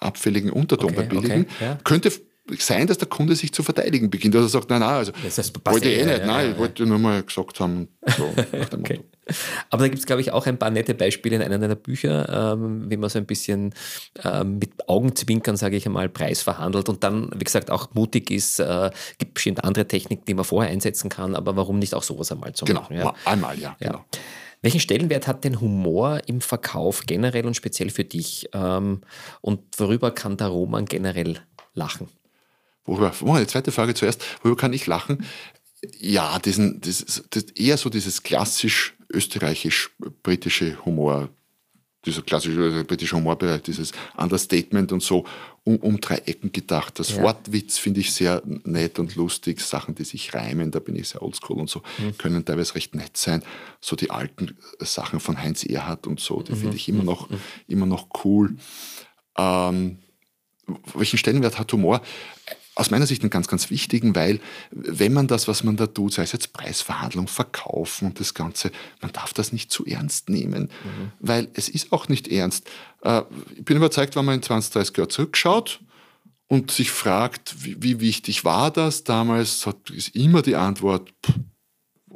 abfälligen 0.01 0.51
Unterton 0.51 0.91
okay, 0.91 0.97
bei 0.97 1.03
Billigen, 1.03 1.43
okay, 1.43 1.65
ja. 1.65 1.79
könnte 1.85 2.11
sein, 2.59 2.87
dass 2.87 2.99
der 2.99 3.09
Kunde 3.09 3.35
sich 3.37 3.53
zu 3.53 3.63
verteidigen 3.63 4.11
beginnt. 4.11 4.35
Dass 4.35 4.43
er 4.43 4.49
sagt, 4.49 4.71
nein, 4.71 4.81
nein, 4.81 4.91
also 4.91 5.13
das 5.25 5.39
heißt, 5.39 5.55
wollte 5.65 5.89
ich 5.89 5.99
eh 5.99 6.05
nicht, 6.05 6.19
ja, 6.19 6.27
nein, 6.27 6.53
ich 6.53 6.59
wollte 6.59 6.87
nur 6.87 6.99
mal 6.99 7.23
gesagt 7.23 7.61
haben. 7.61 7.89
So, 8.17 8.35
okay. 8.73 9.01
Aber 9.71 9.83
da 9.83 9.89
gibt 9.89 9.99
es, 9.99 10.07
glaube 10.07 10.21
ich, 10.21 10.33
auch 10.33 10.47
ein 10.47 10.59
paar 10.59 10.71
nette 10.71 10.95
Beispiele 10.95 11.37
in 11.37 11.43
einem 11.43 11.61
deiner 11.61 11.75
Bücher, 11.75 12.53
ähm, 12.55 12.91
wie 12.91 12.97
man 12.97 13.11
so 13.11 13.19
ein 13.19 13.27
bisschen 13.27 13.75
ähm, 14.23 14.59
mit 14.59 14.89
Augenzwinkern, 14.89 15.57
sage 15.57 15.77
ich 15.77 15.87
einmal, 15.87 16.09
Preis 16.09 16.43
verhandelt 16.43 16.89
und 16.89 17.03
dann, 17.03 17.31
wie 17.35 17.45
gesagt, 17.45 17.71
auch 17.71 17.93
mutig 17.95 18.31
ist. 18.31 18.61
Äh, 18.61 18.91
gibt 19.19 19.35
bestimmt 19.35 19.65
andere 19.65 19.87
Techniken, 19.87 20.25
die 20.27 20.35
man 20.35 20.45
vorher 20.45 20.71
einsetzen 20.71 21.09
kann, 21.09 21.35
aber 21.35 21.57
warum 21.57 21.79
nicht 21.79 21.95
auch 21.95 22.05
sowas 22.05 22.31
einmal 22.31 22.53
zu 22.53 22.65
genau, 22.65 22.83
machen? 22.83 22.97
Genau, 22.97 23.15
einmal, 23.25 23.59
ja. 23.59 23.77
Genau. 23.81 24.05
Welchen 24.63 24.81
Stellenwert 24.81 25.27
hat 25.27 25.45
denn 25.45 25.61
Humor 25.61 26.21
im 26.27 26.41
Verkauf 26.41 27.03
generell 27.07 27.47
und 27.47 27.55
speziell 27.55 27.91
für 27.91 28.05
dich? 28.05 28.49
Ähm, 28.53 29.03
und 29.41 29.61
worüber 29.77 30.11
kann 30.13 30.37
der 30.37 30.49
Roman 30.49 30.87
generell 30.87 31.41
lachen? 31.75 32.09
Worüber, 32.85 33.13
oh, 33.23 33.33
eine 33.33 33.47
zweite 33.47 33.73
Frage 33.73 33.95
zuerst. 33.95 34.25
Worüber 34.43 34.61
kann 34.61 34.73
ich 34.73 34.87
lachen? 34.87 35.25
Ja, 36.01 36.39
diesen, 36.39 36.81
das, 36.81 37.25
das 37.31 37.45
eher 37.55 37.77
so 37.77 37.91
dieses 37.91 38.23
klassisch 38.23 38.96
österreichisch-britische 39.17 40.85
Humor, 40.85 41.29
dieser 42.07 42.23
klassische 42.23 42.85
britische 42.85 43.17
Humorbereich, 43.17 43.63
dieses 43.63 43.93
Understatement 44.17 44.93
und 44.93 45.03
so 45.03 45.25
um, 45.65 45.77
um 45.79 46.01
drei 46.01 46.19
Ecken 46.19 46.53
gedacht. 46.53 46.99
Das 47.01 47.11
ja. 47.11 47.23
Wortwitz 47.23 47.79
finde 47.79 48.01
ich 48.01 48.13
sehr 48.13 48.43
nett 48.45 49.01
und 49.01 49.17
lustig. 49.17 49.61
Sachen, 49.61 49.97
die 49.97 50.05
sich 50.05 50.33
reimen, 50.33 50.71
da 50.71 50.79
bin 50.79 50.95
ich 50.95 51.09
sehr 51.09 51.23
oldschool 51.23 51.59
und 51.59 51.69
so, 51.69 51.83
mhm. 51.99 52.17
können 52.17 52.45
teilweise 52.45 52.77
recht 52.77 52.95
nett 52.95 53.17
sein. 53.17 53.43
So 53.81 53.97
die 53.97 54.11
alten 54.11 54.57
Sachen 54.79 55.19
von 55.19 55.43
Heinz 55.43 55.65
Erhardt 55.65 56.07
und 56.07 56.21
so, 56.21 56.43
die 56.43 56.53
mhm. 56.53 56.57
finde 56.57 56.77
ich 56.77 56.89
immer 56.89 57.03
noch, 57.03 57.29
mhm. 57.29 57.41
immer 57.67 57.87
noch 57.87 58.09
cool. 58.25 58.57
Ähm, 59.37 59.99
welchen 60.95 61.19
Stellenwert 61.19 61.59
hat 61.59 61.73
Humor? 61.73 62.03
Aus 62.77 62.91
meiner 62.91 63.07
Sicht 63.07 63.23
einen 63.23 63.31
ganz, 63.31 63.49
ganz 63.49 63.71
wichtigen, 63.71 64.15
weil 64.15 64.39
wenn 64.71 65.15
man 65.15 65.27
das, 65.27 65.49
was 65.49 65.65
man 65.65 65.77
da 65.77 65.87
tut, 65.87 66.13
sei 66.13 66.23
es 66.23 66.33
jetzt 66.33 66.53
Preisverhandlung, 66.53 67.27
Verkaufen 67.27 68.09
und 68.09 68.21
das 68.21 68.35
Ganze, 68.35 68.71
man 69.01 69.11
darf 69.13 69.33
das 69.33 69.53
nicht 69.53 69.73
zu 69.73 69.85
ernst 69.87 70.29
nehmen, 70.29 70.65
mhm. 70.85 71.13
weil 71.19 71.49
es 71.55 71.71
ist 71.71 71.91
auch 71.91 72.09
nicht 72.09 72.29
ernst. 72.29 72.69
Äh, 73.03 73.23
ich 73.57 73.65
bin 73.65 73.79
überzeugt, 73.79 74.15
wenn 74.15 74.27
man 74.27 74.37
in 74.37 74.43
20, 74.43 74.73
30 74.75 74.97
Jahren 74.97 75.11
zurückschaut 75.11 75.81
und 76.49 76.71
sich 76.71 76.91
fragt, 76.91 77.65
wie, 77.65 77.83
wie 77.83 78.01
wichtig 78.01 78.45
war 78.45 78.71
das 78.71 79.05
damals, 79.05 79.67
ist 79.93 80.15
immer 80.15 80.43
die 80.43 80.55
Antwort, 80.55 81.11
pff, 81.25 81.35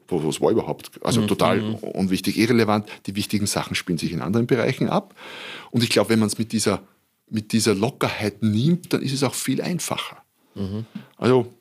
was 0.08 0.40
war 0.40 0.50
überhaupt? 0.50 0.90
Also 1.02 1.22
mhm. 1.22 1.28
total 1.28 1.62
mhm. 1.62 1.74
unwichtig, 1.76 2.36
irrelevant. 2.36 2.86
Die 3.06 3.16
wichtigen 3.16 3.46
Sachen 3.46 3.74
spielen 3.74 3.96
sich 3.96 4.12
in 4.12 4.20
anderen 4.20 4.46
Bereichen 4.46 4.88
ab. 4.90 5.14
Und 5.70 5.82
ich 5.82 5.88
glaube, 5.88 6.10
wenn 6.10 6.18
man 6.18 6.26
es 6.26 6.36
mit 6.36 6.52
dieser, 6.52 6.82
mit 7.30 7.52
dieser 7.52 7.74
Lockerheit 7.74 8.42
nimmt, 8.42 8.92
dann 8.92 9.02
ist 9.02 9.12
es 9.12 9.22
auch 9.22 9.34
viel 9.34 9.62
einfacher. 9.62 10.22
Mhm. 10.54 10.86
Also 11.16 11.52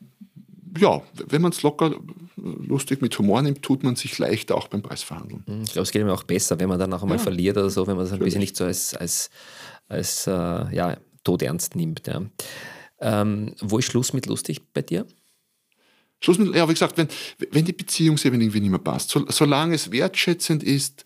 ja, 0.78 1.02
wenn 1.26 1.42
man 1.42 1.52
es 1.52 1.62
locker, 1.62 1.94
lustig 2.36 3.02
mit 3.02 3.18
Humor 3.18 3.42
nimmt, 3.42 3.62
tut 3.62 3.82
man 3.82 3.96
sich 3.96 4.18
leichter 4.18 4.56
auch 4.56 4.68
beim 4.68 4.82
Preisverhandeln. 4.82 5.42
Mhm. 5.46 5.62
Ich 5.62 5.72
glaube, 5.72 5.84
es 5.84 5.90
geht 5.90 6.02
immer 6.02 6.12
auch 6.12 6.22
besser, 6.22 6.58
wenn 6.60 6.68
man 6.68 6.78
dann 6.78 6.92
auch 6.92 7.02
einmal 7.02 7.18
ja. 7.18 7.22
verliert 7.22 7.56
oder 7.56 7.70
so, 7.70 7.86
wenn 7.86 7.96
man 7.96 8.06
es 8.06 8.12
ein 8.12 8.18
bisschen 8.18 8.40
nicht 8.40 8.56
so 8.56 8.64
als, 8.64 8.94
als, 8.94 9.30
als 9.88 10.26
äh, 10.26 10.32
ja, 10.32 10.96
todernst 11.24 11.76
nimmt. 11.76 12.06
Ja. 12.06 12.22
Ähm, 13.00 13.54
wo 13.60 13.78
ist 13.78 13.86
Schluss 13.86 14.12
mit 14.12 14.26
lustig 14.26 14.60
bei 14.72 14.82
dir? 14.82 15.06
Schluss 16.22 16.38
mit, 16.38 16.54
ja, 16.54 16.68
wie 16.68 16.74
gesagt, 16.74 16.98
wenn, 16.98 17.08
wenn 17.50 17.64
die 17.64 17.72
Beziehungsebene 17.72 18.42
irgendwie 18.42 18.60
nicht 18.60 18.70
mehr 18.70 18.78
passt, 18.78 19.10
so, 19.10 19.24
solange 19.28 19.74
es 19.74 19.90
wertschätzend 19.90 20.62
ist, 20.62 21.04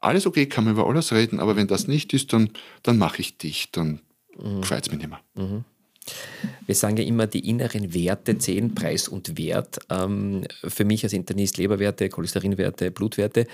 alles 0.00 0.26
okay, 0.26 0.46
kann 0.46 0.64
man 0.64 0.74
über 0.74 0.86
alles 0.86 1.12
reden, 1.12 1.40
aber 1.40 1.56
wenn 1.56 1.66
das 1.66 1.86
nicht 1.86 2.12
ist, 2.12 2.32
dann, 2.32 2.50
dann 2.82 2.98
mache 2.98 3.20
ich 3.20 3.38
dich, 3.38 3.70
dann 3.72 4.00
mhm. 4.36 4.62
gefällt 4.62 4.86
es 4.86 4.92
mir 4.92 4.98
nicht 4.98 5.08
mehr. 5.08 5.20
Mhm. 5.34 5.64
Wir 6.66 6.74
sagen 6.74 6.96
ja 6.96 7.04
immer, 7.04 7.26
die 7.26 7.48
inneren 7.48 7.94
Werte 7.94 8.38
zählen, 8.38 8.74
Preis 8.74 9.08
und 9.08 9.36
Wert. 9.38 9.78
Ähm, 9.90 10.44
für 10.62 10.84
mich 10.84 11.04
als 11.04 11.12
Internist 11.12 11.56
Leberwerte, 11.58 12.08
Cholesterinwerte, 12.08 12.90
Blutwerte. 12.90 13.46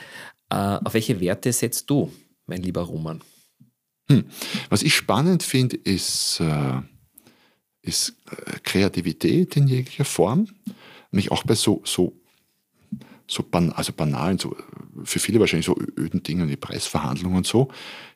Äh, 0.50 0.54
auf 0.54 0.94
welche 0.94 1.20
Werte 1.20 1.52
setzt 1.52 1.88
du, 1.90 2.12
mein 2.46 2.62
lieber 2.62 2.82
Roman? 2.82 3.20
Hm. 4.10 4.24
Was 4.68 4.82
ich 4.82 4.94
spannend 4.94 5.42
finde, 5.42 5.76
ist, 5.76 6.40
äh, 6.40 6.80
ist 7.82 8.14
äh, 8.30 8.58
Kreativität 8.62 9.56
in 9.56 9.68
jeglicher 9.68 10.04
Form. 10.04 10.48
Nämlich 11.12 11.30
auch 11.30 11.44
bei 11.44 11.54
so, 11.54 11.82
so, 11.84 12.12
so 13.26 13.42
ban 13.42 13.72
also 13.72 13.92
banalen, 13.92 14.38
so, 14.38 14.56
für 15.04 15.20
viele 15.20 15.38
wahrscheinlich 15.40 15.66
so 15.66 15.78
öden 15.96 16.22
Dingen 16.22 16.48
wie 16.48 16.56
Preisverhandlungen 16.56 17.38
und 17.38 17.46
so, 17.46 17.68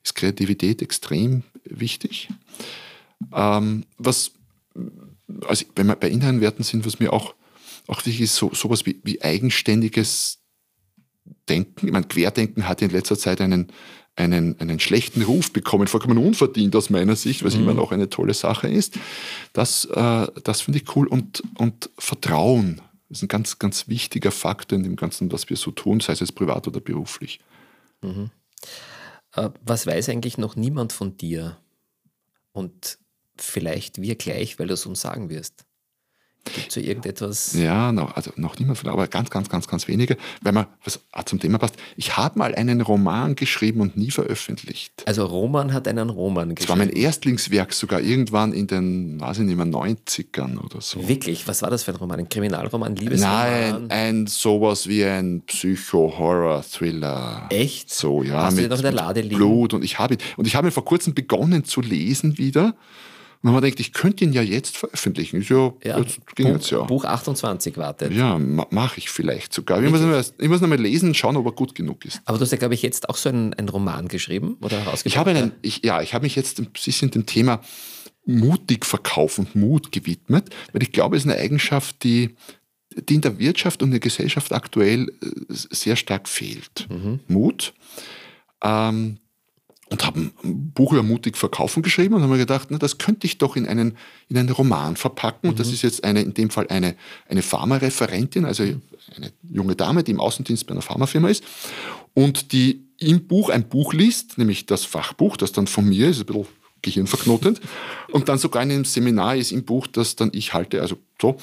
ist 0.03 0.15
Kreativität 0.15 0.83
extrem 0.83 1.45
wichtig. 1.65 2.29
Ähm, 3.33 3.85
was, 3.99 4.33
also 5.47 5.65
wenn 5.77 5.87
wir 5.87 5.97
bei 5.97 6.09
inneren 6.09 6.41
Werten 6.41 6.63
sind, 6.63 6.85
was 6.87 6.99
mir 6.99 7.13
auch, 7.13 7.35
auch 7.87 7.99
wichtig 7.99 8.23
ist, 8.23 8.37
so, 8.37 8.53
sowas 8.55 8.87
wie, 8.87 9.01
wie 9.05 9.23
eigenständiges 9.23 10.41
Denken. 11.49 11.87
Ich 11.87 11.93
meine, 11.93 12.07
Querdenken 12.07 12.69
hat 12.69 12.83
in 12.83 12.91
letzter 12.91 13.19
Zeit 13.19 13.41
einen, 13.41 13.69
einen, 14.17 14.59
einen 14.61 14.81
schlechten 14.81 15.23
Ruf 15.23 15.53
bekommen, 15.53 15.89
vollkommen 15.89 16.19
unverdient 16.19 16.77
aus 16.77 16.91
meiner 16.91 17.17
Sicht, 17.17 17.45
was 17.45 17.55
mhm. 17.55 17.63
immer 17.63 17.75
noch 17.75 17.93
eine 17.93 18.09
tolle 18.09 18.35
Sache 18.35 18.69
ist. 18.69 18.99
Das, 19.53 19.85
äh, 19.87 20.27
das 20.43 20.63
finde 20.63 20.81
ich 20.81 20.97
cool. 20.97 21.07
Und, 21.07 21.43
und 21.59 21.91
Vertrauen 21.99 22.81
ist 23.11 23.23
ein 23.23 23.29
ganz, 23.29 23.59
ganz 23.59 23.89
wichtiger 23.89 24.31
Faktor 24.31 24.77
in 24.77 24.85
dem 24.85 24.97
Ganzen, 24.97 25.33
was 25.33 25.49
wir 25.51 25.57
so 25.57 25.71
tun, 25.71 26.01
sei 26.01 26.13
es 26.15 26.21
jetzt 26.21 26.35
privat 26.35 26.67
oder 26.67 26.81
beruflich. 26.81 27.41
Mhm. 28.03 28.31
Äh, 29.35 29.51
was 29.65 29.87
weiß 29.87 30.09
eigentlich 30.09 30.39
noch 30.39 30.57
niemand 30.57 30.93
von 30.93 31.17
dir? 31.17 31.59
Und 32.53 32.99
vielleicht 33.37 34.01
wir 34.01 34.15
gleich, 34.15 34.59
weil 34.59 34.69
du 34.69 34.75
es 34.75 34.87
uns 34.87 35.01
sagen 35.01 35.31
wirst. 35.31 35.65
Gibt 36.53 36.69
es 36.69 36.75
so 36.75 36.81
irgendetwas? 36.81 37.55
Ja, 37.55 37.91
noch, 37.91 38.15
also 38.17 38.31
noch 38.37 38.59
niemand, 38.59 38.87
aber 38.87 39.09
ganz, 39.09 39.31
ganz, 39.31 39.49
ganz, 39.49 39.67
ganz 39.67 39.89
wenige. 39.89 40.19
Weil 40.43 40.53
man, 40.53 40.67
was 40.85 41.01
zum 41.25 41.41
Thema 41.41 41.57
passt, 41.59 41.77
ich 41.97 42.19
habe 42.19 42.39
mal 42.39 42.55
einen 42.55 42.83
Roman 42.83 43.35
geschrieben 43.35 43.81
und 43.81 43.97
nie 43.97 44.11
veröffentlicht. 44.11 44.93
Also 45.07 45.25
Roman 45.25 45.73
hat 45.73 45.89
einen 45.89 46.11
Roman 46.11 46.55
geschrieben. 46.55 46.61
Das 46.61 46.69
war 46.69 46.77
mein 46.77 46.91
Erstlingswerk 46.91 47.73
sogar 47.73 48.03
irgendwann 48.03 48.53
in 48.53 48.67
den, 48.67 49.19
weiß 49.21 49.39
ich 49.39 49.45
nicht 49.45 49.57
mehr, 49.57 49.67
90ern 49.67 50.59
oder 50.59 50.83
so. 50.83 51.09
Wirklich? 51.09 51.49
Was 51.49 51.63
war 51.63 51.71
das 51.71 51.83
für 51.83 51.93
ein 51.93 51.97
Roman? 51.97 52.21
Ein 52.21 52.29
Kriminalroman, 52.29 52.95
Liebesroman? 52.95 53.89
Nein, 53.89 53.91
ein 53.91 54.27
sowas 54.27 54.87
wie 54.87 55.05
ein 55.05 55.43
Psycho-Horror-Thriller. 55.47 57.47
Echt? 57.51 57.93
So, 57.93 58.23
ja. 58.23 58.43
Hast 58.43 58.57
mit, 58.57 58.67
du 58.67 58.69
noch 58.69 58.77
in 58.77 58.83
der 58.83 58.93
Lade 58.93 59.23
liegen? 59.23 59.37
Blut 59.37 59.73
und 59.73 59.83
ich 59.83 59.99
habe 59.99 60.19
und 60.37 60.47
ich 60.47 60.57
habe 60.57 60.71
vor 60.71 60.85
kurzem 60.85 61.15
begonnen 61.15 61.65
zu 61.65 61.81
lesen 61.81 62.37
wieder 62.37 62.75
wenn 63.45 63.53
man 63.53 63.63
denkt, 63.63 63.79
ich 63.79 63.93
könnte 63.93 64.25
ihn 64.25 64.33
ja 64.33 64.41
jetzt 64.41 64.75
veröffentlichen. 64.75 65.43
Ist 65.43 65.51
ja, 65.51 65.75
Ja, 65.85 65.99
jetzt 65.99 66.19
ging 66.35 66.47
Buch, 66.47 66.55
jetzt 66.55 66.71
ja. 66.71 66.83
Buch 66.83 67.05
28 67.05 67.77
wartet. 67.77 68.11
Ja, 68.11 68.39
ma 68.39 68.67
mache 68.71 68.97
ich 68.97 69.11
vielleicht 69.11 69.53
sogar. 69.53 69.83
Ich 69.83 69.91
muss, 69.91 70.01
noch 70.01 70.09
mal, 70.09 70.25
ich 70.39 70.49
muss 70.49 70.63
noch 70.63 70.69
mal 70.69 70.81
lesen, 70.81 71.13
schauen, 71.13 71.37
ob 71.37 71.45
er 71.45 71.53
gut 71.53 71.75
genug 71.75 72.07
ist. 72.07 72.23
Aber 72.25 72.39
du 72.39 72.43
hast 72.45 72.53
ja, 72.53 72.57
glaube 72.57 72.73
ich, 72.73 72.81
jetzt 72.81 73.07
auch 73.11 73.19
so 73.19 73.29
einen, 73.29 73.53
einen 73.53 73.69
Roman 73.69 74.09
geschrieben 74.09 74.57
oder 74.63 74.79
herausgebracht. 74.79 75.07
Ich 75.07 75.19
habe 75.19 75.31
einen, 75.33 75.53
ich, 75.61 75.85
ja, 75.85 76.01
ich 76.01 76.15
habe 76.15 76.25
mich 76.25 76.37
jetzt 76.37 76.59
ein 76.59 76.71
bisschen 76.71 77.11
dem 77.11 77.27
Thema 77.27 77.61
mutig 78.25 78.87
verkaufen 78.87 79.45
und 79.45 79.57
Mut 79.57 79.93
gewidmet, 79.93 80.49
weil 80.73 80.83
ich 80.83 80.93
glaube, 80.93 81.19
es 81.19 81.27
ist 81.27 81.31
eine 81.31 81.39
Eigenschaft, 81.39 82.03
die, 82.03 82.37
die 82.97 83.17
in 83.17 83.21
der 83.21 83.39
Wirtschaft 83.39 83.83
und 83.83 83.89
in 83.89 83.93
der 83.93 84.01
Gesellschaft 84.01 84.53
aktuell 84.55 85.09
äh, 85.23 85.29
sehr 85.49 85.97
stark 85.97 86.31
fehlt. 86.31 86.89
Mut. 87.29 87.75
Ähm, 88.63 89.19
und 89.95 90.05
habe 90.05 90.21
ein 90.43 90.73
Buch 90.73 90.93
über 90.93 91.05
mutig 91.05 91.37
verkaufen 91.37 91.81
geschrieben 91.81 92.15
und 92.15 92.23
habe 92.23 92.33
mir 92.33 92.39
gedacht, 92.39 92.67
na, 92.71 92.79
das 92.79 92.99
könnte 92.99 93.29
ich 93.29 93.39
doch 93.39 93.55
in 93.55 93.65
einen, 93.65 93.97
in 94.29 94.37
einen 94.37 94.49
Roman 94.49 94.97
verpacken. 94.97 95.49
Und 95.49 95.61
das 95.61 95.69
ist 95.69 95.83
jetzt 95.83 96.03
eine, 96.03 96.21
in 96.21 96.35
dem 96.35 96.51
Fall 96.51 96.67
eine, 96.69 96.97
eine 97.29 97.43
Pharmareferentin, 97.43 98.45
also 98.45 98.65
eine 98.65 99.33
junge 99.49 99.77
Dame, 99.77 100.03
die 100.03 100.11
im 100.11 100.19
Außendienst 100.19 100.67
bei 100.67 100.73
einer 100.73 100.83
Pharmafirma 100.83 101.29
ist 101.29 101.45
und 102.13 102.51
die 102.51 102.83
im 102.99 103.29
Buch 103.29 103.51
ein 103.51 103.69
Buch 103.69 103.93
liest, 103.93 104.37
nämlich 104.37 104.67
das 104.67 104.85
Fachbuch, 104.85 105.37
das 105.37 105.53
dann 105.53 105.69
von 105.69 105.89
mir 105.89 106.09
ist, 106.09 106.19
ein 106.19 106.27
bisschen 106.27 106.47
gehirnverknotend, 106.83 107.61
und 108.11 108.29
dann 108.29 108.39
sogar 108.39 108.65
in 108.65 108.73
einem 108.73 108.85
Seminar 108.85 109.37
ist 109.37 109.53
im 109.53 109.65
Buch, 109.65 109.87
das 109.87 110.17
dann 110.17 110.31
ich 110.33 110.55
halte, 110.55 110.81
also 110.81 110.97
so. 111.23 111.37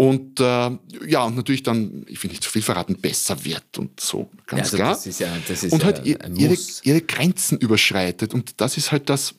Und 0.00 0.38
äh, 0.38 0.70
ja, 1.08 1.24
und 1.24 1.34
natürlich 1.34 1.64
dann, 1.64 2.06
ich 2.06 2.22
will 2.22 2.30
nicht 2.30 2.44
zu 2.44 2.50
viel 2.50 2.62
verraten, 2.62 3.00
besser 3.00 3.44
wird 3.44 3.78
und 3.78 3.98
so, 3.98 4.30
ja, 4.32 4.42
ganz 4.46 4.62
also 4.62 4.76
klar 4.76 4.92
Das 4.94 5.06
ist 5.08 5.18
ja, 5.18 5.36
das 5.48 5.64
ist 5.64 5.72
und 5.72 5.80
ja 5.80 5.86
halt 5.86 6.22
ein 6.22 6.36
ihre, 6.36 6.56
ihre 6.84 7.00
Grenzen 7.00 7.58
überschreitet. 7.58 8.32
Und 8.32 8.60
das 8.60 8.76
ist 8.76 8.92
halt 8.92 9.10
das, 9.10 9.34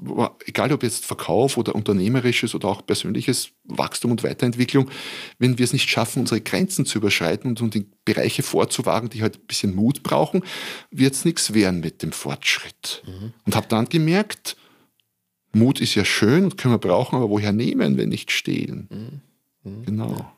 egal 0.46 0.74
ob 0.74 0.84
jetzt 0.84 1.06
Verkauf 1.06 1.56
oder 1.56 1.76
unternehmerisches 1.76 2.56
oder 2.56 2.68
auch 2.68 2.86
persönliches 2.86 3.52
Wachstum 3.64 4.12
und 4.12 4.22
Weiterentwicklung, 4.24 4.92
wenn 5.38 5.58
wir 5.58 5.64
es 5.64 5.72
nicht 5.72 5.90
schaffen, 5.90 6.20
unsere 6.20 6.42
Grenzen 6.42 6.86
zu 6.86 6.98
überschreiten 6.98 7.52
und, 7.52 7.62
und 7.62 7.78
in 7.78 7.90
Bereiche 8.04 8.44
vorzuwagen, 8.44 9.10
die 9.10 9.22
halt 9.22 9.38
ein 9.38 9.48
bisschen 9.48 9.74
Mut 9.74 10.04
brauchen, 10.04 10.44
wird 10.92 11.14
es 11.14 11.24
nichts 11.24 11.54
werden 11.54 11.80
mit 11.80 12.04
dem 12.04 12.12
Fortschritt. 12.12 13.02
Und 13.46 13.56
habe 13.56 13.68
dann 13.70 13.88
gemerkt, 13.88 14.58
Mut 15.54 15.80
ist 15.80 15.96
ja 15.96 16.04
schön 16.04 16.44
und 16.44 16.58
können 16.58 16.74
wir 16.74 16.80
brauchen, 16.80 17.16
aber 17.16 17.30
woher 17.30 17.54
nehmen, 17.54 17.96
wenn 17.96 18.10
nicht 18.10 18.30
stehlen? 18.32 19.22
Genau. 19.86 20.30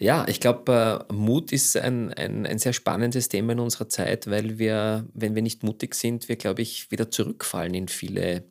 Ja, 0.00 0.26
ich 0.26 0.40
glaube, 0.40 1.06
äh, 1.08 1.12
Mut 1.12 1.52
ist 1.52 1.76
ein, 1.76 2.12
ein, 2.14 2.46
ein 2.46 2.58
sehr 2.58 2.72
spannendes 2.72 3.28
Thema 3.28 3.52
in 3.52 3.60
unserer 3.60 3.88
Zeit, 3.90 4.28
weil 4.28 4.58
wir, 4.58 5.06
wenn 5.12 5.34
wir 5.34 5.42
nicht 5.42 5.62
mutig 5.62 5.94
sind, 5.94 6.28
wir, 6.30 6.36
glaube 6.36 6.62
ich, 6.62 6.90
wieder 6.90 7.10
zurückfallen 7.10 7.74
in 7.74 7.86
viele 7.86 8.44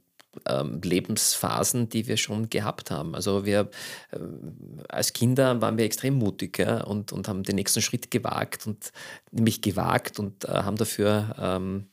ähm, 0.45 0.79
Lebensphasen, 0.83 1.89
die 1.89 2.07
wir 2.07 2.17
schon 2.17 2.51
gehabt 2.51 2.91
haben. 2.91 3.15
Also 3.15 3.45
wir 3.45 3.71
ähm, 4.13 4.83
als 4.89 5.11
Kinder 5.13 5.59
waren 5.59 5.75
wir 5.79 5.85
extrem 5.85 6.13
mutig 6.13 6.59
ja, 6.59 6.83
und, 6.83 7.11
und 7.11 7.27
haben 7.27 7.41
den 7.41 7.55
nächsten 7.55 7.81
Schritt 7.81 8.11
gewagt 8.11 8.67
und 8.67 8.91
nämlich 9.31 9.63
gewagt 9.63 10.19
und 10.19 10.45
äh, 10.45 10.49
haben 10.49 10.77
dafür 10.77 11.35
ähm, 11.39 11.87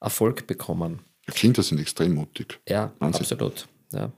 Erfolg 0.00 0.46
bekommen. 0.46 1.00
Kinder 1.26 1.62
sind 1.62 1.80
extrem 1.80 2.14
mutig. 2.14 2.58
Ja, 2.66 2.92
Wahnsinn. 2.98 3.20
absolut. 3.20 3.68
Ja. 3.92 4.10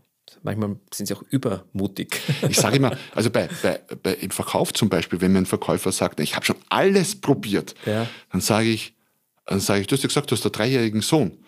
Manchmal 0.43 0.77
sind 0.93 1.07
sie 1.07 1.15
auch 1.15 1.23
übermutig. 1.31 2.21
Ich 2.49 2.57
sage 2.57 2.77
immer, 2.77 2.97
also 3.15 3.31
bei, 3.31 3.49
bei, 3.63 3.81
bei, 4.03 4.15
im 4.15 4.31
Verkauf 4.31 4.73
zum 4.73 4.89
Beispiel, 4.89 5.21
wenn 5.21 5.33
mir 5.33 5.39
ein 5.39 5.47
Verkäufer 5.47 5.93
sagt, 5.93 6.21
ich 6.21 6.35
habe 6.37 6.45
schon 6.47 6.57
alles 6.69 7.21
probiert, 7.21 7.75
Ja. 7.87 8.09
dann 8.31 8.41
sage 8.41 8.69
ich, 8.69 8.95
dann 9.47 9.61
sage 9.61 9.81
ich, 9.81 9.87
du 9.87 9.95
hast 9.97 10.03
ja 10.03 10.09
gesagt, 10.09 10.31
du 10.31 10.37
hast 10.37 10.45
einen 10.45 10.53
dreijährigen 10.53 11.01
Sohn. 11.01 11.39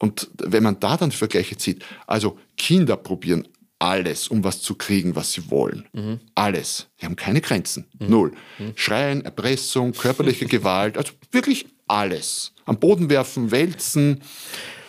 Und 0.00 0.28
wenn 0.38 0.62
man 0.62 0.78
da 0.78 0.96
dann 0.96 1.10
Vergleiche 1.10 1.56
zieht, 1.56 1.84
also 2.06 2.38
Kinder 2.56 2.96
probieren 2.96 3.48
alles, 3.80 4.28
um 4.28 4.44
was 4.44 4.60
zu 4.62 4.74
kriegen, 4.76 5.14
was 5.16 5.32
sie 5.32 5.50
wollen. 5.50 6.20
Alles. 6.34 6.86
Die 7.00 7.04
haben 7.04 7.16
keine 7.16 7.40
Grenzen. 7.40 7.86
Null. 7.98 8.32
Schreien, 8.76 9.24
Erpressung, 9.24 9.92
körperliche 9.92 10.46
Gewalt, 10.54 10.96
also 10.96 11.12
wirklich 11.32 11.66
alles. 11.88 12.52
Am 12.64 12.78
Boden 12.78 13.10
werfen, 13.10 13.50
wälzen. 13.50 14.20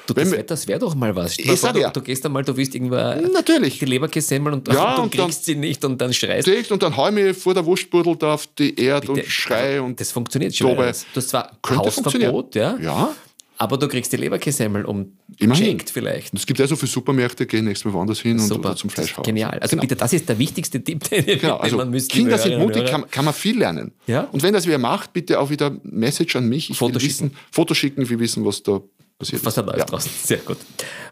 Du, 0.10 0.14
das 0.16 0.26
wir- 0.32 0.38
wäre 0.38 0.44
das 0.44 0.68
wär 0.68 0.80
doch 0.80 0.96
mal 0.96 1.16
was. 1.16 1.38
Ich 1.38 1.46
vor, 1.60 1.72
du, 1.74 1.80
ja. 1.82 1.90
du 1.90 2.02
gehst 2.02 2.26
einmal, 2.26 2.44
du 2.44 2.56
willst 2.58 2.74
irgendwo 2.76 2.96
Natürlich. 3.34 3.80
die 3.80 3.86
Leberkässemmel 3.86 4.54
und, 4.54 4.68
Ja, 4.68 4.92
und 4.92 4.98
du 4.98 5.02
und 5.04 5.18
dann- 5.20 5.26
kriegst 5.28 5.46
sie 5.46 5.56
nicht 5.56 5.84
und 5.86 6.00
dann 6.02 6.14
schreist 6.14 6.48
Kriegt 6.48 6.72
Und 6.72 6.82
dann 6.84 6.96
hau 6.98 7.08
ich 7.08 7.14
mich 7.14 7.38
vor 7.38 7.54
der 7.54 7.66
Wurstbuddel 7.66 8.16
da 8.16 8.34
auf 8.34 8.48
die 8.58 8.80
Erde 8.80 9.08
Bitte, 9.08 9.22
und 9.22 9.28
schrei 9.30 9.74
also, 9.74 9.84
und 9.86 10.00
Das 10.00 10.12
funktioniert 10.12 10.56
schon. 10.56 10.70
Dabei 10.72 10.92
Du 10.92 10.98
hast 11.16 11.30
zwar 11.30 11.52
könnte 11.62 11.84
Hausverbot, 11.86 12.56
ja, 12.56 12.78
Ja, 12.82 13.16
aber 13.58 13.78
du 13.78 13.88
kriegst 13.88 14.12
die 14.14 14.18
Leberkässemmel 14.18 14.86
um 14.86 15.14
geschenkt 15.38 15.90
vielleicht. 15.90 16.32
Und 16.34 16.40
es 16.40 16.46
gibt 16.46 16.60
ja 16.60 16.66
so 16.68 16.76
viele 16.76 16.90
Supermärkte, 16.92 17.46
gehen 17.46 17.66
nächstes 17.66 17.86
Mal 17.86 17.94
woanders 17.94 18.20
hin 18.22 18.40
und 18.40 18.48
Super, 18.48 18.70
oder 18.70 18.76
zum 18.78 18.90
Fleischhaus. 18.90 19.26
genial. 19.26 19.60
Also 19.60 19.72
genau. 19.72 19.82
bitte, 19.82 19.96
das 19.96 20.14
ist 20.14 20.28
der 20.30 20.40
wichtigste 20.40 20.82
Tipp, 20.84 21.08
den, 21.10 21.26
Genau, 21.26 21.38
den 21.40 21.52
also 21.52 21.78
man 21.78 21.90
müsste. 21.90 22.16
Kinder 22.16 22.38
sind 22.38 22.54
und 22.56 22.62
mutig, 22.62 22.86
kann, 22.86 23.10
kann 23.12 23.26
man 23.26 23.34
viel 23.34 23.58
lernen. 23.60 23.92
Ja. 24.08 24.28
Und 24.32 24.42
wenn 24.44 24.54
das 24.54 24.66
wer 24.66 24.78
macht, 24.78 25.14
bitte 25.14 25.40
auch 25.40 25.50
wieder 25.50 25.78
Message 25.84 26.36
an 26.36 26.48
mich. 26.48 26.70
Ich 26.70 26.78
Foto 26.78 26.96
will 26.96 27.02
wissen, 27.04 27.36
Foto 27.52 27.74
schicken, 27.74 28.10
wir 28.10 28.20
wissen, 28.20 28.46
was 28.46 28.64
da 28.64 28.82
passiert 29.20 29.46
Was 29.46 29.54
da 29.56 29.62
läuft 29.62 29.78
Ja. 29.78 29.86
draußen. 29.86 30.12
Sehr 30.12 30.38
gut. 30.40 30.58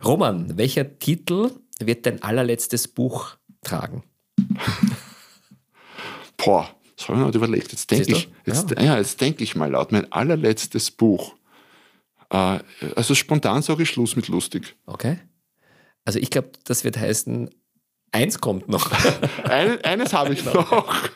Roman, 0.03 0.57
welcher 0.57 0.97
Titel 0.97 1.51
wird 1.79 2.05
dein 2.07 2.23
allerletztes 2.23 2.87
Buch 2.87 3.35
tragen? 3.61 4.03
Boah, 6.37 6.69
das 6.95 7.07
habe 7.07 7.13
ich 7.17 7.19
mir 7.19 7.25
nicht 7.27 7.35
überlegt. 7.35 7.71
Jetzt 7.71 7.91
denke 7.91 8.11
ich, 8.11 8.29
jetzt, 8.45 8.71
Ja. 8.71 8.81
ja. 8.81 8.97
jetzt 8.97 9.19
denke 9.21 9.43
ich 9.43 9.55
mal 9.55 9.69
laut. 9.71 9.91
Mein 9.91 10.11
allerletztes 10.11 10.91
Buch. 10.91 11.35
Äh, 12.29 12.59
also 12.95 13.15
spontan 13.15 13.61
sage 13.61 13.83
ich 13.83 13.89
Schluss 13.89 14.15
mit 14.15 14.27
lustig. 14.27 14.75
Okay. 14.85 15.19
Also 16.05 16.19
ich 16.19 16.29
glaube, 16.29 16.51
das 16.63 16.83
wird 16.83 16.97
heißen, 16.97 17.49
eins 18.11 18.39
kommt 18.39 18.69
noch. 18.69 18.91
Eine, 19.43 19.83
eines 19.83 20.13
habe 20.13 20.33
ich 20.33 20.43
noch. 20.45 20.85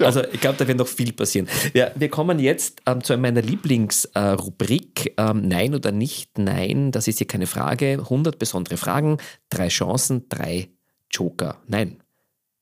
Also 0.00 0.22
ich 0.32 0.40
glaube, 0.40 0.56
da 0.58 0.68
wird 0.68 0.78
noch 0.78 0.86
viel 0.86 1.12
passieren. 1.12 1.48
Ja, 1.72 1.90
wir 1.94 2.08
kommen 2.08 2.38
jetzt 2.38 2.80
ähm, 2.86 3.02
zu 3.02 3.16
meiner 3.16 3.42
Lieblingsrubrik. 3.42 5.14
ähm, 5.16 5.48
Nein 5.48 5.74
oder 5.74 5.90
nicht? 5.90 6.38
Nein, 6.38 6.92
das 6.92 7.08
ist 7.08 7.18
hier 7.18 7.26
keine 7.26 7.46
Frage. 7.46 7.98
100 8.00 8.38
besondere 8.38 8.76
Fragen, 8.76 9.18
drei 9.50 9.68
Chancen, 9.68 10.28
drei 10.28 10.70
Joker. 11.10 11.60
Nein, 11.66 12.02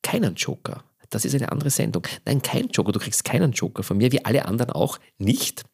keinen 0.02 0.36
Joker. 0.36 0.84
Das 1.10 1.24
ist 1.24 1.34
eine 1.34 1.52
andere 1.52 1.70
Sendung. 1.70 2.06
Nein, 2.24 2.40
kein 2.40 2.68
Joker. 2.68 2.92
Du 2.92 2.98
kriegst 2.98 3.24
keinen 3.24 3.52
Joker 3.52 3.82
von 3.82 3.98
mir, 3.98 4.10
wie 4.12 4.24
alle 4.24 4.46
anderen 4.46 4.70
auch 4.70 4.98
nicht. 5.18 5.64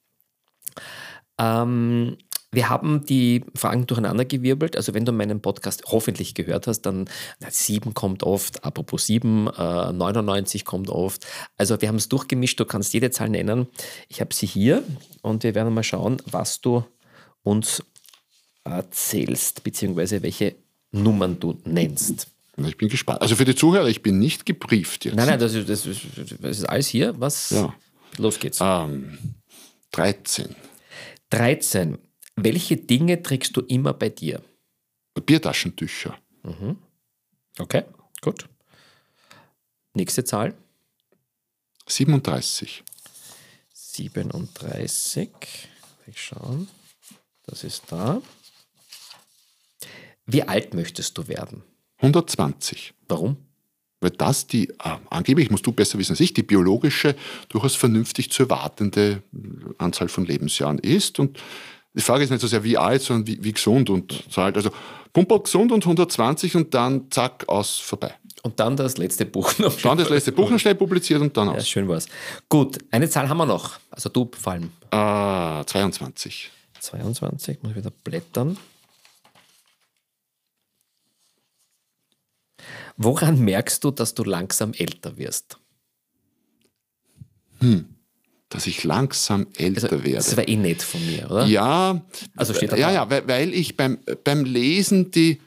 Ähm, 1.38 2.16
wir 2.50 2.70
haben 2.70 3.04
die 3.04 3.44
Fragen 3.54 3.86
durcheinandergewirbelt. 3.86 4.76
Also 4.76 4.94
wenn 4.94 5.04
du 5.04 5.12
meinen 5.12 5.40
Podcast 5.40 5.84
hoffentlich 5.86 6.34
gehört 6.34 6.66
hast, 6.66 6.82
dann 6.82 7.08
na, 7.40 7.50
7 7.50 7.92
kommt 7.94 8.22
oft, 8.22 8.64
apropos 8.64 9.06
7, 9.06 9.48
äh, 9.48 9.92
99 9.92 10.64
kommt 10.64 10.88
oft. 10.88 11.26
Also 11.56 11.80
wir 11.80 11.88
haben 11.88 11.96
es 11.96 12.08
durchgemischt, 12.08 12.58
du 12.58 12.64
kannst 12.64 12.94
jede 12.94 13.10
Zahl 13.10 13.28
nennen. 13.28 13.66
Ich 14.08 14.20
habe 14.20 14.32
sie 14.34 14.46
hier 14.46 14.82
und 15.22 15.42
wir 15.42 15.54
werden 15.54 15.74
mal 15.74 15.82
schauen, 15.82 16.22
was 16.24 16.60
du 16.60 16.84
uns 17.42 17.82
erzählst, 18.64 19.62
beziehungsweise 19.62 20.22
welche 20.22 20.56
Nummern 20.90 21.38
du 21.38 21.60
nennst. 21.64 22.28
Ich 22.56 22.76
bin 22.76 22.88
gespannt. 22.88 23.22
Also 23.22 23.36
für 23.36 23.44
die 23.44 23.54
Zuhörer, 23.54 23.88
ich 23.88 24.02
bin 24.02 24.18
nicht 24.18 24.46
gebrieft 24.46 25.04
jetzt. 25.04 25.14
Nein, 25.14 25.28
nein, 25.28 25.38
das 25.38 25.54
ist, 25.54 25.68
das 25.68 25.86
ist, 25.86 26.00
das 26.40 26.58
ist 26.58 26.64
alles 26.64 26.88
hier. 26.88 27.14
Was? 27.18 27.50
Ja. 27.50 27.74
Los 28.16 28.38
geht's. 28.40 28.58
Ähm, 28.60 29.18
13. 29.92 30.56
13. 31.30 31.98
Welche 32.44 32.76
Dinge 32.76 33.22
trägst 33.22 33.56
du 33.56 33.62
immer 33.62 33.92
bei 33.92 34.10
dir? 34.10 34.42
Biertaschentücher. 35.26 36.16
Okay, 37.58 37.82
gut. 38.20 38.48
Nächste 39.94 40.22
Zahl. 40.22 40.54
37. 41.88 42.84
37. 43.72 45.30
Ich 46.06 46.22
schauen. 46.22 46.68
Das 47.44 47.64
ist 47.64 47.84
da. 47.90 48.22
Wie 50.26 50.42
alt 50.44 50.74
möchtest 50.74 51.18
du 51.18 51.26
werden? 51.26 51.64
120. 51.96 52.94
Warum? 53.08 53.38
Weil 54.00 54.10
das 54.10 54.46
die, 54.46 54.68
äh, 54.68 54.98
angeblich 55.10 55.50
musst 55.50 55.66
du 55.66 55.72
besser 55.72 55.98
wissen 55.98 56.12
als 56.12 56.20
ich, 56.20 56.32
die 56.32 56.44
biologische, 56.44 57.16
durchaus 57.48 57.74
vernünftig 57.74 58.30
zu 58.30 58.44
erwartende 58.44 59.24
Anzahl 59.78 60.08
von 60.08 60.24
Lebensjahren 60.24 60.78
ist. 60.78 61.18
Und 61.18 61.40
die 61.98 62.02
Frage 62.02 62.24
ist 62.24 62.30
nicht 62.30 62.40
so 62.40 62.46
sehr 62.46 62.62
wie 62.64 62.78
alt, 62.78 63.02
sondern 63.02 63.26
wie, 63.26 63.42
wie 63.42 63.52
gesund 63.52 63.90
und 63.90 64.24
so 64.30 64.40
alt. 64.40 64.56
Also 64.56 64.70
Pumperl 65.12 65.40
gesund 65.40 65.72
und 65.72 65.82
120 65.84 66.54
und 66.56 66.72
dann 66.72 67.10
zack, 67.10 67.48
aus, 67.48 67.76
vorbei. 67.78 68.14
Und 68.44 68.60
dann 68.60 68.76
das 68.76 68.96
letzte 68.98 69.26
Buch 69.26 69.58
noch. 69.58 69.74
Dann 69.80 69.98
das 69.98 70.08
letzte 70.08 70.30
Buch 70.32 70.48
noch 70.48 70.58
schnell 70.60 70.76
publiziert 70.76 71.20
und 71.20 71.36
dann 71.36 71.48
Ja, 71.48 71.54
aus. 71.54 71.68
schön 71.68 71.88
war's. 71.88 72.06
Gut, 72.48 72.78
eine 72.92 73.10
Zahl 73.10 73.28
haben 73.28 73.38
wir 73.38 73.46
noch. 73.46 73.78
Also 73.90 74.08
du 74.08 74.30
vor 74.38 74.52
allem. 74.52 74.70
Äh, 74.92 75.64
22. 75.66 76.50
22, 76.78 77.62
muss 77.62 77.72
ich 77.72 77.76
wieder 77.78 77.90
blättern. 78.04 78.56
Woran 82.96 83.38
merkst 83.40 83.82
du, 83.84 83.90
dass 83.90 84.14
du 84.14 84.24
langsam 84.24 84.72
älter 84.72 85.16
wirst? 85.16 85.58
Dass 88.48 88.66
ich 88.66 88.82
langsam 88.84 89.46
älter 89.56 89.92
Also, 89.92 90.04
werde. 90.04 90.16
Das 90.16 90.36
war 90.36 90.48
eh 90.48 90.56
nett 90.56 90.82
von 90.82 91.04
mir, 91.04 91.30
oder? 91.30 91.46
Ja, 91.46 92.00
Also 92.36 92.54
steht 92.54 92.72
da 92.72 92.76
ja, 92.76 92.90
ja, 92.90 93.10
weil, 93.10 93.28
weil 93.28 93.52
ich 93.52 93.76
beim, 93.76 93.98
beim 94.24 94.44
Lesen 94.44 95.10
die, 95.10 95.38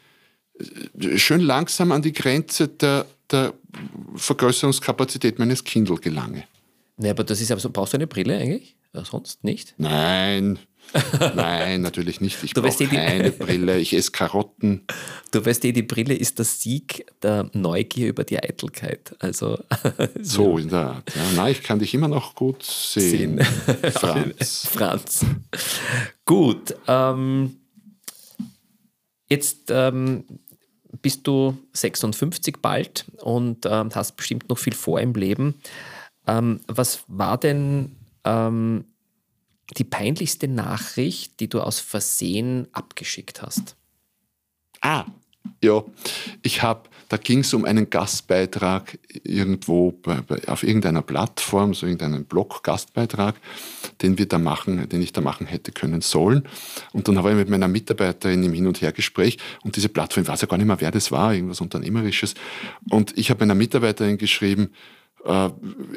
schön 1.15 1.41
langsam 1.41 1.91
an 1.91 2.03
die 2.03 2.13
Grenze 2.13 2.67
der, 2.67 3.05
der 3.31 3.53
Vergrößerungskapazität 4.15 5.39
meines 5.39 5.63
Kindle 5.63 5.95
gelange. 5.95 6.43
Nee, 6.97 7.09
aber 7.09 7.23
das 7.23 7.41
ist 7.41 7.51
aber 7.51 7.59
so, 7.59 7.69
brauchst 7.71 7.93
du 7.93 7.97
eine 7.97 8.07
Brille 8.07 8.37
eigentlich? 8.37 8.75
Sonst 8.93 9.43
nicht? 9.43 9.73
Nein, 9.77 10.59
Nein, 11.35 11.81
natürlich 11.81 12.21
nicht. 12.21 12.43
Ich 12.43 12.53
brauche 12.53 12.83
eh 12.83 12.87
keine 12.87 13.31
Brille. 13.31 13.79
Ich 13.79 13.93
esse 13.93 14.11
Karotten. 14.11 14.85
Du 15.31 15.45
weißt 15.45 15.63
eh, 15.65 15.71
die 15.71 15.83
Brille 15.83 16.13
ist 16.13 16.37
der 16.37 16.45
Sieg 16.45 17.05
der 17.21 17.49
Neugier 17.53 18.09
über 18.09 18.23
die 18.23 18.41
Eitelkeit. 18.41 19.15
Also 19.19 19.59
So 20.21 20.57
in 20.57 20.69
der 20.69 20.79
Art. 20.79 21.15
Ja, 21.15 21.21
nein, 21.35 21.51
ich 21.53 21.63
kann 21.63 21.79
dich 21.79 21.93
immer 21.93 22.07
noch 22.07 22.35
gut 22.35 22.63
sehen. 22.63 23.41
Franz. 23.93 24.67
Franz. 24.69 25.25
Gut. 26.25 26.75
Ähm, 26.87 27.55
jetzt 29.29 29.69
ähm, 29.69 30.25
bist 31.01 31.25
du 31.25 31.57
56 31.73 32.57
bald 32.61 33.05
und 33.21 33.65
ähm, 33.65 33.89
hast 33.95 34.17
bestimmt 34.17 34.49
noch 34.49 34.57
viel 34.57 34.73
vor 34.73 34.99
im 34.99 35.13
Leben. 35.13 35.55
Ähm, 36.27 36.59
was 36.67 37.03
war 37.07 37.37
denn 37.37 37.95
ähm, 38.25 38.85
die 39.77 39.83
peinlichste 39.83 40.47
Nachricht, 40.47 41.39
die 41.39 41.47
du 41.47 41.61
aus 41.61 41.79
Versehen 41.79 42.67
abgeschickt 42.73 43.41
hast? 43.41 43.75
Ah, 44.81 45.05
ja. 45.63 45.83
Ich 46.41 46.61
habe, 46.63 46.89
da 47.09 47.17
ging 47.17 47.39
es 47.39 47.53
um 47.53 47.65
einen 47.65 47.89
Gastbeitrag 47.89 48.97
irgendwo 49.23 49.91
bei, 49.91 50.21
bei, 50.21 50.47
auf 50.47 50.63
irgendeiner 50.63 51.01
Plattform, 51.01 51.73
so 51.73 51.85
irgendeinen 51.85 52.25
Blog-Gastbeitrag, 52.25 53.35
den 54.01 54.17
wir 54.17 54.27
da 54.27 54.39
machen, 54.39 54.89
den 54.89 55.01
ich 55.01 55.13
da 55.13 55.21
machen 55.21 55.45
hätte 55.45 55.71
können 55.71 56.01
sollen. 56.01 56.47
Und 56.93 57.07
dann 57.07 57.17
habe 57.17 57.31
ich 57.31 57.37
mit 57.37 57.49
meiner 57.49 57.67
Mitarbeiterin 57.67 58.43
im 58.43 58.53
Hin- 58.53 58.67
und 58.67 58.81
Hergespräch 58.81 59.37
und 59.63 59.75
diese 59.75 59.89
Plattform, 59.89 60.23
ich 60.23 60.29
weiß 60.29 60.41
ja 60.41 60.47
gar 60.47 60.57
nicht 60.57 60.67
mehr, 60.67 60.81
wer 60.81 60.91
das 60.91 61.11
war, 61.11 61.33
irgendwas 61.33 61.61
Unternehmerisches. 61.61 62.33
Und 62.89 63.17
ich 63.17 63.29
habe 63.29 63.41
meiner 63.41 63.55
Mitarbeiterin 63.55 64.17
geschrieben, 64.17 64.71
äh, 65.25 65.49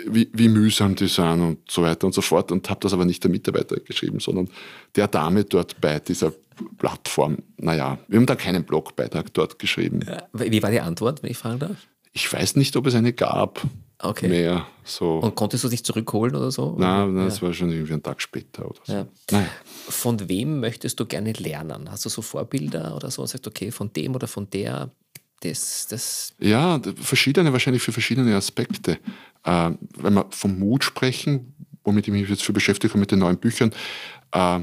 wie, 0.07 0.29
wie 0.33 0.49
mühsam 0.49 0.95
die 0.95 1.09
sind 1.09 1.41
und 1.41 1.71
so 1.71 1.83
weiter 1.83 2.07
und 2.07 2.13
so 2.15 2.21
fort 2.21 2.53
und 2.53 2.69
habe 2.71 2.81
das 2.81 2.93
aber 2.93 3.05
nicht 3.05 3.23
der 3.23 3.31
Mitarbeiter 3.31 3.77
geschrieben, 3.77 4.21
sondern 4.21 4.49
der 4.97 5.09
Dame 5.09 5.45
dort 5.45 5.81
bei 5.81 5.99
dieser 6.01 6.33
Plattform. 6.79 7.39
Naja, 7.57 7.99
wir 8.09 8.19
haben 8.19 8.27
da 8.27 8.37
keinen 8.37 8.65
Blogbeitrag 8.65 9.33
dort 9.35 9.59
geschrieben. 9.59 10.01
Wie 10.33 10.63
war 10.63 10.71
die 10.71 10.81
Antwort, 10.81 11.23
wenn 11.23 11.31
ich 11.31 11.39
fragen 11.39 11.59
darf? 11.59 11.77
Ich 12.13 12.33
weiß 12.33 12.57
nicht, 12.57 12.77
ob 12.77 12.87
es 12.87 12.95
eine 12.95 13.13
gab 13.13 13.61
Okay. 14.05 14.29
mehr. 14.29 14.67
So. 14.85 15.19
Und 15.19 15.35
konntest 15.35 15.65
du 15.65 15.69
dich 15.69 15.85
zurückholen 15.85 16.35
oder 16.37 16.51
so? 16.51 16.75
Nein, 16.79 17.15
nein, 17.15 17.25
das 17.27 17.41
war 17.41 17.53
schon 17.55 17.71
irgendwie 17.71 17.95
einen 17.95 18.03
Tag 18.03 18.21
später 18.21 18.67
oder 18.69 18.81
so. 18.85 18.93
Ja. 18.93 19.07
Naja. 19.31 19.49
Von 19.89 20.29
wem 20.29 20.61
möchtest 20.61 21.01
du 21.01 21.07
gerne 21.07 21.33
lernen? 21.33 21.91
Hast 21.91 22.05
du 22.05 22.09
so 22.09 22.21
Vorbilder 22.21 22.95
oder 22.95 23.11
so? 23.11 23.25
Sagst 23.25 23.47
okay, 23.47 23.71
von 23.71 23.93
dem 23.93 24.15
oder 24.15 24.27
von 24.27 24.49
der? 24.51 24.91
Das, 25.41 25.87
das, 25.89 26.35
Ja, 26.39 26.81
verschiedene, 27.01 27.53
wahrscheinlich 27.53 27.83
für 27.83 27.93
verschiedene 27.93 28.35
Aspekte. 28.35 28.99
Äh, 29.45 29.71
wenn 29.97 30.15
wir 30.15 30.27
vom 30.31 30.59
Mut 30.59 30.85
sprechen, 30.85 31.55
womit 31.85 32.09
ich 32.09 32.13
mich 32.13 32.29
jetzt 32.29 32.43
für 32.43 32.53
beschäftige 32.53 32.97
mit 32.97 33.11
den 33.11 33.19
neuen 33.19 33.37
Büchern, 33.37 33.73
äh, 34.33 34.61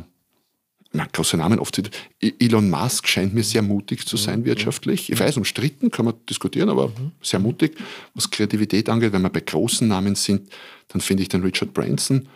na, 0.93 1.05
große 1.05 1.37
Namen 1.37 1.59
oft. 1.59 1.81
Elon 2.19 2.69
Musk 2.69 3.07
scheint 3.07 3.33
mir 3.33 3.43
sehr 3.43 3.61
mutig 3.61 4.05
zu 4.05 4.17
sein 4.17 4.43
wirtschaftlich. 4.43 5.09
Ich 5.09 5.19
weiß, 5.19 5.37
umstritten, 5.37 5.89
kann 5.89 6.05
man 6.05 6.15
diskutieren, 6.29 6.69
aber 6.69 6.91
sehr 7.21 7.39
mutig. 7.39 7.77
Was 8.13 8.29
Kreativität 8.29 8.89
angeht, 8.89 9.13
wenn 9.13 9.21
wir 9.21 9.29
bei 9.29 9.39
großen 9.39 9.87
Namen 9.87 10.15
sind, 10.15 10.51
dann 10.89 10.99
finde 10.99 11.23
ich 11.23 11.29
den 11.29 11.43
Richard 11.43 11.73
Branson, 11.73 12.27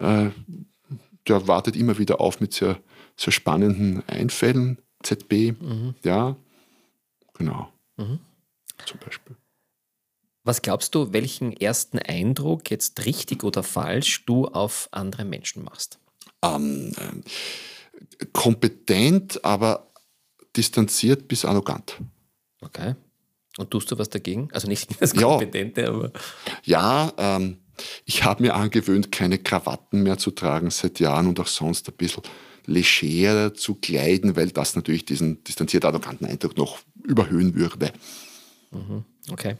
äh, 0.00 0.30
der 1.28 1.46
wartet 1.46 1.76
immer 1.76 1.98
wieder 1.98 2.20
auf 2.20 2.40
mit 2.40 2.52
sehr, 2.52 2.80
sehr 3.16 3.32
spannenden 3.32 4.02
Einfällen. 4.08 4.78
ZB, 5.02 5.54
ja, 6.02 6.36
genau. 7.34 7.72
Zum 8.86 8.98
Beispiel. 9.04 9.36
was 10.44 10.62
glaubst 10.62 10.94
du, 10.94 11.12
welchen 11.12 11.52
ersten 11.52 11.98
Eindruck, 11.98 12.70
jetzt 12.70 13.04
richtig 13.04 13.44
oder 13.44 13.62
falsch, 13.62 14.24
du 14.26 14.46
auf 14.46 14.88
andere 14.92 15.24
Menschen 15.24 15.64
machst? 15.64 15.98
ähm, 16.42 16.92
kompetent, 18.32 19.44
aber 19.44 19.92
distanziert 20.56 21.28
bis 21.28 21.44
arrogant. 21.44 21.98
Okay. 22.62 22.94
Und 23.58 23.70
tust 23.70 23.90
du 23.90 23.98
was 23.98 24.08
dagegen? 24.08 24.48
Also 24.52 24.68
nicht 24.68 24.88
gegen 24.88 24.98
das 25.00 25.12
Ja. 25.14 25.28
Kompetente, 25.28 25.86
aber. 25.88 26.12
Ja, 26.64 27.12
ähm, 27.18 27.58
ich 28.04 28.24
habe 28.24 28.42
mir 28.42 28.54
angewöhnt, 28.54 29.10
keine 29.12 29.38
Krawatten 29.38 30.02
mehr 30.02 30.18
zu 30.18 30.30
tragen 30.30 30.70
seit 30.70 31.00
Jahren 31.00 31.26
und 31.26 31.40
auch 31.40 31.46
sonst 31.46 31.88
ein 31.88 31.96
bisschen 31.96 32.22
legerer 32.66 33.54
zu 33.54 33.74
kleiden, 33.74 34.36
weil 34.36 34.50
das 34.50 34.76
natürlich 34.76 35.04
diesen 35.04 35.42
distanziert 35.44 35.84
arroganten 35.84 36.26
Eindruck 36.26 36.56
noch 36.56 36.78
überhöhen 37.04 37.54
würde. 37.54 37.92
Okay. 39.30 39.56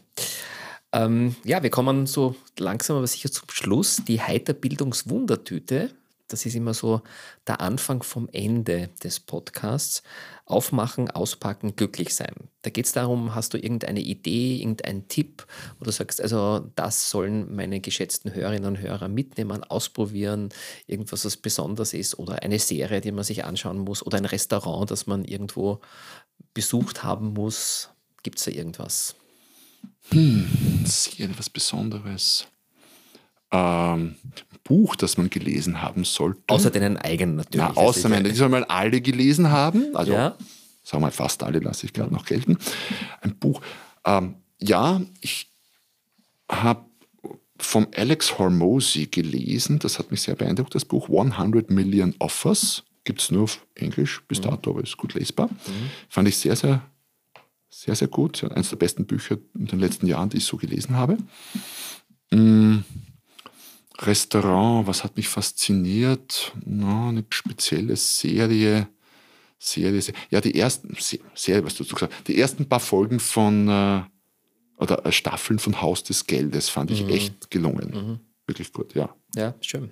Ähm, 0.93 1.37
ja, 1.45 1.63
wir 1.63 1.71
kommen 1.71 2.07
so 2.07 2.35
langsam 2.59 2.97
aber 2.97 3.07
sicher 3.07 3.31
zum 3.31 3.49
Schluss. 3.51 4.03
Die 4.07 4.21
Heiterbildungswundertüte, 4.21 5.91
das 6.33 6.47
ist 6.47 6.55
immer 6.55 6.75
so 6.75 7.03
der 7.47 7.61
Anfang 7.61 8.03
vom 8.03 8.29
Ende 8.33 8.89
des 9.03 9.21
Podcasts. 9.21 10.03
Aufmachen, 10.47 11.11
auspacken, 11.11 11.77
glücklich 11.77 12.15
sein. 12.15 12.35
Da 12.63 12.71
geht 12.71 12.87
es 12.87 12.93
darum, 12.93 13.35
hast 13.35 13.55
du 13.55 13.59
irgendeine 13.59 14.01
Idee, 14.01 14.57
irgendeinen 14.57 15.07
Tipp, 15.07 15.47
wo 15.79 15.85
du 15.85 15.93
sagst, 15.93 16.21
also 16.21 16.69
das 16.75 17.09
sollen 17.09 17.55
meine 17.55 17.81
geschätzten 17.81 18.35
Hörerinnen 18.35 18.67
und 18.67 18.81
Hörer 18.81 19.09
mitnehmen, 19.09 19.63
ausprobieren, 19.63 20.49
irgendwas, 20.87 21.25
was 21.25 21.37
besonders 21.37 21.95
ist 21.95 22.19
oder 22.19 22.43
eine 22.43 22.59
Serie, 22.59 23.01
die 23.01 23.13
man 23.13 23.25
sich 23.25 23.45
anschauen 23.45 23.79
muss 23.79 24.05
oder 24.05 24.19
ein 24.19 24.25
Restaurant, 24.25 24.91
das 24.91 25.07
man 25.07 25.25
irgendwo 25.25 25.81
besucht 26.53 27.05
haben 27.05 27.33
muss. 27.33 27.91
Gibt 28.23 28.39
es 28.39 28.45
da 28.45 28.51
irgendwas? 28.51 29.15
Sehr 30.85 31.31
etwas 31.31 31.49
Besonderes. 31.49 32.47
Ähm, 33.53 34.15
ein 34.23 34.59
Buch, 34.65 34.95
das 34.97 35.17
man 35.19 35.31
gelesen 35.31 35.83
haben 35.83 36.05
sollte. 36.05 36.41
Außer 36.49 36.71
deinen 36.71 36.97
eigenen 36.97 37.37
natürlich. 37.37 37.67
Na, 37.67 37.77
außer 37.77 38.09
meine, 38.09 38.29
ich- 38.29 38.35
die 38.35 38.39
sollen 38.39 38.51
mal 38.53 38.65
alle 38.65 39.01
gelesen 39.01 39.51
haben. 39.51 39.95
Also, 39.95 40.13
Ja. 40.13 40.37
sagen 40.83 41.03
wir 41.03 41.07
mal, 41.07 41.11
fast 41.11 41.43
alle 41.43 41.59
lasse 41.59 41.87
ich 41.87 41.93
gerade 41.93 42.13
noch 42.15 42.25
gelten. 42.25 42.59
Ein 43.21 43.37
Buch. 43.37 43.61
Ähm, 44.05 44.37
ja, 44.61 45.01
ich 45.21 45.49
habe 46.51 46.85
vom 47.59 47.89
Alex 47.95 48.39
Hormozy 48.39 49.07
gelesen. 49.07 49.79
Das 49.81 49.99
hat 49.99 50.11
mich 50.11 50.23
sehr 50.23 50.35
beeindruckt, 50.37 50.75
das 50.75 50.85
Buch 50.85 51.09
100 51.09 51.71
Million 51.71 52.15
Offers. 52.19 52.85
Gibt 53.05 53.21
es 53.23 53.31
nur 53.31 53.45
auf 53.45 53.67
Englisch 53.75 54.23
bis 54.29 54.41
dato, 54.41 54.71
aber 54.71 54.83
ist 54.83 54.97
gut 54.97 55.15
lesbar. 55.15 55.49
Fand 56.09 56.29
ich 56.29 56.37
sehr, 56.37 56.55
sehr, 56.55 56.83
sehr, 57.69 57.95
sehr 57.97 58.09
gut. 58.09 58.45
Eines 58.45 58.71
der 58.71 58.77
besten 58.77 59.07
Bücher 59.07 59.39
in 59.59 59.67
den 59.67 59.81
letzten 59.81 60.07
Jahren, 60.07 60.29
die 60.29 60.37
ich 60.39 60.45
so 60.45 60.57
gelesen 60.57 60.97
habe. 60.97 61.17
Mm. 62.31 62.79
Restaurant, 64.03 64.87
was 64.87 65.05
hat 65.05 65.17
mich 65.17 65.29
fasziniert? 65.29 66.53
Na, 66.65 67.09
eine 67.09 67.25
spezielle 67.31 67.97
Serie. 67.97 68.89
Serie, 69.59 70.01
Se- 70.01 70.13
ja, 70.31 70.41
die 70.41 70.55
ersten, 70.59 70.97
Se- 70.99 71.21
Serie, 71.35 71.65
was 71.65 71.75
du 71.75 71.85
gesagt 71.85 72.13
hast, 72.15 72.29
die 72.29 72.39
ersten 72.41 72.67
paar 72.69 72.81
Folgen 72.81 73.21
von, 73.21 73.69
äh, 73.69 74.03
oder 74.79 75.05
äh, 75.05 75.13
Staffeln 75.13 75.59
von 75.59 75.83
Haus 75.83 76.03
des 76.03 76.27
Geldes 76.27 76.71
fand 76.71 76.91
ich 76.91 77.07
echt 77.09 77.51
gelungen. 77.51 78.21
Wirklich 78.47 78.73
gut, 78.73 78.95
ja. 78.95 79.15
Ja, 79.37 79.55
schön. 79.61 79.91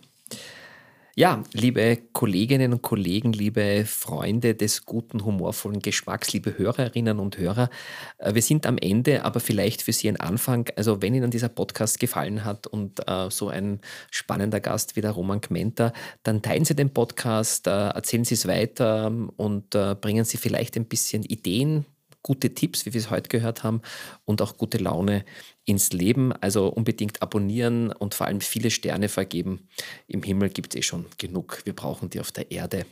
Ja, 1.18 1.42
liebe 1.52 1.98
Kolleginnen 2.12 2.72
und 2.72 2.82
Kollegen, 2.82 3.32
liebe 3.32 3.84
Freunde 3.86 4.54
des 4.54 4.86
guten, 4.86 5.24
humorvollen 5.24 5.80
Geschmacks, 5.80 6.32
liebe 6.32 6.56
Hörerinnen 6.56 7.18
und 7.18 7.38
Hörer, 7.38 7.70
äh, 8.18 8.34
wir 8.34 8.42
sind 8.42 8.66
am 8.66 8.78
Ende, 8.78 9.24
aber 9.24 9.40
vielleicht 9.40 9.82
für 9.82 9.92
Sie 9.92 10.08
ein 10.08 10.20
Anfang. 10.20 10.68
Also, 10.76 11.02
wenn 11.02 11.16
Ihnen 11.16 11.32
dieser 11.32 11.48
Podcast 11.48 11.98
gefallen 11.98 12.44
hat 12.44 12.68
und 12.68 13.00
äh, 13.08 13.30
so 13.30 13.48
ein 13.48 13.80
spannender 14.12 14.60
Gast 14.60 14.94
wie 14.94 15.00
der 15.00 15.10
Roman 15.10 15.40
Kmenter, 15.40 15.92
dann 16.22 16.40
teilen 16.40 16.64
Sie 16.64 16.76
den 16.76 16.94
Podcast, 16.94 17.66
äh, 17.66 17.88
erzählen 17.88 18.24
Sie 18.24 18.34
es 18.34 18.46
weiter 18.46 19.12
und 19.36 19.74
äh, 19.74 19.96
bringen 20.00 20.24
Sie 20.24 20.36
vielleicht 20.36 20.76
ein 20.76 20.84
bisschen 20.84 21.24
Ideen, 21.24 21.84
gute 22.28 22.52
Tipps, 22.52 22.84
wie 22.84 22.92
wir 22.92 23.00
es 23.00 23.08
heute 23.08 23.30
gehört 23.30 23.64
haben, 23.64 23.80
und 24.26 24.42
auch 24.42 24.58
gute 24.58 24.76
Laune 24.76 25.24
ins 25.64 25.94
Leben. 25.94 26.34
Also 26.34 26.68
unbedingt 26.68 27.22
abonnieren 27.22 27.90
und 27.90 28.14
vor 28.14 28.26
allem 28.26 28.42
viele 28.42 28.70
Sterne 28.70 29.08
vergeben. 29.08 29.66
Im 30.08 30.22
Himmel 30.22 30.50
gibt 30.50 30.74
es 30.74 30.78
eh 30.78 30.82
schon 30.82 31.06
genug. 31.16 31.62
Wir 31.64 31.72
brauchen 31.72 32.10
die 32.10 32.20
auf 32.20 32.30
der 32.30 32.50
Erde. 32.50 32.84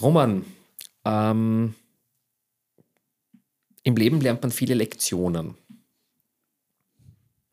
Roman, 0.00 0.46
ähm, 1.04 1.74
im 3.82 3.96
Leben 3.96 4.22
lernt 4.22 4.40
man 4.40 4.50
viele 4.50 4.74
Lektionen. 4.74 5.54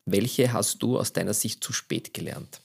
Welche 0.06 0.54
hast 0.54 0.82
du 0.82 0.98
aus 0.98 1.12
deiner 1.12 1.34
Sicht 1.34 1.62
zu 1.62 1.74
spät 1.74 2.14
gelernt? 2.14 2.62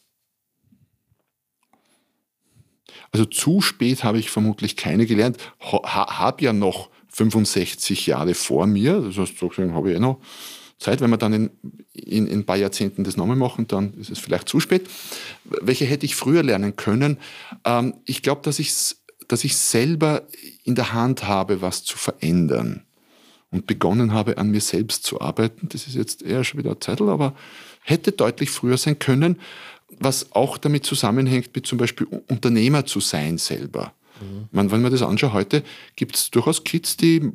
Also 3.11 3.25
zu 3.25 3.59
spät 3.59 4.05
habe 4.05 4.19
ich 4.19 4.29
vermutlich 4.29 4.77
keine 4.77 5.05
gelernt. 5.05 5.37
Ha, 5.59 6.17
habe 6.17 6.45
ja 6.45 6.53
noch 6.53 6.89
65 7.15 8.07
Jahre 8.07 8.33
vor 8.33 8.67
mir. 8.67 8.99
Das 8.99 9.17
heißt, 9.17 9.37
sozusagen 9.37 9.73
habe 9.73 9.91
ich 9.91 9.97
eh 9.97 9.99
noch 9.99 10.19
Zeit. 10.79 10.99
Wenn 10.99 11.09
wir 11.09 11.17
dann 11.17 11.33
in, 11.33 11.49
in, 11.93 12.27
in 12.27 12.39
ein 12.39 12.45
paar 12.45 12.57
Jahrzehnten 12.57 13.05
das 13.05 13.15
nochmal 13.15 13.37
machen, 13.37 13.67
dann 13.67 13.93
ist 13.93 14.09
es 14.09 14.19
vielleicht 14.19 14.49
zu 14.49 14.59
spät. 14.59 14.89
Welche 15.45 15.85
hätte 15.85 16.05
ich 16.05 16.15
früher 16.15 16.43
lernen 16.43 16.75
können? 16.75 17.17
Ähm, 17.63 17.93
ich 18.05 18.21
glaube, 18.21 18.41
dass 18.43 18.59
ich 18.59 18.73
dass 19.27 19.43
ich 19.43 19.57
selber 19.57 20.23
in 20.63 20.75
der 20.75 20.93
Hand 20.93 21.27
habe, 21.27 21.61
was 21.61 21.83
zu 21.83 21.97
verändern. 21.97 22.83
und 23.51 23.67
begonnen 23.67 24.11
habe, 24.11 24.37
an 24.37 24.51
mir 24.51 24.59
selbst 24.59 25.05
zu 25.05 25.21
arbeiten. 25.21 25.69
Das 25.69 25.87
ist 25.87 25.95
jetzt 25.95 26.21
eher 26.21 26.43
schon 26.43 26.59
wieder 26.59 26.79
Zeitl, 26.81 27.07
aber 27.07 27.33
hätte 27.81 28.11
deutlich 28.11 28.49
früher 28.49 28.75
sein 28.75 28.99
können, 28.99 29.39
was 29.97 30.33
auch 30.33 30.57
damit 30.57 30.85
zusammenhängt, 30.85 31.55
mit 31.55 31.65
zum 31.65 31.77
Beispiel 31.77 32.05
Unternehmer 32.27 32.85
zu 32.85 32.99
sein 32.99 33.37
selber. 33.37 33.93
Mhm. 34.21 34.49
Man, 34.51 34.71
wenn 34.71 34.81
man 34.81 34.91
das 34.91 35.01
anschaut, 35.01 35.33
heute 35.33 35.63
gibt 35.95 36.15
es 36.15 36.31
durchaus 36.31 36.63
Kids, 36.63 36.97
die 36.97 37.31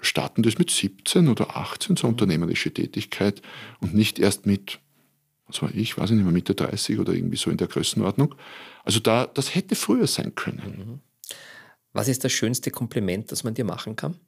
starten 0.00 0.42
das 0.42 0.58
mit 0.58 0.70
17 0.70 1.28
oder 1.28 1.56
18, 1.56 1.96
so 1.96 2.06
mhm. 2.06 2.14
unternehmerische 2.14 2.72
Tätigkeit 2.72 3.42
und 3.80 3.94
nicht 3.94 4.18
erst 4.18 4.46
mit, 4.46 4.80
was 5.46 5.62
war 5.62 5.74
ich, 5.74 5.96
weiß 5.96 6.10
ich 6.10 6.16
nicht 6.16 6.24
mehr, 6.24 6.32
Mitte 6.32 6.54
30 6.54 6.98
oder 6.98 7.12
irgendwie 7.12 7.36
so 7.36 7.50
in 7.50 7.56
der 7.56 7.68
Größenordnung. 7.68 8.34
Also 8.84 9.00
da, 9.00 9.26
das 9.26 9.54
hätte 9.54 9.74
früher 9.74 10.06
sein 10.06 10.34
können. 10.34 10.74
Mhm. 10.76 11.00
Was 11.92 12.08
ist 12.08 12.24
das 12.24 12.32
schönste 12.32 12.70
Kompliment, 12.70 13.30
das 13.30 13.44
man 13.44 13.54
dir 13.54 13.64
machen 13.64 13.96
kann? 13.96 14.18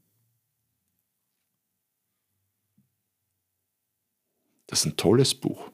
Das 4.67 4.81
ist 4.81 4.87
ein 4.87 4.97
tolles 4.97 5.35
Buch. 5.35 5.71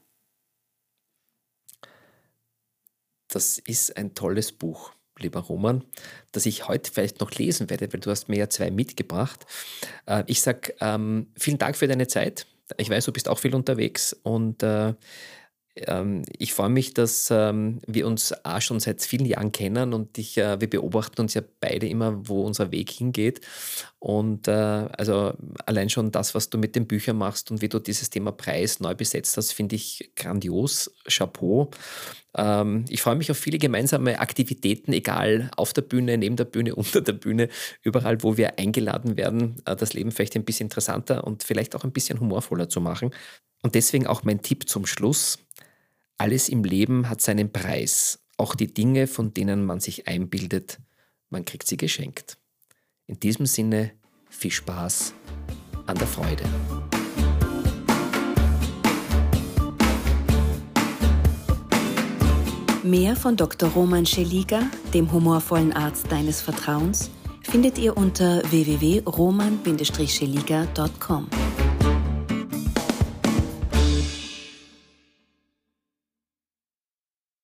Das 3.27 3.57
ist 3.57 3.97
ein 3.97 4.13
tolles 4.13 4.51
Buch, 4.51 4.93
lieber 5.19 5.39
Roman, 5.39 5.83
das 6.31 6.45
ich 6.45 6.67
heute 6.67 6.91
vielleicht 6.91 7.19
noch 7.19 7.31
lesen 7.31 7.69
werde, 7.69 7.91
weil 7.93 7.99
du 7.99 8.09
hast 8.09 8.29
mir 8.29 8.37
ja 8.37 8.49
zwei 8.49 8.71
mitgebracht. 8.71 9.45
Äh, 10.05 10.23
ich 10.27 10.41
sage 10.41 10.73
ähm, 10.81 11.27
vielen 11.37 11.57
Dank 11.57 11.77
für 11.77 11.87
deine 11.87 12.07
Zeit. 12.07 12.47
Ich 12.77 12.89
weiß, 12.89 13.05
du 13.05 13.11
bist 13.11 13.29
auch 13.29 13.39
viel 13.39 13.55
unterwegs 13.55 14.13
und 14.23 14.63
äh, 14.63 14.93
ähm, 15.75 16.23
ich 16.37 16.53
freue 16.53 16.69
mich, 16.69 16.93
dass 16.93 17.29
ähm, 17.31 17.79
wir 17.87 18.05
uns 18.05 18.33
auch 18.45 18.61
schon 18.61 18.79
seit 18.79 19.01
vielen 19.01 19.25
Jahren 19.25 19.51
kennen 19.51 19.93
und 19.93 20.17
ich, 20.17 20.37
äh, 20.37 20.61
wir 20.61 20.69
beobachten 20.69 21.21
uns 21.21 21.33
ja 21.33 21.41
beide 21.59 21.87
immer, 21.87 22.27
wo 22.27 22.43
unser 22.43 22.71
Weg 22.71 22.91
hingeht. 22.91 23.41
Und 24.03 24.49
äh, 24.49 24.51
also 24.51 25.33
allein 25.65 25.89
schon 25.89 26.11
das, 26.11 26.35
was 26.35 26.49
du 26.49 26.57
mit 26.57 26.75
den 26.75 26.87
Büchern 26.87 27.15
machst 27.15 27.51
und 27.51 27.61
wie 27.61 27.69
du 27.69 27.79
dieses 27.79 28.09
Thema 28.09 28.33
Preis 28.33 28.81
neu 28.81 28.95
besetzt 28.95 29.37
hast, 29.37 29.53
finde 29.53 29.77
ich 29.77 30.11
grandios. 30.17 30.91
Chapeau. 31.07 31.71
Ähm, 32.35 32.83
ich 32.89 33.01
freue 33.01 33.15
mich 33.15 33.31
auf 33.31 33.37
viele 33.37 33.59
gemeinsame 33.59 34.19
Aktivitäten, 34.19 34.91
egal 34.91 35.49
auf 35.55 35.71
der 35.71 35.83
Bühne, 35.83 36.17
neben 36.17 36.35
der 36.35 36.43
Bühne, 36.43 36.75
unter 36.75 36.99
der 36.99 37.13
Bühne, 37.13 37.47
überall, 37.81 38.21
wo 38.23 38.35
wir 38.35 38.59
eingeladen 38.59 39.15
werden, 39.15 39.61
äh, 39.63 39.73
das 39.73 39.93
Leben 39.93 40.11
vielleicht 40.11 40.35
ein 40.35 40.43
bisschen 40.43 40.65
interessanter 40.65 41.23
und 41.23 41.43
vielleicht 41.43 41.73
auch 41.73 41.85
ein 41.85 41.93
bisschen 41.93 42.19
humorvoller 42.19 42.67
zu 42.67 42.81
machen. 42.81 43.11
Und 43.61 43.73
deswegen 43.73 44.05
auch 44.05 44.25
mein 44.25 44.41
Tipp 44.41 44.67
zum 44.67 44.85
Schluss. 44.85 45.39
Alles 46.17 46.49
im 46.49 46.65
Leben 46.65 47.07
hat 47.07 47.21
seinen 47.21 47.53
Preis, 47.53 48.19
auch 48.35 48.53
die 48.53 48.73
Dinge, 48.73 49.07
von 49.07 49.33
denen 49.33 49.65
man 49.65 49.79
sich 49.79 50.09
einbildet, 50.09 50.79
man 51.29 51.45
kriegt 51.45 51.67
sie 51.67 51.77
geschenkt. 51.77 52.37
In 53.07 53.19
diesem 53.19 53.45
Sinne, 53.45 53.91
viel 54.29 54.51
Spaß 54.51 55.13
an 55.87 55.97
der 55.97 56.07
Freude. 56.07 56.45
Mehr 62.83 63.17
von 63.17 63.35
Dr. 63.35 63.67
Roman 63.69 64.05
Scheliga, 64.05 64.61
dem 64.93 65.11
humorvollen 65.11 65.73
Arzt 65.73 66.09
deines 66.11 66.39
Vertrauens, 66.41 67.09
findet 67.41 67.77
ihr 67.77 67.97
unter 67.97 68.41
www.roman-scheliga.com. 68.49 71.27